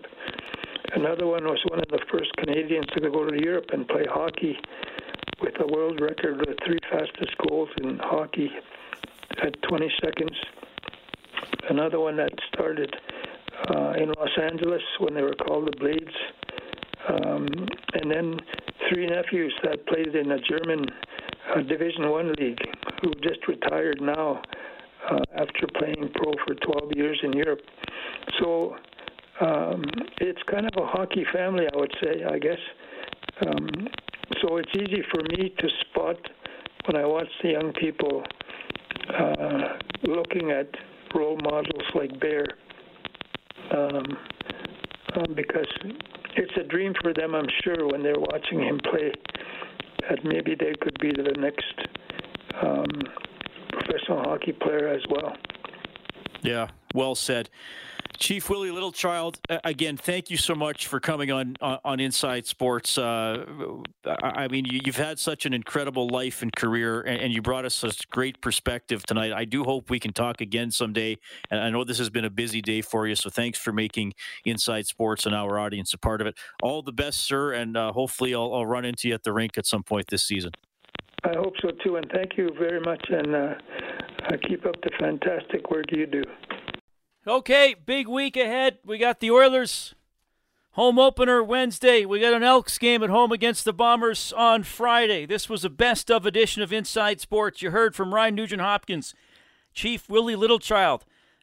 Another 0.94 1.26
one 1.26 1.44
was 1.46 1.60
one 1.68 1.80
of 1.80 1.88
the 1.90 2.00
first 2.12 2.30
Canadians 2.38 2.86
to 2.94 3.10
go 3.10 3.28
to 3.28 3.44
Europe 3.44 3.66
and 3.74 3.88
play 3.88 4.06
hockey 4.08 4.56
with 5.42 5.56
a 5.60 5.68
world 5.68 6.00
record 6.00 6.40
of 6.40 6.46
the 6.46 6.56
three 6.64 6.78
fastest 6.92 7.36
goals 7.48 7.70
in 7.82 7.98
hockey 7.98 8.52
at 9.42 9.60
20 9.64 9.92
seconds. 10.04 10.38
Another 11.68 12.00
one 12.00 12.18
that 12.18 12.34
started 12.54 12.96
uh, 13.70 13.94
in 13.98 14.10
Los 14.10 14.38
Angeles 14.40 14.84
when 15.00 15.16
they 15.16 15.24
were 15.24 15.34
called 15.34 15.68
the 15.68 15.78
Blades. 15.78 16.16
Um, 17.10 17.48
and 17.94 18.12
then 18.12 18.40
three 18.88 19.08
nephews 19.08 19.54
that 19.64 19.88
played 19.88 20.16
in 20.16 20.32
a 20.32 20.40
German 20.40 20.86
uh, 21.56 21.62
Division 21.62 22.10
One 22.12 22.34
league 22.34 22.62
who 23.02 23.14
just 23.16 23.48
retired 23.48 24.00
now 24.00 24.42
uh, 25.10 25.20
after 25.38 25.68
playing 25.78 26.10
pro 26.16 26.34
for 26.46 26.56
12 26.56 26.92
years 26.96 27.20
in 27.24 27.34
Europe. 27.34 27.62
So 28.40 28.76
um, 29.42 29.84
it's 30.20 30.42
kind 30.50 30.66
of 30.66 30.72
a 30.82 30.86
hockey 30.86 31.26
family, 31.34 31.66
I 31.74 31.78
would 31.78 31.94
say, 32.02 32.24
I 32.24 32.40
guess. 32.40 32.60
Um, 33.46 33.88
so 34.42 34.58
it's 34.58 34.72
easy 34.76 35.04
for 35.12 35.22
me 35.24 35.54
to 35.58 35.68
spot 35.90 36.18
when 36.86 36.96
I 36.96 37.06
watch 37.06 37.28
the 37.44 37.50
young 37.50 37.74
people 37.74 38.24
uh, 39.18 39.78
looking 40.04 40.52
at 40.52 40.70
role 41.14 41.38
models 41.44 41.84
like 41.94 42.20
Bear, 42.20 42.46
um, 43.72 44.18
um, 45.16 45.36
because 45.36 45.68
it's 46.36 46.52
a 46.60 46.64
dream 46.64 46.94
for 47.02 47.14
them, 47.14 47.36
I'm 47.36 47.48
sure, 47.64 47.88
when 47.88 48.04
they're 48.04 48.20
watching 48.20 48.60
him 48.60 48.80
play, 48.80 49.12
that 50.10 50.24
maybe 50.24 50.56
they 50.56 50.74
could 50.82 50.98
be 51.00 51.12
the 51.12 51.34
next 51.40 51.74
um, 52.62 52.90
professional 53.96 54.24
hockey 54.24 54.52
player 54.52 54.88
as 54.88 55.02
well. 55.10 55.34
Yeah, 56.42 56.68
well 56.94 57.16
said. 57.16 57.50
Chief 58.18 58.50
Willie 58.50 58.70
Littlechild, 58.70 59.36
again, 59.66 59.98
thank 59.98 60.30
you 60.30 60.38
so 60.38 60.56
much 60.56 60.88
for 60.88 61.02
coming 61.02 61.32
on 61.32 61.58
on, 61.60 62.00
Inside 62.00 62.46
Sports. 62.46 62.98
Uh, 62.98 63.46
I 64.06 64.48
mean, 64.48 64.64
you, 64.64 64.80
have 64.86 64.96
had 64.96 65.20
such 65.20 65.46
an 65.46 65.54
incredible 65.54 66.08
life 66.08 66.42
and 66.42 66.56
career, 66.56 67.02
and, 67.02 67.20
and, 67.20 67.34
you 67.34 67.42
brought 67.42 67.66
us 67.66 67.76
such 67.76 68.10
great 68.12 68.40
perspective 68.40 69.04
tonight. 69.06 69.34
I 69.34 69.44
do 69.44 69.66
hope 69.66 69.90
we 69.90 70.00
can 70.00 70.14
talk 70.14 70.40
again 70.40 70.72
someday. 70.72 71.18
And 71.52 71.60
I 71.60 71.70
know 71.70 71.84
this 71.84 71.98
has 71.98 72.10
been 72.10 72.24
a 72.24 72.30
busy 72.30 72.62
day 72.62 72.82
for 72.82 73.06
you, 73.06 73.16
so 73.16 73.30
thanks 73.30 73.60
for 73.60 73.74
making 73.74 74.14
Inside 74.46 74.88
Sports 74.88 75.26
and 75.26 75.36
our 75.36 75.60
audience 75.60 75.94
a 75.94 75.98
part 75.98 76.22
of 76.22 76.28
it. 76.28 76.38
All 76.64 76.82
the 76.82 76.94
best, 76.94 77.20
sir, 77.20 77.52
and 77.52 77.76
uh, 77.76 77.92
hopefully 77.92 78.34
I'll, 78.34 78.54
I'll, 78.54 78.66
run 78.66 78.86
into 78.86 79.10
you 79.10 79.14
at 79.14 79.24
the 79.24 79.34
rink 79.34 79.58
at 79.58 79.66
some 79.66 79.84
point 79.84 80.08
this 80.08 80.24
season. 80.24 80.52
I 81.26 81.34
hope 81.36 81.54
so 81.60 81.72
too, 81.84 81.96
and 81.96 82.06
thank 82.14 82.38
you 82.38 82.52
very 82.60 82.80
much, 82.80 83.04
and 83.10 83.36
uh, 83.36 83.54
keep 84.48 84.64
up 84.66 84.76
the 84.84 84.92
fantastic 85.00 85.72
work 85.72 85.86
you 85.92 86.06
do. 86.06 86.24
Okay, 87.26 87.76
big 87.86 88.08
week 88.08 88.38
ahead. 88.38 88.78
We 88.86 89.00
got 89.00 89.20
the 89.20 89.32
Oilers 89.32 89.96
home 90.74 91.00
opener 91.00 91.44
Wednesday. 91.44 92.06
We 92.06 92.20
got 92.20 92.34
an 92.34 92.44
Elks 92.44 92.78
game 92.78 93.02
at 93.02 93.10
home 93.10 93.32
against 93.32 93.66
the 93.66 93.74
Bombers 93.74 94.34
on 94.34 94.62
Friday. 94.62 95.26
This 95.26 95.50
was 95.50 95.66
a 95.66 95.70
best 95.70 96.12
of 96.12 96.28
edition 96.28 96.62
of 96.62 96.72
Inside 96.72 97.20
Sports. 97.20 97.64
You 97.64 97.72
heard 97.72 97.96
from 97.96 98.14
Ryan 98.14 98.36
Nugent 98.36 98.62
Hopkins, 98.62 99.16
Chief 99.74 100.08
Willie 100.08 100.36
Littlechild, 100.36 101.02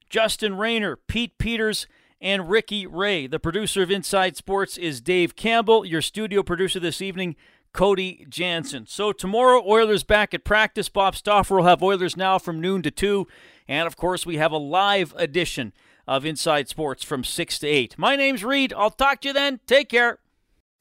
Justin 0.09 0.57
Rayner, 0.57 0.95
Pete 0.95 1.39
Peters, 1.39 1.89
and 2.21 2.49
Ricky 2.49 2.87
Ray. 2.87 3.27
The 3.27 3.41
producer 3.41 3.83
of 3.83 3.91
Inside 3.91 4.37
Sports 4.37 4.79
is 4.79 5.01
Dave 5.01 5.35
Campbell. 5.35 5.85
Your 5.85 6.03
studio 6.03 6.45
producer 6.45 6.79
this 6.79 7.03
evening, 7.03 7.35
Cody 7.73 8.27
Jansen. 8.29 8.87
So 8.87 9.13
tomorrow, 9.13 9.63
Oilers 9.67 10.05
back 10.05 10.35
at 10.35 10.45
practice. 10.45 10.89
Bob 10.89 11.17
Stauffer 11.17 11.57
will 11.57 11.65
have 11.65 11.83
Oilers 11.83 12.17
now 12.17 12.39
from 12.39 12.61
noon 12.61 12.83
to 12.83 12.91
2. 12.91 13.27
And 13.69 13.87
of 13.87 13.97
course, 13.97 14.27
we 14.27 14.37
have 14.37 14.53
a 14.53 14.59
live 14.59 15.15
edition 15.17 15.73
of 16.07 16.25
Inside 16.25 16.69
Sports 16.69 17.05
from 17.05 17.25
6 17.25 17.59
to 17.61 17.67
8. 17.67 17.99
My 17.99 18.17
name's 18.17 18.45
Reid. 18.45 18.73
I'll 18.77 18.91
talk 18.91 19.21
to 19.23 19.29
you 19.29 19.35
then. 19.35 19.61
Take 19.67 19.89
care. 19.89 20.19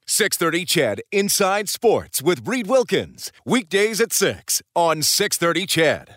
630 0.06 0.64
CHED 0.64 1.00
Inside 1.12 1.68
Sports 1.68 2.20
with 2.20 2.46
Reid 2.46 2.66
Wilkins. 2.66 3.32
Weekdays 3.46 4.00
at 4.00 4.12
6 4.12 4.62
on 4.74 5.02
630 5.02 5.66
CHED. 5.66 6.08